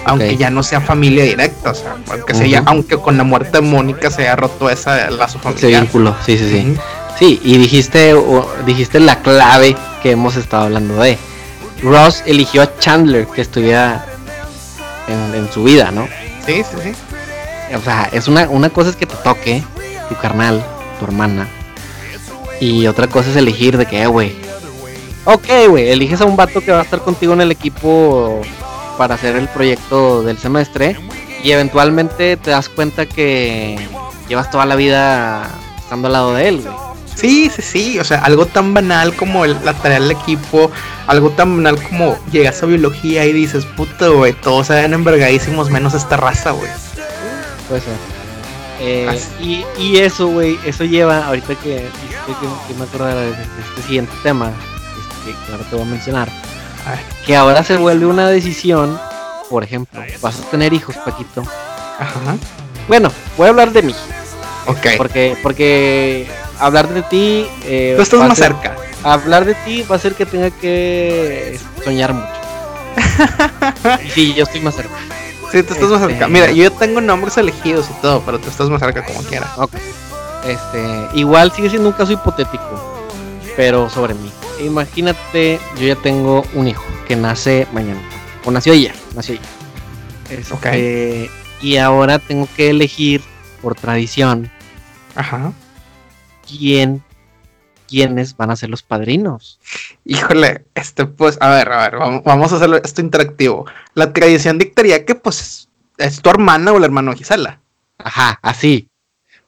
Aunque 0.06 0.38
ya 0.38 0.48
no 0.48 0.62
sea 0.62 0.80
familia 0.80 1.24
directa, 1.24 1.72
o 1.72 1.74
sea, 1.74 1.94
aunque, 2.08 2.62
aunque 2.64 2.96
con 2.96 3.18
la 3.18 3.22
muerte 3.22 3.58
de 3.58 3.60
Mónica 3.60 4.10
se 4.10 4.22
haya 4.22 4.34
roto 4.34 4.70
esa 4.70 5.10
lazo 5.10 5.38
familiar. 5.38 5.72
Ese 5.72 5.80
vínculo, 5.82 6.16
sí, 6.24 6.38
sí, 6.38 6.48
sí. 6.48 6.76
Sí, 7.18 7.40
y 7.44 7.58
dijiste, 7.58 8.14
dijiste 8.64 8.98
la 8.98 9.20
clave 9.20 9.76
que 10.02 10.12
hemos 10.12 10.36
estado 10.36 10.64
hablando 10.64 10.96
de. 11.02 11.18
Ross 11.82 12.22
eligió 12.24 12.62
a 12.62 12.78
Chandler 12.78 13.26
que 13.26 13.42
estuviera 13.42 14.06
en, 15.06 15.52
su 15.52 15.64
vida, 15.64 15.90
¿no? 15.90 16.08
Sí, 16.46 16.62
sí, 16.62 16.76
sí. 16.82 17.74
O 17.74 17.80
sea, 17.82 18.08
es 18.10 18.26
una, 18.26 18.48
una 18.48 18.70
cosa 18.70 18.88
es 18.88 18.96
que 18.96 19.04
te 19.04 19.16
toque 19.16 19.62
tu 20.08 20.14
carnal, 20.14 20.64
tu 20.98 21.04
hermana. 21.04 21.46
Y 22.58 22.86
otra 22.86 23.06
cosa 23.06 23.28
es 23.28 23.36
elegir 23.36 23.76
de 23.76 23.84
que, 23.84 24.02
eh, 24.02 24.06
güey, 24.06 24.49
Ok, 25.24 25.46
güey, 25.68 25.90
eliges 25.90 26.20
a 26.20 26.24
un 26.24 26.36
vato 26.36 26.60
que 26.60 26.72
va 26.72 26.80
a 26.80 26.82
estar 26.82 27.00
contigo 27.00 27.34
en 27.34 27.42
el 27.42 27.52
equipo 27.52 28.40
para 28.96 29.14
hacer 29.14 29.36
el 29.36 29.48
proyecto 29.48 30.22
del 30.22 30.38
semestre 30.38 30.96
y 31.42 31.52
eventualmente 31.52 32.36
te 32.36 32.50
das 32.50 32.68
cuenta 32.68 33.06
que 33.06 33.78
llevas 34.28 34.50
toda 34.50 34.66
la 34.66 34.76
vida 34.76 35.50
estando 35.78 36.06
al 36.06 36.12
lado 36.12 36.34
de 36.34 36.48
él, 36.48 36.60
güey. 36.62 36.90
Sí, 37.14 37.50
sí, 37.54 37.60
sí, 37.60 37.98
o 37.98 38.04
sea, 38.04 38.20
algo 38.24 38.46
tan 38.46 38.72
banal 38.72 39.14
como 39.14 39.44
la 39.44 39.74
tarea 39.74 40.00
del 40.00 40.10
equipo, 40.10 40.70
algo 41.06 41.30
tan 41.30 41.56
banal 41.56 41.82
como 41.82 42.16
llegas 42.32 42.62
a 42.62 42.66
biología 42.66 43.26
y 43.26 43.32
dices, 43.32 43.66
puta, 43.66 44.08
güey, 44.08 44.32
todos 44.32 44.68
se 44.68 44.74
ven 44.74 44.94
envergadísimos 44.94 45.70
menos 45.70 45.92
esta 45.92 46.16
raza, 46.16 46.52
güey. 46.52 46.70
Puede 47.68 47.82
ser. 47.82 47.94
Eh, 48.80 49.20
y, 49.38 49.64
y, 49.78 49.98
eso, 49.98 50.28
güey, 50.28 50.58
eso 50.64 50.84
lleva, 50.84 51.26
ahorita 51.26 51.54
que, 51.56 51.86
que, 52.66 52.74
me 52.74 52.84
acuerdo 52.84 53.08
de 53.08 53.30
este 53.32 53.82
siguiente 53.86 54.12
tema, 54.22 54.52
que, 55.24 55.52
ahora 55.52 55.64
te 55.64 55.76
voy 55.76 55.84
a 55.84 55.88
mencionar, 55.88 56.28
que 57.26 57.36
ahora 57.36 57.62
se 57.64 57.76
vuelve 57.76 58.06
una 58.06 58.28
decisión, 58.28 58.98
por 59.48 59.64
ejemplo, 59.64 60.00
vas 60.20 60.40
a 60.40 60.50
tener 60.50 60.72
hijos, 60.72 60.96
Paquito. 60.96 61.42
Ajá. 61.98 62.36
Bueno, 62.88 63.12
voy 63.36 63.46
a 63.46 63.50
hablar 63.50 63.72
de 63.72 63.82
mí. 63.82 63.94
Ok. 64.66 64.86
Porque, 64.96 65.36
porque 65.42 66.26
hablar 66.58 66.88
de 66.88 67.02
ti... 67.02 67.46
Eh, 67.64 67.94
tú 67.96 68.02
estás 68.02 68.28
más 68.28 68.38
cerca. 68.38 68.76
Hablar 69.02 69.44
de 69.44 69.54
ti 69.54 69.82
va 69.82 69.96
a 69.96 69.98
ser 69.98 70.14
que 70.14 70.26
tenga 70.26 70.50
que 70.50 71.58
soñar 71.84 72.14
mucho. 72.14 72.28
sí, 74.14 74.34
yo 74.34 74.44
estoy 74.44 74.60
más 74.60 74.74
cerca. 74.74 74.94
Sí, 75.52 75.62
tú 75.62 75.74
estás 75.74 75.88
más 75.88 76.00
cerca. 76.00 76.26
Este, 76.26 76.28
Mira, 76.28 76.50
yo 76.52 76.70
tengo 76.72 77.00
nombres 77.00 77.36
elegidos 77.36 77.86
y 77.90 78.00
todo, 78.00 78.22
pero 78.24 78.38
tú 78.38 78.48
estás 78.48 78.68
más 78.68 78.80
cerca 78.80 79.04
como 79.04 79.22
quieras. 79.22 79.50
Ok. 79.56 79.74
Este, 80.46 81.08
igual 81.14 81.52
sigue 81.52 81.70
siendo 81.70 81.88
un 81.88 81.94
caso 81.94 82.12
hipotético, 82.12 83.04
pero 83.56 83.90
sobre 83.90 84.14
mí 84.14 84.30
imagínate, 84.64 85.58
yo 85.78 85.86
ya 85.86 85.96
tengo 85.96 86.44
un 86.54 86.68
hijo 86.68 86.84
que 87.06 87.16
nace 87.16 87.66
mañana. 87.72 88.00
O 88.44 88.50
nació 88.50 88.72
ayer, 88.72 88.94
nació 89.14 89.34
ayer. 89.34 89.46
Este, 90.30 91.30
y 91.60 91.76
ahora 91.76 92.18
tengo 92.18 92.48
que 92.56 92.70
elegir 92.70 93.22
por 93.60 93.74
tradición. 93.74 94.50
Ajá. 95.14 95.52
¿Quién, 96.46 97.02
quiénes 97.88 98.36
van 98.36 98.50
a 98.50 98.56
ser 98.56 98.70
los 98.70 98.82
padrinos? 98.82 99.58
Híjole, 100.04 100.64
este, 100.74 101.06
pues, 101.06 101.36
a 101.40 101.50
ver, 101.50 101.72
a 101.72 101.88
ver, 101.88 101.98
vamos, 102.24 102.52
a 102.52 102.56
hacerlo 102.56 102.76
esto 102.82 103.00
interactivo. 103.00 103.66
La 103.94 104.12
tradición 104.12 104.58
dictaría 104.58 105.04
que, 105.04 105.14
pues, 105.14 105.68
es 105.98 106.22
tu 106.22 106.30
hermana 106.30 106.72
o 106.72 106.78
el 106.78 106.84
hermano 106.84 107.10
de 107.10 107.18
Gisela. 107.18 107.60
Ajá, 107.98 108.38
así. 108.42 108.88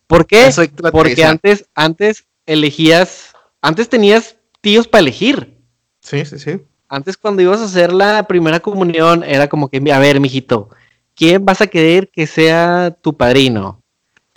¿Por 0.06 0.26
qué? 0.26 0.50
Porque 0.90 1.24
antes, 1.24 1.64
antes 1.74 2.26
elegías, 2.44 3.32
antes 3.62 3.88
tenías 3.88 4.36
tíos 4.62 4.88
para 4.88 5.02
elegir. 5.02 5.58
Sí, 6.00 6.24
sí, 6.24 6.38
sí. 6.38 6.60
Antes 6.88 7.18
cuando 7.18 7.42
ibas 7.42 7.60
a 7.60 7.64
hacer 7.64 7.92
la 7.92 8.26
primera 8.26 8.60
comunión 8.60 9.22
era 9.24 9.48
como 9.48 9.68
que, 9.68 9.82
a 9.92 9.98
ver, 9.98 10.20
mijito, 10.20 10.70
¿quién 11.14 11.44
vas 11.44 11.60
a 11.60 11.66
querer 11.66 12.08
que 12.08 12.26
sea 12.26 12.96
tu 13.02 13.14
padrino? 13.14 13.82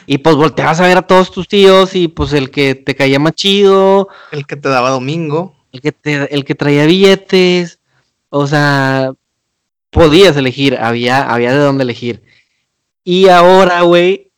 Y 0.05 0.17
pues 0.19 0.35
volteabas 0.35 0.79
a 0.79 0.87
ver 0.87 0.97
a 0.97 1.07
todos 1.07 1.31
tus 1.31 1.47
tíos 1.47 1.95
y 1.95 2.07
pues 2.07 2.33
el 2.33 2.51
que 2.51 2.75
te 2.75 2.95
caía 2.95 3.19
más 3.19 3.33
chido. 3.33 4.09
El 4.31 4.45
que 4.45 4.55
te 4.55 4.69
daba 4.69 4.89
domingo. 4.89 5.55
El 5.71 5.81
que, 5.81 5.91
te, 5.91 6.33
el 6.33 6.45
que 6.45 6.55
traía 6.55 6.85
billetes. 6.85 7.79
O 8.29 8.45
sea, 8.45 9.13
podías 9.89 10.37
elegir, 10.37 10.77
había, 10.77 11.31
había 11.31 11.51
de 11.53 11.59
dónde 11.59 11.83
elegir. 11.83 12.21
Y 13.03 13.29
ahora, 13.29 13.81
güey, 13.81 14.31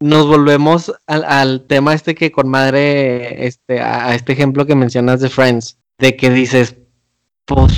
nos 0.00 0.26
volvemos 0.26 0.92
al, 1.06 1.66
tema 1.66 1.94
este 1.94 2.14
que 2.14 2.30
con 2.30 2.48
madre, 2.48 3.46
este, 3.46 3.80
a, 3.80 4.14
este 4.14 4.32
ejemplo 4.32 4.66
que 4.66 4.74
mencionas 4.74 5.20
de 5.20 5.30
Friends, 5.30 5.78
de 5.98 6.16
que 6.16 6.30
dices, 6.30 6.76
pues, 7.44 7.72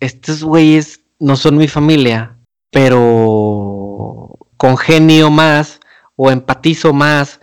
estos 0.00 0.44
güeyes 0.44 1.00
no 1.18 1.36
son 1.36 1.56
mi 1.56 1.68
familia, 1.68 2.36
pero 2.70 4.38
congenio 4.56 5.30
más 5.30 5.80
o 6.16 6.30
empatizo 6.30 6.92
más 6.92 7.40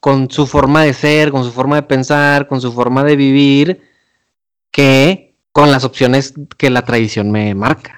con 0.00 0.30
su 0.30 0.46
forma 0.46 0.84
de 0.84 0.94
ser, 0.94 1.30
con 1.30 1.44
su 1.44 1.52
forma 1.52 1.76
de 1.76 1.82
pensar, 1.82 2.46
con 2.48 2.60
su 2.60 2.72
forma 2.72 3.04
de 3.04 3.16
vivir, 3.16 3.82
que 4.70 5.34
con 5.52 5.70
las 5.72 5.84
opciones 5.84 6.34
que 6.56 6.70
la 6.70 6.82
tradición 6.82 7.30
me 7.30 7.54
marca. 7.54 7.97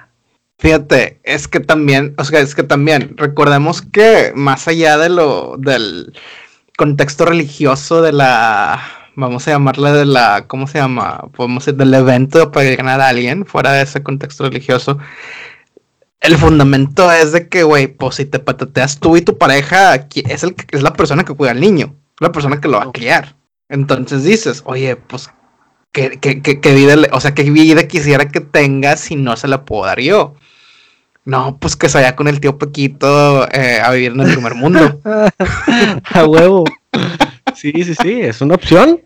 Fíjate, 0.61 1.19
es 1.23 1.47
que 1.47 1.59
también, 1.59 2.13
o 2.19 2.23
sea, 2.23 2.39
es 2.39 2.53
que 2.53 2.61
también, 2.61 3.15
recordemos 3.17 3.81
que 3.81 4.31
más 4.35 4.67
allá 4.67 4.99
de 4.99 5.09
lo, 5.09 5.55
del 5.57 6.13
contexto 6.77 7.25
religioso 7.25 8.03
de 8.03 8.11
la, 8.11 8.79
vamos 9.15 9.47
a 9.47 9.51
llamarle 9.53 9.91
de 9.91 10.05
la, 10.05 10.45
¿cómo 10.47 10.67
se 10.67 10.77
llama? 10.77 11.29
Podemos 11.35 11.65
decir, 11.65 11.79
del 11.79 11.91
evento 11.95 12.51
para 12.51 12.75
ganar 12.75 13.01
a 13.01 13.07
alguien, 13.07 13.43
fuera 13.47 13.71
de 13.71 13.81
ese 13.81 14.03
contexto 14.03 14.43
religioso, 14.43 14.99
el 16.19 16.37
fundamento 16.37 17.11
es 17.11 17.31
de 17.31 17.49
que, 17.49 17.63
güey, 17.63 17.87
pues 17.87 18.17
si 18.17 18.25
te 18.25 18.37
patateas 18.37 18.99
tú 18.99 19.17
y 19.17 19.21
tu 19.23 19.39
pareja, 19.39 19.95
es, 19.95 20.43
el, 20.43 20.55
es 20.69 20.83
la 20.83 20.93
persona 20.93 21.23
que 21.23 21.33
cuida 21.33 21.49
al 21.49 21.59
niño, 21.59 21.95
la 22.19 22.31
persona 22.31 22.61
que 22.61 22.67
lo 22.67 22.77
va 22.77 22.83
a 22.83 22.91
criar. 22.91 23.35
Entonces 23.67 24.25
dices, 24.25 24.61
oye, 24.65 24.95
pues, 24.95 25.31
¿qué, 25.91 26.19
qué, 26.19 26.75
vida, 26.75 26.97
o 27.13 27.19
sea, 27.19 27.33
qué 27.33 27.49
vida 27.49 27.87
quisiera 27.87 28.29
que 28.29 28.41
tenga 28.41 28.95
si 28.95 29.15
no 29.15 29.35
se 29.35 29.47
la 29.47 29.65
puedo 29.65 29.85
dar 29.85 29.99
yo? 29.99 30.35
No, 31.23 31.57
pues 31.57 31.75
que 31.75 31.87
se 31.87 31.99
vaya 31.99 32.15
con 32.15 32.27
el 32.27 32.39
tío 32.39 32.57
Pequito 32.57 33.47
eh, 33.51 33.79
a 33.79 33.91
vivir 33.91 34.11
en 34.11 34.21
el 34.21 34.33
primer 34.33 34.55
mundo. 34.55 34.99
a 36.13 36.25
huevo. 36.25 36.63
Sí, 37.55 37.71
sí, 37.83 37.93
sí, 37.95 38.21
es 38.21 38.41
una 38.41 38.55
opción. 38.55 39.01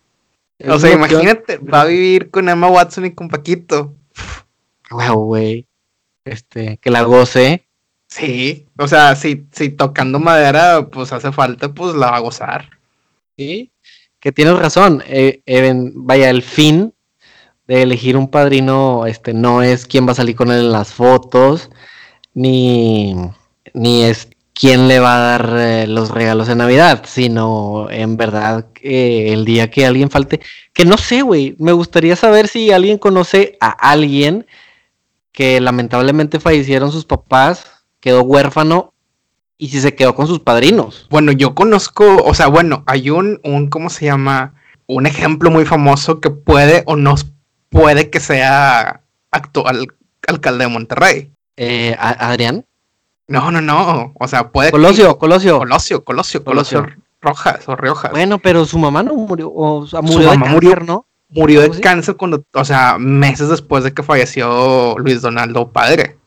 o 0.67 0.79
sea, 0.79 0.91
imagínate, 0.91 1.57
va 1.57 1.81
a 1.81 1.85
vivir 1.85 2.31
con 2.31 2.47
Emma 2.47 2.67
Watson 2.69 3.05
y 3.05 3.11
con 3.11 3.27
Paquito. 3.27 3.93
A 4.89 4.95
huevo, 4.95 5.25
güey 5.25 5.67
este, 6.25 6.77
que 6.77 6.89
la 6.89 7.03
goce. 7.03 7.67
Sí, 8.07 8.67
o 8.77 8.87
sea, 8.87 9.15
si, 9.15 9.47
si 9.51 9.69
tocando 9.69 10.19
madera, 10.19 10.87
pues 10.91 11.13
hace 11.13 11.31
falta, 11.31 11.73
pues 11.73 11.95
la 11.95 12.11
va 12.11 12.17
a 12.17 12.21
gozar. 12.21 12.69
Sí, 13.37 13.71
que 14.19 14.31
tienes 14.31 14.57
razón. 14.57 15.03
Eh, 15.07 15.41
vaya, 15.95 16.29
el 16.29 16.41
fin 16.41 16.93
de 17.67 17.83
elegir 17.83 18.17
un 18.17 18.29
padrino, 18.29 19.05
este, 19.05 19.33
no 19.33 19.63
es 19.63 19.85
quién 19.85 20.07
va 20.07 20.11
a 20.11 20.15
salir 20.15 20.35
con 20.35 20.51
él 20.51 20.65
en 20.65 20.71
las 20.71 20.93
fotos, 20.93 21.71
ni, 22.35 23.15
ni 23.73 24.03
es 24.03 24.29
quién 24.53 24.87
le 24.87 24.99
va 24.99 25.15
a 25.15 25.19
dar 25.19 25.55
eh, 25.57 25.87
los 25.87 26.11
regalos 26.11 26.47
de 26.47 26.55
Navidad, 26.55 27.03
sino 27.07 27.87
en 27.89 28.17
verdad 28.17 28.67
el 28.81 29.43
día 29.45 29.71
que 29.71 29.85
alguien 29.85 30.11
falte, 30.11 30.41
que 30.73 30.85
no 30.85 30.97
sé, 30.97 31.23
güey, 31.23 31.55
me 31.57 31.71
gustaría 31.71 32.15
saber 32.15 32.47
si 32.47 32.71
alguien 32.71 32.99
conoce 32.99 33.57
a 33.59 33.69
alguien 33.69 34.45
que 35.31 35.59
lamentablemente 35.59 36.39
fallecieron 36.39 36.91
sus 36.91 37.05
papás, 37.05 37.65
quedó 37.99 38.21
huérfano 38.21 38.93
y 39.57 39.69
si 39.69 39.81
se 39.81 39.95
quedó 39.95 40.15
con 40.15 40.27
sus 40.27 40.39
padrinos. 40.39 41.07
Bueno, 41.09 41.31
yo 41.31 41.55
conozco, 41.55 42.23
o 42.23 42.33
sea, 42.33 42.47
bueno, 42.47 42.83
hay 42.87 43.09
un, 43.09 43.39
un, 43.43 43.67
¿cómo 43.69 43.89
se 43.89 44.05
llama? 44.05 44.53
Un 44.87 45.05
ejemplo 45.07 45.51
muy 45.51 45.65
famoso 45.65 46.21
que 46.21 46.29
puede 46.29 46.83
o 46.85 46.95
no 46.95 47.15
puede 47.69 48.09
que 48.09 48.19
sea 48.19 49.01
actual 49.31 49.87
alcalde 50.27 50.65
de 50.65 50.69
Monterrey. 50.69 51.34
Eh, 51.57 51.95
¿Adrián? 51.99 52.65
No, 53.27 53.51
no, 53.51 53.61
no. 53.61 54.13
O 54.19 54.27
sea, 54.27 54.49
puede. 54.49 54.71
Colosio, 54.71 55.17
Colosio. 55.17 55.59
Colosio, 55.59 56.03
Colosio, 56.03 56.43
Colosio, 56.43 56.85
Rojas 57.21 57.67
o 57.67 57.75
Riojas. 57.75 58.11
Bueno, 58.11 58.39
pero 58.39 58.65
su 58.65 58.77
mamá 58.77 59.03
no 59.03 59.15
murió, 59.15 59.51
o 59.53 59.87
sea, 59.87 60.01
murió 60.01 60.31
su 60.31 60.39
mamá 60.39 60.51
murió, 60.51 60.75
¿no? 60.77 61.07
Murió 61.29 61.61
de 61.61 61.81
cáncer 61.81 62.15
cuando, 62.15 62.43
o 62.53 62.65
sea, 62.65 62.97
meses 62.99 63.49
después 63.49 63.83
de 63.83 63.93
que 63.93 64.03
falleció 64.03 64.95
Luis 64.99 65.21
Donaldo 65.21 65.71
padre. 65.71 66.17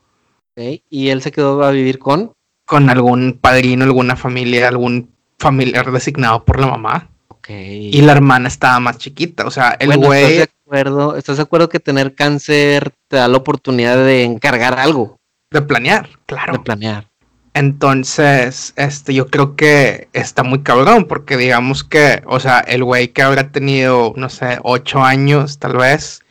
Y 0.89 1.09
él 1.09 1.21
se 1.21 1.31
quedó 1.31 1.63
a 1.63 1.71
vivir 1.71 1.99
con. 1.99 2.33
Con 2.65 2.89
algún 2.89 3.39
padrino, 3.41 3.85
alguna 3.85 4.15
familia, 4.15 4.67
algún 4.67 5.09
familiar 5.39 5.91
designado 5.91 6.43
por 6.43 6.59
la 6.59 6.67
mamá. 6.67 7.09
Okay. 7.29 7.89
Y 7.93 8.01
la 8.01 8.11
hermana 8.11 8.47
estaba 8.47 8.79
más 8.79 8.97
chiquita. 8.97 9.45
O 9.45 9.51
sea, 9.51 9.75
el 9.79 9.97
güey. 9.97 10.23
¿estás 10.23 10.37
de, 10.37 10.43
acuerdo, 10.65 11.15
¿Estás 11.15 11.37
de 11.37 11.43
acuerdo 11.43 11.69
que 11.69 11.79
tener 11.79 12.13
cáncer 12.13 12.91
te 13.07 13.17
da 13.17 13.27
la 13.27 13.37
oportunidad 13.37 13.97
de 13.97 14.23
encargar 14.23 14.77
algo? 14.77 15.18
De 15.51 15.61
planear, 15.61 16.09
claro. 16.25 16.53
De 16.53 16.59
planear. 16.59 17.07
Entonces, 17.53 18.73
este, 18.75 19.13
yo 19.13 19.27
creo 19.27 19.55
que 19.55 20.07
está 20.13 20.43
muy 20.43 20.61
cabrón, 20.61 21.05
porque 21.05 21.35
digamos 21.35 21.83
que, 21.83 22.21
o 22.27 22.39
sea, 22.39 22.59
el 22.59 22.83
güey 22.83 23.09
que 23.09 23.23
habrá 23.23 23.51
tenido, 23.51 24.13
no 24.15 24.29
sé, 24.29 24.59
ocho 24.63 25.03
años, 25.03 25.57
tal 25.57 25.77
vez. 25.77 26.21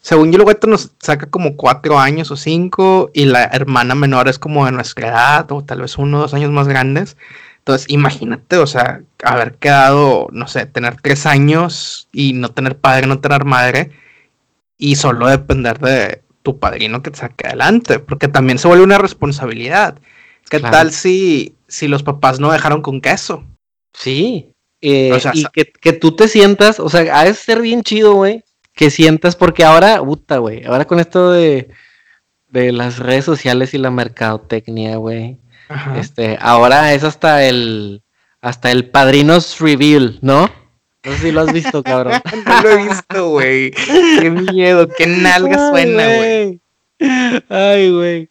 Según 0.00 0.32
yo, 0.32 0.38
el 0.38 0.44
güey 0.44 0.56
nos 0.66 0.92
saca 1.00 1.26
como 1.26 1.56
cuatro 1.56 1.98
años 1.98 2.30
o 2.30 2.36
cinco, 2.36 3.10
y 3.14 3.26
la 3.26 3.44
hermana 3.44 3.94
menor 3.94 4.28
es 4.28 4.38
como 4.38 4.66
de 4.66 4.72
nuestra 4.72 5.08
edad, 5.08 5.52
o 5.52 5.64
tal 5.64 5.82
vez 5.82 5.96
uno 5.98 6.18
o 6.18 6.20
dos 6.22 6.34
años 6.34 6.50
más 6.50 6.66
grandes. 6.66 7.16
Entonces, 7.58 7.88
imagínate, 7.88 8.56
o 8.58 8.66
sea, 8.66 9.02
haber 9.24 9.54
quedado, 9.54 10.28
no 10.32 10.48
sé, 10.48 10.66
tener 10.66 11.00
tres 11.00 11.26
años 11.26 12.08
y 12.12 12.32
no 12.32 12.50
tener 12.50 12.76
padre, 12.76 13.06
no 13.06 13.20
tener 13.20 13.44
madre, 13.44 13.92
y 14.78 14.96
solo 14.96 15.28
depender 15.28 15.78
de 15.78 16.22
tu 16.46 16.60
padrino 16.60 17.02
que 17.02 17.10
te 17.10 17.18
saque 17.18 17.48
adelante, 17.48 17.98
porque 17.98 18.28
también 18.28 18.60
se 18.60 18.68
vuelve 18.68 18.84
una 18.84 18.98
responsabilidad. 18.98 19.98
¿Qué 20.48 20.60
tal 20.60 20.92
si, 20.92 21.56
si 21.66 21.88
los 21.88 22.04
papás 22.04 22.38
no 22.38 22.52
dejaron 22.52 22.82
con 22.82 23.00
queso? 23.00 23.42
Sí. 23.92 24.52
Eh, 24.80 25.18
y 25.34 25.44
que, 25.80 25.92
tú 25.92 26.14
te 26.14 26.28
sientas, 26.28 26.78
o 26.78 26.88
sea, 26.88 27.18
ha 27.18 27.24
de 27.24 27.34
ser 27.34 27.60
bien 27.60 27.82
chido, 27.82 28.14
güey, 28.14 28.44
que 28.74 28.90
sientas, 28.90 29.34
porque 29.34 29.64
ahora, 29.64 30.00
puta, 30.00 30.38
güey, 30.38 30.64
ahora 30.64 30.84
con 30.84 31.00
esto 31.00 31.32
de, 31.32 31.68
de 32.46 32.70
las 32.70 33.00
redes 33.00 33.24
sociales 33.24 33.74
y 33.74 33.78
la 33.78 33.90
mercadotecnia, 33.90 34.98
güey, 34.98 35.38
este, 35.96 36.38
ahora 36.40 36.94
es 36.94 37.02
hasta 37.02 37.44
el, 37.44 38.04
hasta 38.40 38.70
el 38.70 38.88
padrinos 38.90 39.58
reveal, 39.58 40.20
¿no? 40.22 40.48
No 41.06 41.12
sé 41.12 41.18
si 41.18 41.32
lo 41.32 41.42
has 41.42 41.52
visto, 41.52 41.84
cabrón. 41.84 42.14
no 42.46 42.62
lo 42.62 42.70
he 42.70 42.88
visto, 42.88 43.28
güey. 43.30 43.70
Qué 43.70 44.28
miedo, 44.28 44.88
qué 44.88 45.06
nalga 45.06 45.70
suena, 45.70 46.16
güey. 46.16 46.60
Ay, 47.48 47.92
güey. 47.92 48.30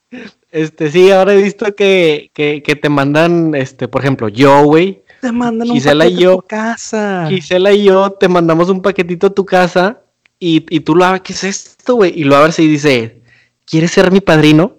Este, 0.52 0.92
sí, 0.92 1.10
ahora 1.10 1.34
he 1.34 1.42
visto 1.42 1.74
que, 1.74 2.32
que, 2.34 2.62
que 2.62 2.76
te 2.76 2.90
mandan, 2.90 3.56
este, 3.56 3.88
por 3.88 4.02
ejemplo, 4.02 4.28
yo, 4.28 4.64
güey. 4.64 5.04
Te 5.22 5.32
mandan 5.32 5.70
un 5.70 5.82
paquetito 5.82 6.08
y 6.08 6.18
yo, 6.18 6.32
a 6.32 6.36
tu 6.36 6.48
casa. 6.48 7.26
Gisela 7.30 7.72
y 7.72 7.84
yo 7.86 8.12
te 8.12 8.28
mandamos 8.28 8.70
un 8.70 8.82
paquetito 8.82 9.28
a 9.28 9.34
tu 9.34 9.46
casa 9.46 10.02
y, 10.38 10.66
y 10.70 10.82
tú 10.82 10.96
lo 10.96 11.06
abres, 11.06 11.22
¿qué 11.22 11.32
es 11.32 11.44
esto, 11.46 11.96
güey? 11.96 12.14
Y 12.14 12.26
lo 12.26 12.36
abres 12.36 12.60
y 12.60 12.68
dice, 12.68 13.22
¿quieres 13.66 13.92
ser 13.92 14.12
mi 14.12 14.20
padrino? 14.20 14.76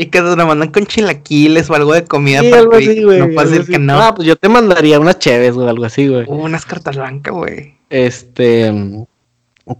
Y 0.00 0.06
que 0.06 0.20
te 0.22 0.36
lo 0.36 0.46
mandan 0.46 0.70
con 0.70 0.86
chilaquiles 0.86 1.68
o 1.68 1.74
algo 1.74 1.92
de 1.92 2.04
comida 2.04 2.40
para 2.40 2.58
algo 2.58 2.76
así, 2.76 3.02
güey, 3.02 3.18
No 3.18 3.26
decir 3.26 3.66
que 3.66 3.80
no. 3.80 4.00
Ah, 4.00 4.14
pues 4.14 4.28
yo 4.28 4.36
te 4.36 4.48
mandaría 4.48 5.00
unas 5.00 5.18
cheves 5.18 5.56
o 5.56 5.68
algo 5.68 5.84
así, 5.84 6.06
güey. 6.06 6.24
unas 6.28 6.64
cartas 6.64 6.94
blancas, 6.94 7.34
güey. 7.34 7.74
Este, 7.90 8.72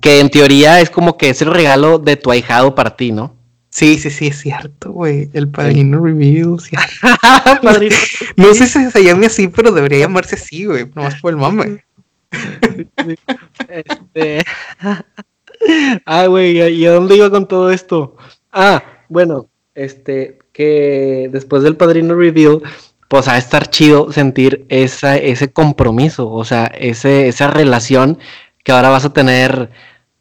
que 0.01 0.19
en 0.19 0.29
teoría 0.29 0.81
es 0.81 0.91
como 0.91 1.16
que 1.16 1.31
es 1.31 1.41
el 1.41 1.55
regalo 1.55 2.01
de 2.01 2.16
tu 2.16 2.33
ahijado 2.33 2.75
para 2.75 2.97
ti, 2.97 3.12
¿no? 3.12 3.37
Sí, 3.71 3.97
sí, 3.97 4.11
sí, 4.11 4.27
es 4.27 4.41
cierto, 4.41 4.91
güey. 4.91 5.31
El 5.35 5.49
padrino 5.51 6.03
review, 6.03 6.59
sí. 6.59 6.75
no 8.37 8.55
sé 8.55 8.66
si 8.66 8.91
se 8.91 9.05
llame 9.05 9.27
así, 9.27 9.47
pero 9.47 9.71
debería 9.71 10.01
llamarse 10.01 10.35
así, 10.35 10.64
güey. 10.64 10.91
Nomás 10.97 11.21
por 11.21 11.31
el 11.31 11.37
mame. 11.37 11.85
este. 13.69 14.45
ah, 16.07 16.27
güey, 16.27 16.59
¿y 16.75 16.87
a 16.87 16.91
dónde 16.91 17.16
iba 17.16 17.31
con 17.31 17.47
todo 17.47 17.71
esto? 17.71 18.16
Ah, 18.51 18.83
bueno, 19.09 19.49
este, 19.79 20.39
que 20.53 21.29
después 21.33 21.62
del 21.62 21.76
padrino 21.76 22.14
review, 22.14 22.62
pues 23.09 23.29
va 23.29 23.35
a 23.35 23.39
estar 23.39 23.70
chido 23.70 24.12
sentir 24.12 24.66
esa, 24.68 25.16
ese 25.16 25.53
compromiso, 25.53 26.31
o 26.31 26.45
sea, 26.45 26.66
ese, 26.66 27.29
esa 27.29 27.49
relación 27.49 28.18
que 28.64 28.72
ahora 28.72 28.91
vas 28.91 29.05
a 29.05 29.12
tener, 29.12 29.70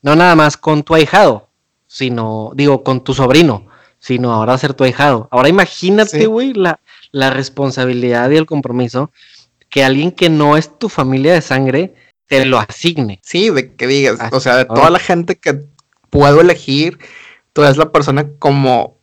no 0.02 0.16
nada 0.16 0.36
más 0.36 0.56
con 0.58 0.84
tu 0.84 0.96
ahijado, 0.96 1.50
sino, 1.88 2.52
digo, 2.56 2.84
con 2.84 3.04
tu 3.04 3.14
sobrino, 3.14 3.68
sino 4.00 4.32
ahora 4.32 4.58
ser 4.58 4.74
tu 4.74 4.84
ahijado. 4.84 5.28
Ahora 5.32 5.50
imagínate, 5.50 6.28
güey, 6.28 6.54
la, 6.54 6.80
la 7.12 7.30
responsabilidad 7.30 8.30
y 8.30 8.38
el 8.38 8.46
compromiso 8.46 9.12
que 9.70 9.84
alguien 9.84 10.12
que 10.12 10.30
no 10.30 10.56
es 10.56 10.78
tu 10.78 10.88
familia 10.88 11.34
de 11.34 11.42
sangre 11.42 11.94
te 12.28 12.46
lo 12.46 12.60
asigne. 12.60 13.20
Sí, 13.24 13.50
de 13.50 13.74
que 13.74 13.88
digas, 13.88 14.20
o 14.32 14.40
sea, 14.40 14.58
de 14.58 14.66
toda 14.66 14.90
la 14.90 15.00
gente 15.00 15.38
que 15.38 15.66
puedo 16.10 16.42
elegir, 16.42 17.00
tú 17.54 17.64
eres 17.64 17.78
la 17.78 17.92
persona 17.92 18.28
como 18.40 18.97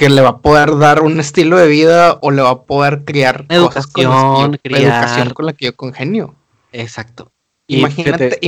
que 0.00 0.08
le 0.08 0.22
va 0.22 0.30
a 0.30 0.38
poder 0.38 0.78
dar 0.78 1.02
un 1.02 1.20
estilo 1.20 1.58
de 1.58 1.68
vida 1.68 2.16
o 2.22 2.30
le 2.30 2.40
va 2.40 2.48
a 2.48 2.62
poder 2.62 3.04
criar 3.04 3.44
educación, 3.50 4.10
con 4.10 4.58
la 4.62 4.78
educación 4.78 5.30
con 5.34 5.44
la 5.44 5.52
que 5.52 5.66
yo 5.66 5.76
congenio. 5.76 6.36
Exacto. 6.72 7.30
Imagínate, 7.66 8.40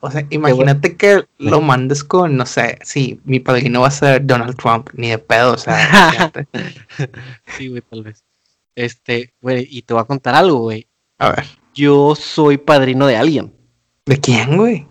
o 0.00 0.10
sea, 0.10 0.26
imagínate 0.30 0.96
que 0.96 1.26
lo 1.36 1.60
mandes 1.60 2.04
con, 2.04 2.38
no 2.38 2.46
sé, 2.46 2.78
sí, 2.82 3.20
mi 3.24 3.38
padrino 3.38 3.82
va 3.82 3.88
a 3.88 3.90
ser 3.90 4.24
Donald 4.24 4.56
Trump, 4.56 4.88
ni 4.94 5.10
de 5.10 5.18
pedo, 5.18 5.52
o 5.52 5.58
sea. 5.58 6.32
sí, 7.58 7.68
güey, 7.68 7.82
tal 7.82 8.04
vez. 8.04 8.24
Este, 8.74 9.34
güey, 9.42 9.68
y 9.70 9.82
te 9.82 9.92
voy 9.92 10.00
a 10.00 10.06
contar 10.06 10.34
algo, 10.34 10.60
güey. 10.60 10.88
A 11.18 11.32
ver. 11.32 11.44
Yo 11.74 12.14
soy 12.14 12.56
padrino 12.56 13.06
de 13.06 13.18
alguien. 13.18 13.52
¿De 14.06 14.18
quién, 14.18 14.56
güey? 14.56 14.88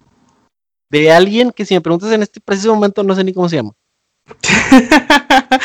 De 0.91 1.11
alguien 1.11 1.49
que 1.49 1.65
si 1.65 1.73
me 1.73 1.81
preguntas 1.81 2.11
en 2.11 2.21
este 2.21 2.39
preciso 2.39 2.75
momento 2.75 3.01
no 3.01 3.15
sé 3.15 3.23
ni 3.23 3.33
cómo 3.33 3.49
se 3.49 3.55
llama. 3.55 3.73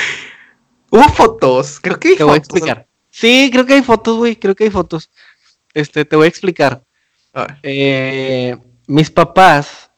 Hubo 0.90 1.08
fotos, 1.10 1.78
creo 1.80 1.98
que 1.98 2.08
hay 2.08 2.16
Te 2.16 2.24
voy 2.24 2.34
a 2.34 2.38
explicar. 2.38 2.86
Sí, 3.10 3.50
creo 3.52 3.66
que 3.66 3.74
hay 3.74 3.82
fotos, 3.82 4.16
güey, 4.16 4.36
creo 4.36 4.54
que 4.54 4.64
hay 4.64 4.70
fotos. 4.70 5.10
Este, 5.74 6.04
te 6.04 6.16
voy 6.16 6.26
a 6.26 6.28
explicar. 6.28 6.82
A. 7.34 7.58
Eh, 7.62 8.56
mis 8.86 9.10
papás 9.10 9.90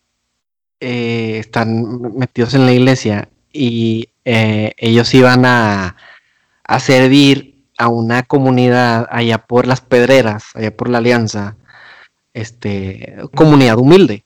eh, 0.80 1.36
están 1.38 2.16
metidos 2.16 2.54
en 2.54 2.66
la 2.66 2.72
iglesia 2.72 3.28
y 3.52 4.08
eh, 4.24 4.72
ellos 4.76 5.12
iban 5.14 5.44
a, 5.44 5.96
servir 6.78 7.64
a 7.78 7.88
una 7.88 8.22
comunidad 8.22 9.06
allá 9.10 9.38
por 9.38 9.66
las 9.66 9.80
pedreras, 9.80 10.44
allá 10.54 10.76
por 10.76 10.88
la 10.88 10.98
alianza, 10.98 11.56
este, 12.32 13.16
comunidad 13.34 13.78
humilde. 13.78 14.24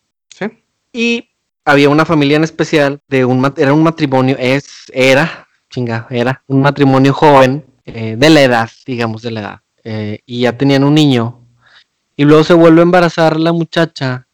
Y 0.92 1.30
había 1.64 1.88
una 1.88 2.04
familia 2.04 2.36
en 2.36 2.44
especial 2.44 3.00
de 3.08 3.24
un 3.24 3.52
era 3.56 3.72
un 3.72 3.82
matrimonio, 3.82 4.36
es, 4.38 4.84
era, 4.92 5.48
chinga, 5.70 6.06
era 6.10 6.42
un 6.46 6.62
matrimonio 6.62 7.12
joven, 7.12 7.64
eh, 7.86 8.16
de 8.18 8.30
la 8.30 8.42
edad, 8.42 8.70
digamos, 8.86 9.22
de 9.22 9.30
la 9.30 9.40
edad. 9.40 9.60
Eh, 9.84 10.20
y 10.24 10.40
ya 10.40 10.56
tenían 10.56 10.84
un 10.84 10.94
niño. 10.94 11.40
Y 12.16 12.24
luego 12.24 12.44
se 12.44 12.54
vuelve 12.54 12.80
a 12.80 12.84
embarazar 12.84 13.38
la 13.38 13.52
muchacha. 13.52 14.26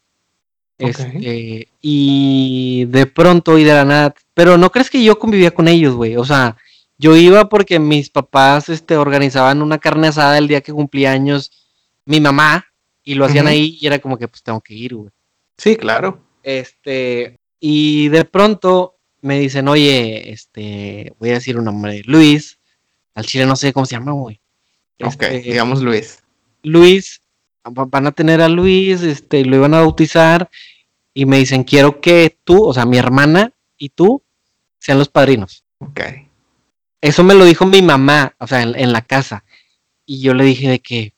Este, 0.78 1.68
y 1.83 2.85
de 2.87 3.07
pronto 3.07 3.59
y 3.59 3.64
de 3.64 3.74
la 3.74 3.85
nada. 3.85 4.14
Pero 4.35 4.57
no 4.57 4.70
crees 4.70 4.89
que 4.89 5.03
yo 5.03 5.18
convivía 5.18 5.51
con 5.51 5.68
ellos, 5.68 5.95
güey. 5.95 6.16
O 6.16 6.24
sea, 6.24 6.57
yo 6.97 7.16
iba 7.16 7.49
porque 7.49 7.78
mis 7.78 8.11
papás 8.11 8.68
este, 8.68 8.97
organizaban 8.97 9.62
una 9.62 9.78
carne 9.78 10.09
asada 10.09 10.39
el 10.39 10.49
día 10.49 10.61
que 10.61 10.72
cumplía 10.72 11.11
años 11.11 11.51
mi 12.05 12.20
mamá. 12.20 12.66
Y 13.03 13.14
lo 13.14 13.24
hacían 13.24 13.47
ahí 13.47 13.78
y 13.81 13.87
era 13.87 13.99
como 13.99 14.16
que 14.16 14.28
pues 14.28 14.43
tengo 14.43 14.61
que 14.61 14.74
ir, 14.74 14.95
güey. 14.95 15.11
Sí, 15.57 15.76
claro. 15.76 16.30
Este, 16.43 17.38
y 17.59 18.09
de 18.09 18.24
pronto 18.24 18.97
me 19.20 19.38
dicen, 19.38 19.68
oye, 19.68 20.32
este, 20.32 21.12
voy 21.18 21.30
a 21.30 21.34
decir 21.34 21.59
un 21.59 21.64
nombre, 21.64 22.03
Luis, 22.07 22.59
al 23.14 23.26
chile 23.26 23.47
no 23.47 23.57
sé 23.57 23.72
cómo 23.72 23.86
se 23.86 23.97
llama, 23.97 24.12
güey. 24.12 24.41
ok, 25.03 25.22
este, 25.22 25.41
digamos 25.41 25.82
Luis. 25.82 26.22
Luis, 26.62 27.20
van 27.64 28.07
a 28.07 28.12
tener 28.12 28.41
a 28.41 28.49
Luis, 28.49 29.03
este, 29.03 29.45
lo 29.45 29.57
iban 29.57 29.74
a 29.74 29.80
bautizar 29.80 30.51
y 31.12 31.26
me 31.26 31.38
dicen, 31.38 31.64
quiero 31.64 32.01
que 32.01 32.38
tú, 32.45 32.64
o 32.64 32.72
sea, 32.72 32.86
mi 32.86 32.99
hermana 32.99 33.53
y 33.76 33.91
tú 33.91 34.22
sean 34.78 34.99
los 34.99 35.09
padrinos. 35.09 35.64
Ok. 35.78 36.01
Eso 37.01 37.24
me 37.24 37.34
lo 37.34 37.45
dijo 37.45 37.66
mi 37.66 37.82
mamá, 37.82 38.34
o 38.38 38.47
sea, 38.47 38.62
en, 38.62 38.93
la 38.93 39.03
casa. 39.03 39.45
Y 40.05 40.20
yo 40.20 40.34
le 40.34 40.45
dije 40.45 40.68
de 40.68 40.80
que, 40.80 41.14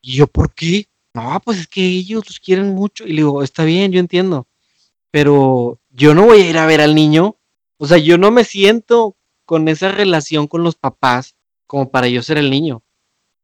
¿y 0.00 0.14
yo 0.14 0.26
por 0.26 0.54
qué? 0.54 0.86
No, 1.14 1.40
pues 1.44 1.60
es 1.60 1.68
que 1.68 1.84
ellos 1.84 2.24
los 2.26 2.40
quieren 2.40 2.74
mucho. 2.74 3.04
Y 3.04 3.10
le 3.10 3.16
digo, 3.16 3.42
está 3.42 3.64
bien, 3.64 3.92
yo 3.92 4.00
entiendo. 4.00 4.48
Pero 5.10 5.78
yo 5.90 6.14
no 6.14 6.24
voy 6.26 6.42
a 6.42 6.50
ir 6.50 6.58
a 6.58 6.66
ver 6.66 6.80
al 6.80 6.94
niño. 6.94 7.36
O 7.78 7.86
sea, 7.86 7.98
yo 7.98 8.18
no 8.18 8.32
me 8.32 8.44
siento 8.44 9.16
con 9.44 9.68
esa 9.68 9.92
relación 9.92 10.48
con 10.48 10.64
los 10.64 10.74
papás 10.74 11.36
como 11.66 11.90
para 11.90 12.08
yo 12.08 12.22
ser 12.22 12.38
el 12.38 12.50
niño. 12.50 12.82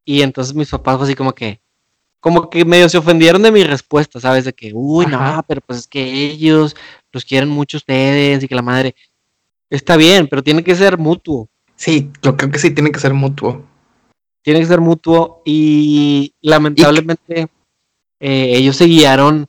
Y 0.05 0.23
entonces 0.23 0.55
mis 0.55 0.71
papás 0.71 0.97
fue 0.97 1.07
así 1.07 1.15
como 1.15 1.33
que, 1.33 1.61
como 2.19 2.51
que 2.51 2.65
medio 2.65 2.89
se 2.89 2.99
ofendieron 2.99 3.43
de 3.43 3.53
mi 3.53 3.63
respuesta, 3.63 4.19
¿sabes? 4.19 4.45
De 4.45 4.53
que, 4.53 4.73
uy, 4.75 5.07
no, 5.07 5.45
pero 5.47 5.61
pues 5.61 5.81
es 5.81 5.87
que 5.87 6.03
ellos 6.03 6.75
los 7.13 7.25
quieren 7.25 7.49
mucho 7.49 7.77
ustedes 7.77 8.43
y 8.43 8.49
que 8.49 8.55
la 8.55 8.63
madre, 8.63 8.97
está 9.69 9.97
bien, 9.97 10.27
pero 10.27 10.43
tiene 10.43 10.65
que 10.65 10.75
ser 10.75 10.99
mutuo. 10.99 11.49
Sí, 11.77 12.11
yo 12.23 12.37
creo 12.37 12.51
que 12.51 12.59
sí 12.59 12.71
tiene 12.73 12.91
que 12.91 12.99
ser 12.99 13.15
mutuo. 13.15 13.65
Tiene 14.43 14.61
que 14.61 14.67
ser 14.67 14.81
mutuo 14.81 15.43
y 15.45 16.35
lamentablemente 16.41 17.49
eh, 18.21 18.53
ellos 18.55 18.77
se 18.77 18.85
guiaron, 18.85 19.47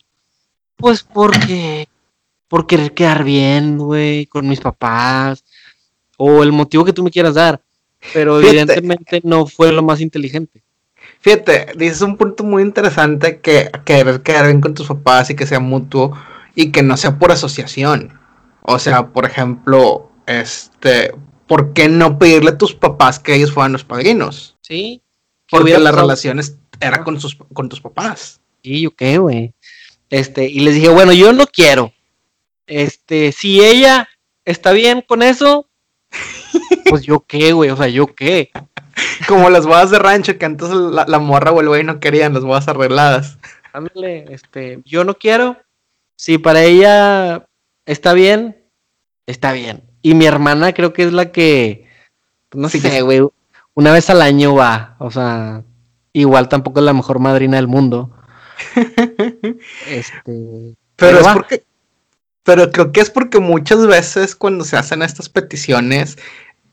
pues 0.76 1.02
porque 1.02 1.88
por 2.48 2.66
querer 2.66 2.92
quedar 2.92 3.24
bien, 3.24 3.78
güey, 3.78 4.26
con 4.26 4.48
mis 4.48 4.60
papás, 4.60 5.44
o 6.16 6.42
el 6.42 6.52
motivo 6.52 6.84
que 6.84 6.92
tú 6.92 7.02
me 7.02 7.10
quieras 7.10 7.34
dar, 7.34 7.60
pero 8.12 8.40
evidentemente 8.40 9.20
no 9.24 9.46
fue 9.46 9.72
lo 9.72 9.82
más 9.82 10.00
inteligente. 10.00 10.62
Fíjate, 11.20 11.68
dices 11.76 12.02
un 12.02 12.16
punto 12.16 12.42
muy 12.42 12.62
interesante 12.62 13.40
que 13.40 13.70
querer 13.84 14.22
quedar 14.22 14.46
bien 14.46 14.60
con 14.60 14.74
tus 14.74 14.88
papás 14.88 15.30
y 15.30 15.36
que 15.36 15.46
sea 15.46 15.60
mutuo 15.60 16.12
y 16.54 16.72
que 16.72 16.82
no 16.82 16.96
sea 16.96 17.18
por 17.18 17.32
asociación. 17.32 18.18
O 18.62 18.78
sea, 18.78 19.08
por 19.08 19.24
ejemplo, 19.24 20.10
este, 20.26 21.14
¿por 21.46 21.72
qué 21.72 21.88
no 21.88 22.18
pedirle 22.18 22.50
a 22.50 22.58
tus 22.58 22.74
papás 22.74 23.18
que 23.18 23.34
ellos 23.34 23.52
fueran 23.52 23.72
los 23.72 23.84
padrinos? 23.84 24.56
Sí. 24.60 25.00
Porque 25.48 25.78
las 25.78 25.94
relaciones 25.94 26.58
era 26.80 27.02
con, 27.02 27.20
sus, 27.20 27.38
con 27.54 27.68
tus 27.68 27.80
papás. 27.80 28.41
Y 28.62 28.82
yo 28.82 28.90
qué, 28.92 29.18
güey. 29.18 29.52
Este, 30.10 30.46
y 30.46 30.60
les 30.60 30.74
dije, 30.74 30.88
bueno, 30.88 31.12
yo 31.12 31.32
no 31.32 31.46
quiero, 31.46 31.92
este, 32.66 33.32
si 33.32 33.62
ella 33.62 34.08
está 34.44 34.72
bien 34.72 35.02
con 35.06 35.22
eso, 35.22 35.68
pues 36.88 37.02
yo 37.02 37.24
qué, 37.26 37.52
güey, 37.52 37.70
o 37.70 37.76
sea, 37.76 37.88
yo 37.88 38.06
qué. 38.14 38.50
Como 39.28 39.50
las 39.50 39.66
bodas 39.66 39.90
de 39.90 39.98
rancho 39.98 40.38
que 40.38 40.44
antes 40.44 40.68
la, 40.70 41.18
morra 41.18 41.50
o 41.50 41.60
el 41.60 41.68
güey 41.68 41.84
no 41.84 42.00
querían 42.00 42.34
las 42.34 42.44
bodas 42.44 42.68
arregladas. 42.68 43.38
Ándale, 43.72 44.26
este, 44.32 44.80
yo 44.84 45.04
no 45.04 45.14
quiero. 45.14 45.56
Si 46.16 46.38
para 46.38 46.62
ella 46.62 47.46
está 47.86 48.12
bien, 48.12 48.56
está 49.26 49.52
bien. 49.52 49.82
Y 50.02 50.14
mi 50.14 50.26
hermana 50.26 50.72
creo 50.72 50.92
que 50.92 51.04
es 51.04 51.12
la 51.12 51.32
que, 51.32 51.88
pues, 52.48 52.60
no 52.60 52.68
sé, 52.68 53.00
güey, 53.02 53.20
una 53.74 53.92
vez 53.92 54.10
al 54.10 54.20
año 54.20 54.54
va, 54.54 54.96
o 54.98 55.10
sea, 55.10 55.62
igual 56.12 56.48
tampoco 56.48 56.80
es 56.80 56.84
la 56.84 56.92
mejor 56.92 57.18
madrina 57.18 57.56
del 57.56 57.68
mundo. 57.68 58.10
este, 59.88 60.74
pero, 60.96 61.20
es 61.20 61.26
porque 61.28 61.64
pero 62.42 62.70
creo 62.70 62.92
que 62.92 63.00
es 63.00 63.10
porque 63.10 63.38
muchas 63.38 63.86
veces 63.86 64.34
cuando 64.34 64.64
se 64.64 64.76
hacen 64.76 65.02
estas 65.02 65.28
peticiones, 65.28 66.18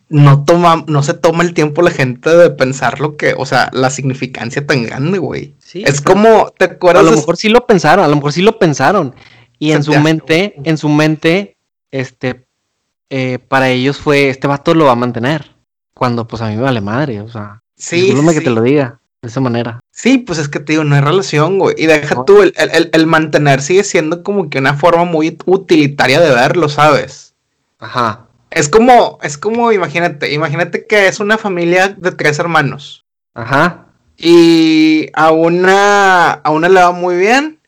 no 0.09 0.43
toma, 0.43 0.83
no 0.87 1.03
se 1.03 1.13
toma 1.13 1.43
el 1.43 1.53
tiempo 1.53 1.83
la 1.83 1.91
gente 1.91 2.35
de 2.35 2.49
pensar 2.49 2.99
lo 2.99 3.15
que, 3.15 3.35
o 3.37 3.45
sea, 3.45 3.69
la 3.73 3.91
significancia 3.91 4.65
tan 4.65 4.83
grande, 4.83 5.19
güey. 5.19 5.55
Sí, 5.59 5.83
es 5.85 6.01
como, 6.01 6.51
¿te 6.57 6.65
acuerdas? 6.65 7.05
A 7.05 7.09
lo 7.11 7.15
mejor 7.15 7.37
sí 7.37 7.49
lo 7.49 7.67
pensaron, 7.67 8.03
a 8.03 8.07
lo 8.07 8.15
mejor 8.15 8.33
sí 8.33 8.41
lo 8.41 8.57
pensaron. 8.57 9.13
Y 9.59 9.73
en 9.73 9.83
su 9.83 9.93
mente, 9.99 10.55
en 10.63 10.77
su 10.77 10.89
mente, 10.89 11.57
este, 11.91 12.47
eh, 13.09 13.39
para 13.39 13.69
ellos 13.69 13.97
fue, 13.97 14.29
este 14.29 14.47
vato 14.47 14.73
lo 14.73 14.85
va 14.85 14.93
a 14.93 14.95
mantener. 14.95 15.55
Cuando 15.93 16.27
pues 16.27 16.41
a 16.41 16.47
mí 16.47 16.55
me 16.55 16.61
vale 16.61 16.81
madre, 16.81 17.21
o 17.21 17.29
sea. 17.29 17.61
Sí. 17.75 18.11
sí. 18.11 18.33
que 18.33 18.41
te 18.41 18.49
lo 18.49 18.61
diga 18.61 18.99
de 19.21 19.27
esa 19.27 19.41
manera. 19.41 19.79
Sí, 19.91 20.17
pues 20.17 20.39
es 20.39 20.47
que 20.47 20.59
te 20.59 20.73
digo, 20.73 20.83
no 20.83 20.95
hay 20.95 21.01
relación, 21.01 21.59
güey. 21.59 21.75
Y 21.77 21.87
deja 21.87 22.23
tú, 22.25 22.41
el, 22.41 23.07
mantener 23.07 23.61
sigue 23.61 23.83
siendo 23.83 24.23
como 24.23 24.49
que 24.49 24.59
una 24.59 24.75
forma 24.75 25.03
muy 25.03 25.37
utilitaria 25.45 26.21
de 26.21 26.29
verlo, 26.29 26.69
¿sabes? 26.69 27.33
Ajá. 27.79 28.27
Es 28.49 28.69
como, 28.69 29.19
es 29.21 29.37
como, 29.37 29.71
imagínate, 29.71 30.33
imagínate 30.33 30.85
que 30.87 31.07
es 31.07 31.19
una 31.19 31.37
familia 31.37 31.89
de 31.89 32.11
tres 32.11 32.39
hermanos. 32.39 33.05
Ajá. 33.33 33.87
Y 34.17 35.09
a 35.13 35.31
una, 35.31 36.31
a 36.31 36.49
una 36.49 36.69
le 36.69 36.79
va 36.79 36.91
muy 36.91 37.17
bien. 37.17 37.59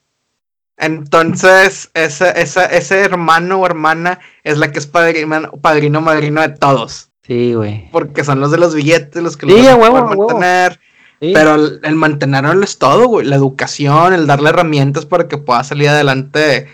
Entonces, 0.78 1.92
ese, 1.94 2.34
ese 2.36 3.00
hermano 3.00 3.60
o 3.60 3.66
hermana 3.66 4.20
es 4.44 4.58
la 4.58 4.72
que 4.72 4.80
es 4.80 4.88
padrino, 4.88 5.52
padrino 5.62 6.02
madrino 6.02 6.42
de 6.42 6.50
todos. 6.50 7.10
Sí, 7.22 7.54
güey. 7.54 7.90
Porque 7.92 8.24
son 8.24 8.40
los 8.40 8.52
de 8.52 8.58
los 8.58 8.74
billetes, 8.74 9.22
los 9.22 9.38
que 9.38 9.46
sí, 9.46 9.62
los 9.62 9.78
van 9.78 9.96
a 9.96 10.04
mantener. 10.06 10.80
Pero 11.22 11.56
el, 11.56 11.96
mantenerlo 11.96 12.64
es 12.64 12.80
todo, 12.80 13.08
güey. 13.08 13.28
La 13.28 13.36
educación, 13.36 14.14
el 14.14 14.26
darle 14.26 14.50
herramientas 14.50 15.06
para 15.06 15.28
que 15.28 15.38
pueda 15.38 15.64
salir 15.64 15.90
adelante 15.90 16.68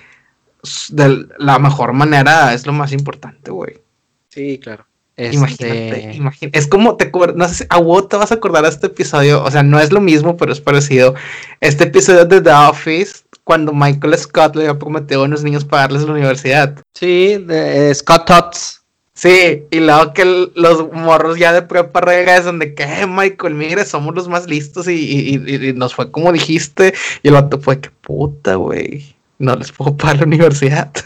de 0.89 1.27
la 1.37 1.59
mejor 1.59 1.91
manera 1.91 2.53
es 2.53 2.65
lo 2.65 2.71
más 2.71 2.93
importante, 2.93 3.51
güey. 3.51 3.81
Sí, 4.29 4.57
claro. 4.57 4.85
Imagínate, 5.17 6.11
este 6.11 6.49
Es 6.53 6.67
como 6.67 6.95
te 6.95 7.11
no 7.35 7.47
sé 7.47 7.55
si 7.55 7.63
a 7.69 7.79
vos 7.79 8.07
te 8.07 8.17
vas 8.17 8.31
a 8.31 8.35
acordar 8.35 8.63
de 8.63 8.69
este 8.69 8.87
episodio, 8.87 9.43
o 9.43 9.49
sea, 9.49 9.63
no 9.63 9.79
es 9.79 9.91
lo 9.91 9.99
mismo, 9.99 10.37
pero 10.37 10.53
es 10.53 10.61
parecido. 10.61 11.15
Este 11.59 11.85
episodio 11.85 12.23
de 12.23 12.39
The 12.39 12.51
Office, 12.51 13.23
cuando 13.43 13.73
Michael 13.73 14.17
Scott 14.17 14.55
le 14.55 14.67
había 14.67 14.79
prometido 14.79 15.21
a 15.21 15.25
unos 15.25 15.43
niños 15.43 15.65
pagarles 15.65 16.03
la 16.03 16.13
universidad. 16.13 16.79
Sí, 16.93 17.37
de 17.37 17.93
Scott 17.95 18.27
Tots. 18.27 18.83
Sí, 19.17 19.63
y 19.71 19.79
luego 19.79 20.13
que 20.13 20.51
los 20.53 20.93
morros 20.93 21.39
ya 21.39 21.51
de 21.51 21.63
prepa 21.63 22.01
regresan 22.01 22.59
de 22.59 22.75
que, 22.75 22.83
eh, 22.83 23.07
Michael, 23.07 23.55
mire, 23.55 23.83
somos 23.83 24.13
los 24.13 24.27
más 24.27 24.45
listos 24.45 24.87
y, 24.87 25.73
nos 25.75 25.95
fue 25.95 26.11
como 26.11 26.31
dijiste. 26.31 26.93
Y 27.23 27.29
el 27.29 27.33
vato 27.33 27.59
fue 27.59 27.79
que 27.81 27.89
puta, 27.89 28.53
güey. 28.55 29.15
No 29.39 29.55
les 29.55 29.71
puedo 29.71 29.97
pagar 29.97 30.17
la 30.17 30.25
universidad. 30.25 30.91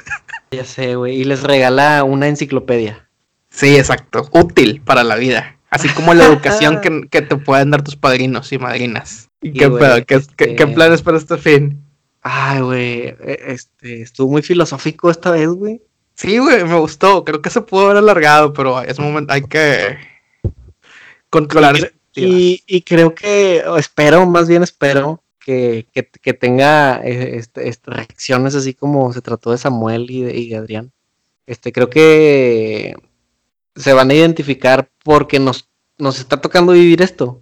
Ya 0.53 0.65
sé, 0.65 0.95
güey. 0.95 1.21
Y 1.21 1.23
les 1.23 1.43
regala 1.43 2.03
una 2.03 2.27
enciclopedia. 2.27 3.07
Sí, 3.49 3.77
exacto. 3.77 4.27
Útil 4.33 4.81
para 4.83 5.05
la 5.05 5.15
vida. 5.15 5.55
Así 5.69 5.87
como 5.87 6.13
la 6.13 6.25
educación 6.25 6.81
que, 7.09 7.21
te 7.21 7.37
pueden 7.37 7.71
dar 7.71 7.81
tus 7.81 7.95
padrinos 7.95 8.51
y 8.51 8.57
madrinas. 8.57 9.29
¿Y 9.41 9.53
qué, 9.53 9.71
¿Qué, 10.05 10.15
este 10.15 10.55
¿Qué, 10.57 10.67
planes 10.67 11.01
para 11.01 11.17
este 11.17 11.37
fin? 11.37 11.81
Ay, 12.21 12.59
güey. 12.59 12.99
E, 13.21 13.39
este, 13.47 14.01
estuvo 14.01 14.29
muy 14.29 14.41
filosófico 14.41 15.09
esta 15.09 15.31
vez, 15.31 15.47
güey. 15.47 15.81
Sí, 16.21 16.37
güey, 16.37 16.63
me 16.63 16.77
gustó. 16.77 17.25
Creo 17.25 17.41
que 17.41 17.49
se 17.49 17.61
pudo 17.61 17.85
haber 17.85 17.97
alargado, 17.97 18.53
pero 18.53 18.79
es 18.83 18.99
un 18.99 19.05
momento, 19.05 19.33
hay 19.33 19.41
que 19.41 19.97
controlar. 21.31 21.93
Y, 22.13 22.61
y, 22.67 22.81
creo 22.83 23.15
que, 23.15 23.63
espero, 23.79 24.27
más 24.27 24.47
bien 24.47 24.61
espero, 24.61 25.23
que, 25.39 25.87
que, 26.21 26.33
tenga 26.33 27.01
eh, 27.03 27.37
este, 27.37 27.73
reacciones 27.85 28.53
así 28.53 28.75
como 28.75 29.11
se 29.13 29.21
trató 29.21 29.49
de 29.49 29.57
Samuel 29.57 30.11
y 30.11 30.49
de, 30.49 30.55
Adrián. 30.55 30.91
Este, 31.47 31.71
creo 31.71 31.89
que 31.89 32.93
se 33.75 33.93
van 33.93 34.11
a 34.11 34.13
identificar 34.13 34.91
porque 35.03 35.39
nos, 35.39 35.69
nos 35.97 36.19
está 36.19 36.39
tocando 36.39 36.73
vivir 36.73 37.01
esto. 37.01 37.41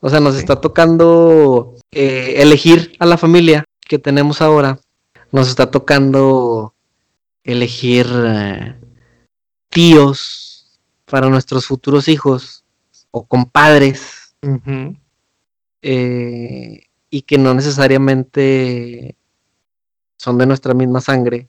O 0.00 0.08
sea, 0.08 0.20
nos 0.20 0.36
está 0.36 0.62
tocando 0.62 1.74
eh, 1.90 2.36
elegir 2.38 2.96
a 3.00 3.04
la 3.04 3.18
familia 3.18 3.64
que 3.80 3.98
tenemos 3.98 4.40
ahora. 4.40 4.78
Nos 5.30 5.48
está 5.48 5.70
tocando 5.70 6.73
elegir 7.44 8.06
eh, 8.10 8.74
tíos 9.68 10.80
para 11.04 11.28
nuestros 11.28 11.66
futuros 11.66 12.08
hijos 12.08 12.64
o 13.10 13.24
compadres. 13.24 14.34
Eh, 15.82 16.86
y 17.10 17.22
que 17.22 17.38
no 17.38 17.54
necesariamente 17.54 19.16
son 20.16 20.38
de 20.38 20.46
nuestra 20.46 20.74
misma 20.74 21.00
sangre. 21.00 21.48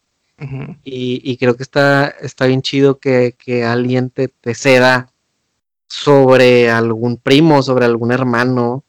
Y, 0.84 1.38
creo 1.38 1.56
que 1.56 1.64
está, 1.64 2.08
está 2.08 2.46
bien 2.46 2.62
chido 2.62 3.00
que, 3.00 3.34
alguien 3.66 4.10
te, 4.10 4.28
te 4.28 4.54
ceda 4.54 5.10
sobre 5.88 6.70
algún 6.70 7.18
primo, 7.18 7.64
sobre 7.64 7.86
algún 7.86 8.12
hermano, 8.12 8.84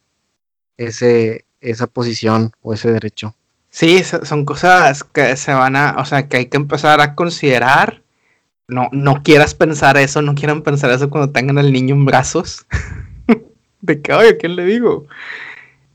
ese, 0.77 1.45
esa 1.61 1.87
posición 1.87 2.53
o 2.63 2.75
ese 2.75 2.91
derecho. 2.91 3.35
Sí, 3.77 4.03
son 4.05 4.47
cosas 4.47 5.05
que 5.05 5.37
se 5.37 5.53
van 5.53 5.77
a, 5.77 5.97
o 5.99 6.07
sea, 6.07 6.29
que 6.29 6.39
hay 6.39 6.47
que 6.47 6.57
empezar 6.57 6.99
a 7.03 7.15
considerar. 7.15 8.01
No, 8.69 8.89
no 8.91 9.23
quieras 9.23 9.53
pensar 9.55 9.99
eso, 9.99 10.23
no 10.23 10.35
quieran 10.35 10.63
pensar 10.63 10.91
eso 10.93 11.11
cuando 11.11 11.31
tengan 11.31 11.59
al 11.59 11.71
niño 11.71 11.95
en 11.95 12.07
brazos. 12.07 12.65
de 13.83 14.01
que, 14.01 14.15
oye, 14.15 14.39
¿qué 14.39 14.49
le 14.49 14.65
digo? 14.65 15.05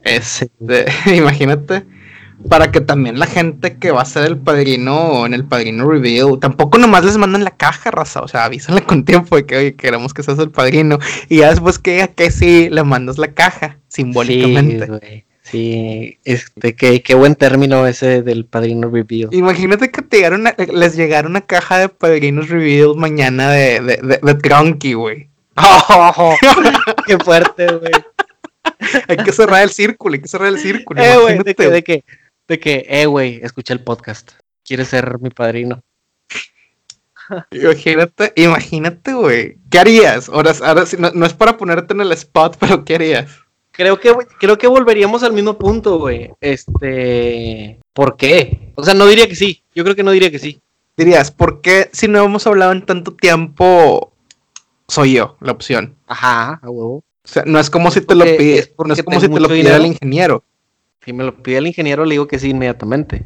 Este, 0.02 0.86
imagínate 1.16 1.84
para 2.48 2.72
que 2.72 2.82
también 2.82 3.18
la 3.18 3.26
gente 3.26 3.78
que 3.78 3.90
va 3.90 4.04
a 4.04 4.06
ser 4.06 4.26
el 4.28 4.38
padrino 4.38 5.26
en 5.26 5.34
el 5.34 5.46
padrino 5.46 5.90
reveal, 5.90 6.38
tampoco 6.40 6.78
nomás 6.78 7.04
les 7.04 7.18
mandan 7.18 7.44
la 7.44 7.58
caja, 7.58 7.90
raza, 7.90 8.22
o 8.22 8.28
sea, 8.28 8.46
avísenle 8.46 8.84
con 8.84 9.06
tiempo 9.06 9.38
de 9.38 9.48
que, 9.48 9.58
oye, 9.58 9.76
queremos 9.76 10.14
que 10.14 10.22
seas 10.22 10.38
el 10.38 10.52
padrino, 10.52 11.00
y 11.30 11.38
ya 11.38 11.50
después 11.50 11.80
que 11.80 12.12
que 12.16 12.30
sí, 12.30 12.70
le 12.70 12.84
mandas 12.84 13.18
la 13.18 13.34
caja, 13.34 13.80
simbólicamente. 13.88 14.86
Sí, 14.86 15.26
este, 15.54 16.76
qué, 16.76 17.02
qué 17.02 17.16
buen 17.16 17.36
término 17.36 17.88
ese 17.88 18.22
del 18.22 18.46
padrino 18.46 18.90
reveal. 18.90 19.30
Imagínate 19.32 19.92
que 19.92 20.02
te 20.02 20.30
les 20.74 20.96
llegara 20.96 21.28
una 21.28 21.42
caja 21.42 21.80
de 21.80 21.90
padrinos 21.90 22.50
reveal 22.50 22.96
mañana 22.96 23.52
de, 23.52 23.80
de, 23.82 24.20
de, 24.22 24.36
Trunky, 24.36 24.94
güey. 24.94 25.30
¡Qué 27.08 27.18
fuerte, 27.18 27.68
güey! 27.68 27.92
hay 29.08 29.18
que 29.18 29.32
cerrar 29.32 29.64
el 29.64 29.70
círculo, 29.70 30.16
hay 30.16 30.22
que 30.22 30.28
cerrar 30.28 30.50
el 30.50 30.60
círculo. 30.60 31.02
Eh, 31.02 31.18
güey, 31.18 31.38
de, 31.40 31.54
de 31.54 31.84
que 31.84 32.04
de 32.52 32.60
que, 32.60 32.86
eh, 32.90 33.06
güey, 33.06 33.40
escuché 33.42 33.74
el 33.74 33.82
podcast. 33.82 34.34
¿Quieres 34.66 34.90
ser 34.90 35.20
mi 35.20 35.30
padrino? 35.30 35.82
Imagínate, 37.52 38.34
imagínate, 38.36 39.14
güey. 39.14 39.58
¿Qué 39.70 39.80
harías? 39.80 40.28
Ahora, 40.28 40.52
ahora 40.62 40.84
no, 41.14 41.26
es 41.26 41.34
para 41.34 41.56
ponerte 41.56 41.94
en 41.94 42.02
el 42.02 42.12
spot, 42.12 42.58
pero 42.60 42.84
¿qué 42.84 42.96
harías? 42.96 43.32
Creo 43.82 44.00
que, 44.00 44.16
creo 44.40 44.60
que 44.60 44.68
volveríamos 44.68 45.24
al 45.24 45.34
mismo 45.34 45.58
punto, 45.58 45.98
güey. 45.98 46.30
Este. 46.40 47.80
¿Por 47.94 48.16
qué? 48.16 48.72
O 48.76 48.84
sea, 48.84 48.94
no 48.94 49.08
diría 49.08 49.28
que 49.28 49.36
sí. 49.36 49.64
Yo 49.74 49.84
creo 49.84 49.96
que 49.96 50.04
no 50.04 50.12
diría 50.12 50.30
que 50.30 50.38
sí. 50.38 50.62
Dirías, 50.96 51.32
¿por 51.32 51.62
qué 51.62 51.90
si 51.92 52.08
no 52.08 52.24
hemos 52.24 52.46
hablado 52.46 52.74
en 52.74 52.86
tanto 52.86 53.16
tiempo, 53.16 54.14
soy 54.88 55.14
yo 55.14 55.36
la 55.42 55.54
opción? 55.54 55.96
Ajá, 56.06 56.60
a 56.62 56.70
huevo. 56.70 56.98
O 56.98 57.28
sea, 57.28 57.42
no 57.48 57.58
es 57.58 57.72
como 57.72 57.90
si 57.90 58.02
te 58.02 58.14
lo 58.14 58.24
pides, 58.24 58.72
no 58.78 58.94
es 58.94 59.02
como 59.02 59.20
si 59.20 59.28
te 59.28 59.40
lo 59.40 59.48
pidiera 59.48 59.78
el 59.78 59.88
ingeniero. 59.88 60.44
Si 61.04 61.12
me 61.12 61.24
lo 61.24 61.42
pide 61.42 61.58
el 61.58 61.66
ingeniero, 61.66 62.06
le 62.06 62.14
digo 62.14 62.28
que 62.28 62.38
sí 62.38 62.50
inmediatamente. 62.50 63.26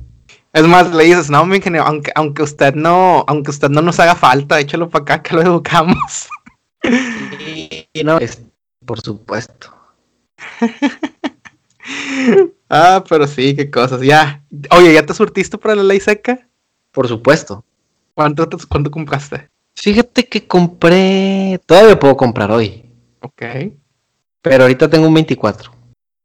Es 0.53 0.64
más, 0.66 0.95
le 0.95 1.03
dices, 1.03 1.30
no, 1.30 1.45
mi 1.45 1.58
ingeniero, 1.58 1.86
aunque, 1.86 2.14
aunque 2.16 2.43
usted 2.43 2.76
no, 2.76 3.26
aunque 3.28 3.51
usted 3.51 3.68
no 3.68 3.82
nos 3.82 3.99
haga 3.99 4.16
falta, 4.16 4.58
échalo 4.58 4.88
para 4.88 5.03
acá 5.03 5.22
que 5.22 5.36
lo 5.36 5.41
educamos. 5.41 6.30
Y 7.93 8.03
no, 8.03 8.20
es, 8.20 8.43
por 8.86 9.01
supuesto. 9.01 9.74
ah, 12.70 13.04
pero 13.08 13.28
sí, 13.28 13.56
qué 13.56 13.70
cosas. 13.70 14.02
Ya. 14.02 14.44
Oye, 14.72 14.94
¿ya 14.94 15.06
te 15.06 15.14
surtiste 15.14 15.58
para 15.58 15.76
la 15.76 15.84
ley 15.84 16.00
seca? 16.00 16.48
Por 16.92 17.08
supuesto. 17.08 17.64
¿Cuánto, 18.14 18.48
cuánto 18.70 18.92
compraste? 18.92 19.50
Fíjate 19.76 20.28
que 20.28 20.48
compré. 20.48 21.60
Todavía 21.66 22.00
puedo 22.00 22.16
comprar 22.16 22.52
hoy. 22.52 22.86
Ok. 23.22 23.44
Pero 24.42 24.64
ahorita 24.64 24.90
tengo 24.90 25.08
un 25.08 25.14
24. 25.14 25.72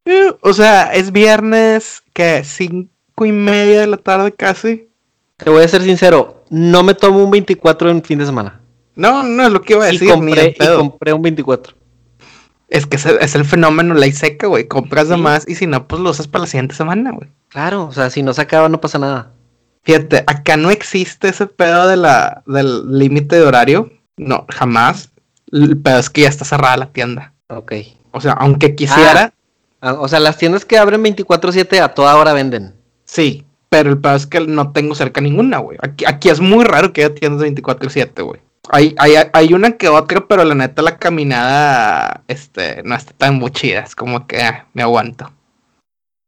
Eh, 0.05 0.33
o 0.41 0.53
sea, 0.53 0.93
es 0.93 1.13
viernes, 1.13 2.03
que 2.13 2.45
cinco 2.45 3.25
y 3.25 3.33
media 3.33 3.81
de 3.81 3.87
la 3.87 3.97
tarde 3.97 4.33
casi. 4.33 4.89
Te 5.37 5.51
voy 5.51 5.65
a 5.65 5.69
ser 5.69 5.83
sincero, 5.83 6.45
no 6.51 6.83
me 6.83 6.95
tomo 6.95 7.25
un 7.25 7.31
24 7.31 7.91
en 7.91 8.03
fin 8.03 8.19
de 8.19 8.27
semana. 8.27 8.61
No, 8.95 9.23
no 9.23 9.45
es 9.45 9.51
lo 9.51 9.63
que 9.63 9.73
iba 9.73 9.85
a 9.85 9.87
decir. 9.87 10.09
Y 10.09 10.11
compré, 10.11 10.57
y 10.59 10.77
compré 10.77 11.13
un 11.13 11.23
24. 11.23 11.75
Es 12.71 12.87
que 12.87 12.97
es 12.97 13.35
el, 13.35 13.45
fenómeno 13.45 13.95
ley 13.95 14.13
seca, 14.13 14.47
güey. 14.47 14.67
Compras 14.67 15.09
de 15.09 15.17
más 15.17 15.47
y 15.49 15.57
si 15.57 15.67
no, 15.67 15.87
pues 15.87 16.01
lo 16.01 16.11
usas 16.11 16.29
para 16.29 16.43
la 16.43 16.47
siguiente 16.47 16.75
semana, 16.75 17.11
güey. 17.11 17.29
Claro, 17.49 17.87
o 17.87 17.93
sea, 17.93 18.11
si 18.11 18.23
no 18.23 18.33
se 18.33 18.43
acaba, 18.43 18.69
no 18.69 18.81
pasa 18.81 18.99
nada. 18.99 19.33
Fíjate, 19.83 20.25
acá 20.27 20.57
no 20.57 20.71
existe 20.71 21.29
ese 21.29 21.47
pedo 21.47 21.89
de 21.89 21.97
la, 21.97 22.43
del 22.47 22.99
límite 22.99 23.37
de 23.37 23.43
horario. 23.43 23.91
No, 24.17 24.47
jamás. 24.49 25.11
El 25.51 25.77
pedo 25.79 25.99
es 25.99 26.11
que 26.11 26.23
ya 26.23 26.29
está 26.29 26.45
cerrada 26.45 26.77
la 26.77 26.93
tienda. 26.93 27.35
Ok. 27.49 27.73
O 28.13 28.21
sea, 28.21 28.33
aunque 28.33 28.77
quisiera, 28.77 29.33
Ah, 29.81 29.95
o 29.95 30.09
sea, 30.09 30.21
las 30.21 30.37
tiendas 30.37 30.65
que 30.65 30.79
abren 30.79 31.03
24-7 31.03 31.81
a 31.81 31.95
toda 31.95 32.17
hora 32.17 32.33
venden. 32.33 32.75
Sí, 33.05 33.45
pero 33.71 33.91
el 33.91 33.99
peor 33.99 34.17
es 34.17 34.27
que 34.27 34.41
no 34.41 34.73
tengo 34.73 34.95
cerca 34.95 35.21
ninguna, 35.21 35.59
güey. 35.59 35.79
Aquí, 35.81 36.05
aquí 36.07 36.29
es 36.29 36.41
muy 36.41 36.65
raro 36.65 36.93
que 36.93 37.05
haya 37.05 37.15
tiendas 37.15 37.47
24-7, 37.49 38.23
güey. 38.23 38.41
Hay, 38.73 38.95
hay, 38.99 39.15
hay, 39.33 39.53
una 39.53 39.73
que 39.73 39.89
otra, 39.89 40.27
pero 40.27 40.45
la 40.45 40.55
neta 40.55 40.83
la 40.83 40.97
caminada 40.97 42.23
este, 42.29 42.83
no 42.85 42.95
está 42.95 43.13
tan 43.13 43.41
chida. 43.51 43.81
Es 43.81 43.97
como 43.97 44.27
que 44.27 44.41
ah, 44.41 44.67
me 44.75 44.83
aguanto. 44.83 45.33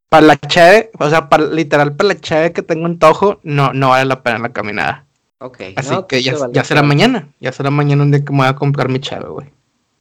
Para 0.09 0.27
la 0.27 0.37
chave, 0.37 0.91
o 0.99 1.09
sea, 1.09 1.29
para, 1.29 1.47
literal 1.47 1.95
para 1.95 2.09
la 2.09 2.21
chave 2.21 2.53
que 2.53 2.63
tengo 2.63 2.87
en 2.87 2.99
Tojo, 2.99 3.41
no, 3.45 3.73
no 3.73 3.91
vale 3.91 4.07
la 4.07 4.23
pena 4.23 4.39
la 4.39 4.53
caminada. 4.53 5.07
Ok. 5.39 5.61
Así 5.77 5.95
que 6.09 6.21
pues 6.21 6.25
ya, 6.25 6.37
ya 6.53 6.65
será 6.65 6.83
mañana. 6.83 7.29
Ya 7.41 7.53
será 7.53 7.71
mañana 7.71 8.03
un 8.03 8.11
día 8.11 8.25
que 8.25 8.33
me 8.33 8.39
voy 8.39 8.49
a 8.49 8.57
comprar 8.57 8.89
mi 8.89 9.01
chave, 9.01 9.29
güey. 9.29 9.47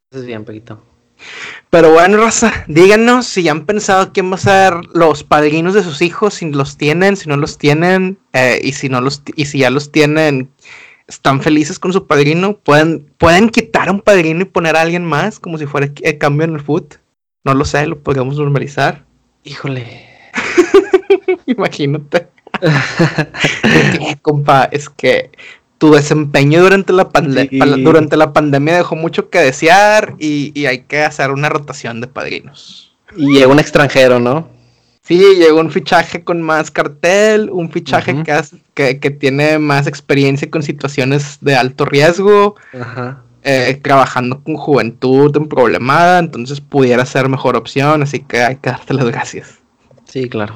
Eso 0.10 0.20
es 0.20 0.26
bien, 0.26 0.44
Pequito. 0.44 0.82
Pero 1.70 1.92
bueno, 1.94 2.18
Rosa, 2.18 2.66
díganos 2.68 3.28
si 3.28 3.44
ya 3.44 3.52
han 3.52 3.66
pensado 3.66 4.12
quién 4.12 4.30
va 4.30 4.36
a 4.36 4.39
ser 4.39 4.74
los 4.94 5.24
padrinos 5.24 5.74
de 5.74 5.84
sus 5.84 6.02
hijos, 6.02 6.34
si 6.36 6.52
los 6.52 6.78
tienen, 6.78 7.16
si 7.16 7.30
no 7.30 7.38
los 7.38 7.58
tienen, 7.58 8.18
eh, 8.34 8.60
y 8.62 8.74
si 8.74 8.89
no 8.89 9.00
los 9.00 9.24
y 9.36 9.46
si 9.46 9.60
ya 9.60 9.70
los 9.70 9.92
tienen, 9.92 10.52
están 11.12 11.41
felices 11.41 11.78
con 11.78 11.91
su 11.91 12.07
padrino, 12.07 12.57
pueden, 12.57 13.05
pueden 13.18 13.49
quitar 13.49 13.89
a 13.89 13.91
un 13.91 13.99
padrino 13.99 14.41
y 14.41 14.45
poner 14.45 14.76
a 14.76 14.82
alguien 14.82 15.05
más, 15.05 15.39
como 15.39 15.57
si 15.57 15.66
fuera 15.66 15.91
el 16.01 16.18
cambio 16.18 16.45
en 16.45 16.55
el 16.55 16.62
foot. 16.62 16.95
No 17.43 17.53
lo 17.53 17.66
sé, 17.66 17.86
lo 17.86 17.99
podríamos 17.99 18.38
normalizar. 18.38 19.03
Híjole. 19.43 20.07
Imagínate. 21.45 22.28
compa, 24.22 24.66
es 24.72 24.89
que 24.89 25.32
tu 25.78 25.91
desempeño 25.91 26.62
durante 26.62 26.93
la, 26.93 27.09
durante 27.80 28.16
la 28.16 28.34
pandemia 28.34 28.78
dejó 28.78 28.95
mucho 28.95 29.30
que 29.30 29.39
desear 29.39 30.16
y, 30.20 30.66
hay 30.66 30.84
que 30.84 31.01
hacer 31.01 31.32
una 31.32 31.49
rotación 31.49 31.99
de 31.99 32.07
padrinos. 32.07 32.95
Y 33.18 33.34
llegó 33.34 33.51
un 33.51 33.59
extranjero, 33.59 34.20
¿no? 34.20 34.47
Sí, 35.04 35.18
llegó 35.38 35.60
un 35.60 35.72
fichaje 35.72 36.24
con 36.24 36.41
más 36.41 36.70
cartel, 36.70 37.49
un 37.52 37.72
fichaje 37.72 38.24
que, 38.76 38.99
que, 38.99 39.10
tiene 39.10 39.58
más 39.58 39.88
experiencia 39.88 40.49
con 40.49 40.62
situaciones 40.62 41.39
de 41.41 41.56
alto 41.56 41.86
riesgo, 41.86 42.56
eh, 43.43 43.80
trabajando 43.82 44.43
con 44.43 44.56
juventud 44.56 45.36
en 45.36 45.47
problemada, 45.47 46.20
entonces 46.20 46.62
pudiera 46.62 47.04
ser 47.06 47.30
mejor 47.30 47.56
opción, 47.56 48.04
así 48.04 48.20
que 48.20 48.41
hay 48.43 48.58
que 48.58 48.70
darte 48.70 48.93
las 48.93 49.06
gracias. 49.06 49.58
Sí, 50.06 50.30
claro. 50.30 50.56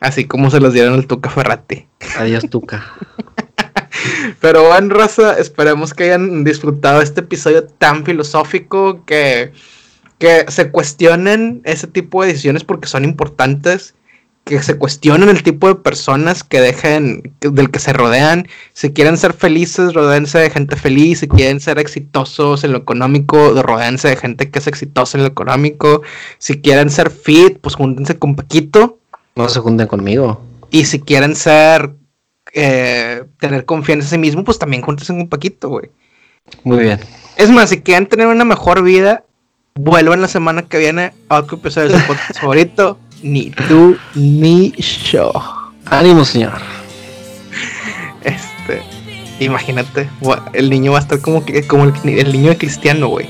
Así 0.00 0.24
como 0.24 0.50
se 0.50 0.60
los 0.60 0.72
dieron 0.72 0.94
al 0.94 1.06
Tuca 1.06 1.28
Ferrati. 1.28 1.86
Adiós, 2.18 2.48
Tuca. 2.48 2.84
Pero 4.40 4.68
bueno, 4.68 4.94
Raza, 4.94 5.38
esperemos 5.38 5.92
que 5.92 6.04
hayan 6.04 6.44
disfrutado 6.44 7.02
este 7.02 7.20
episodio 7.20 7.64
tan 7.64 8.04
filosófico 8.04 9.04
que, 9.04 9.52
que 10.18 10.44
se 10.48 10.70
cuestionen 10.70 11.60
ese 11.64 11.86
tipo 11.86 12.22
de 12.22 12.28
decisiones 12.28 12.64
porque 12.64 12.88
son 12.88 13.04
importantes, 13.04 13.94
que 14.44 14.62
se 14.62 14.76
cuestionen 14.76 15.28
el 15.28 15.42
tipo 15.42 15.68
de 15.68 15.74
personas 15.74 16.42
que 16.42 16.60
dejen, 16.60 17.34
del 17.40 17.70
que 17.70 17.78
se 17.78 17.92
rodean. 17.92 18.48
Si 18.72 18.90
quieren 18.92 19.18
ser 19.18 19.34
felices, 19.34 19.92
rodeense 19.92 20.38
de 20.38 20.50
gente 20.50 20.74
feliz. 20.76 21.20
Si 21.20 21.28
quieren 21.28 21.60
ser 21.60 21.78
exitosos 21.78 22.64
en 22.64 22.72
lo 22.72 22.78
económico, 22.78 23.62
rodeense 23.62 24.08
de 24.08 24.16
gente 24.16 24.50
que 24.50 24.58
es 24.58 24.66
exitosa 24.66 25.18
en 25.18 25.24
lo 25.24 25.28
económico. 25.28 26.02
Si 26.38 26.60
quieren 26.60 26.88
ser 26.88 27.10
fit, 27.10 27.58
pues 27.60 27.74
júntense 27.74 28.18
con 28.18 28.36
Paquito. 28.36 28.98
No 29.36 29.48
se 29.48 29.60
junten 29.60 29.86
conmigo. 29.86 30.40
Y 30.70 30.86
si 30.86 31.00
quieren 31.00 31.36
ser 31.36 31.92
eh, 32.54 33.24
tener 33.38 33.64
confianza 33.64 34.06
en 34.06 34.10
sí 34.10 34.18
mismo, 34.18 34.44
pues 34.44 34.58
también 34.58 34.82
juntas 34.82 35.08
en 35.10 35.16
un 35.16 35.28
paquito, 35.28 35.68
güey. 35.68 35.90
Muy 36.64 36.78
bien. 36.78 37.00
Es 37.36 37.50
más, 37.50 37.70
si 37.70 37.80
quieren 37.82 38.06
tener 38.06 38.26
una 38.26 38.44
mejor 38.44 38.82
vida, 38.82 39.24
vuelvan 39.78 40.20
la 40.20 40.28
semana 40.28 40.62
que 40.62 40.78
viene 40.78 41.12
a 41.28 41.38
otro 41.38 41.56
episodio 41.56 41.88
de 41.88 42.00
su 42.00 42.06
podcast 42.06 42.40
favorito. 42.40 42.98
Ni 43.22 43.50
tú 43.50 43.96
ni 44.14 44.72
yo. 44.72 45.32
Ánimo, 45.86 46.24
señor. 46.24 46.52
Este, 48.22 48.82
imagínate, 49.40 50.08
el 50.52 50.70
niño 50.70 50.92
va 50.92 50.98
a 50.98 51.00
estar 51.02 51.20
como 51.20 51.44
que 51.44 51.66
como 51.66 51.84
el, 51.84 52.32
niño 52.32 52.50
de 52.50 52.58
cristiano, 52.58 53.08
güey. 53.08 53.28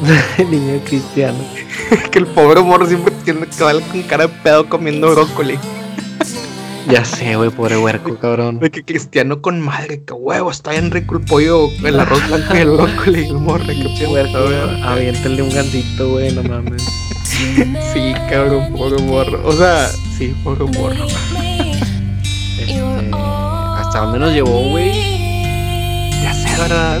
el 0.38 0.50
niño 0.50 0.72
de 0.72 0.80
cristiano. 0.80 1.38
que 2.10 2.18
el 2.18 2.26
pobre 2.26 2.60
morro 2.62 2.86
siempre 2.86 3.14
tiene 3.24 3.46
que 3.46 3.56
con 3.58 4.02
cara 4.02 4.26
de 4.26 4.34
pedo 4.42 4.68
comiendo 4.68 5.10
brócoli. 5.10 5.58
Ya 6.90 7.04
sé, 7.04 7.36
güey, 7.36 7.50
pobre 7.50 7.78
huerco, 7.78 8.16
cabrón. 8.18 8.58
De 8.58 8.70
que 8.70 8.84
cristiano 8.84 9.40
con 9.40 9.60
madre, 9.60 10.02
que 10.04 10.12
huevo, 10.12 10.50
está 10.50 10.72
bien 10.72 10.90
rico 10.90 11.16
el 11.16 11.24
pollo, 11.24 11.68
el 11.84 12.00
arroz 12.00 12.26
blanco 12.28 12.54
y 12.54 12.58
el 12.58 12.68
loco 12.68 13.10
y 13.10 13.24
el 13.26 13.34
morre, 13.34 13.66
que 13.66 13.74
pinche 13.74 14.06
huerco, 14.06 14.42
güey. 14.42 14.82
Aviéntale 14.82 15.42
un 15.42 15.50
gancito, 15.50 16.10
güey, 16.10 16.32
no 16.32 16.42
mames. 16.42 16.82
sí, 17.92 18.12
cabrón, 18.28 18.72
pobre 18.72 19.02
morro. 19.02 19.40
O 19.46 19.52
sea, 19.52 19.88
sí, 20.18 20.34
pobre 20.42 20.64
morro. 20.64 21.06
Este, 22.58 22.80
¿Hasta 23.12 24.00
dónde 24.00 24.18
nos 24.18 24.32
llevó, 24.32 24.70
güey? 24.70 24.92
Ya 26.22 26.34
sé, 26.34 26.60
¿verdad? 26.60 27.00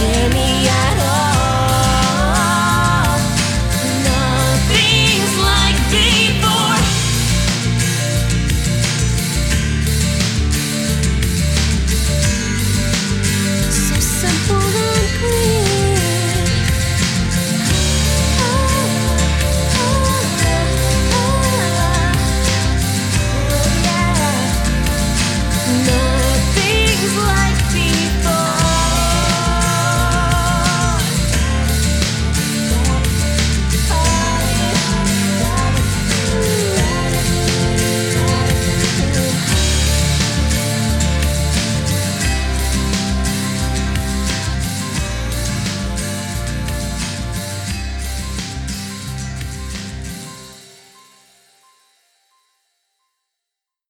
give 0.00 0.32
me 0.34 0.49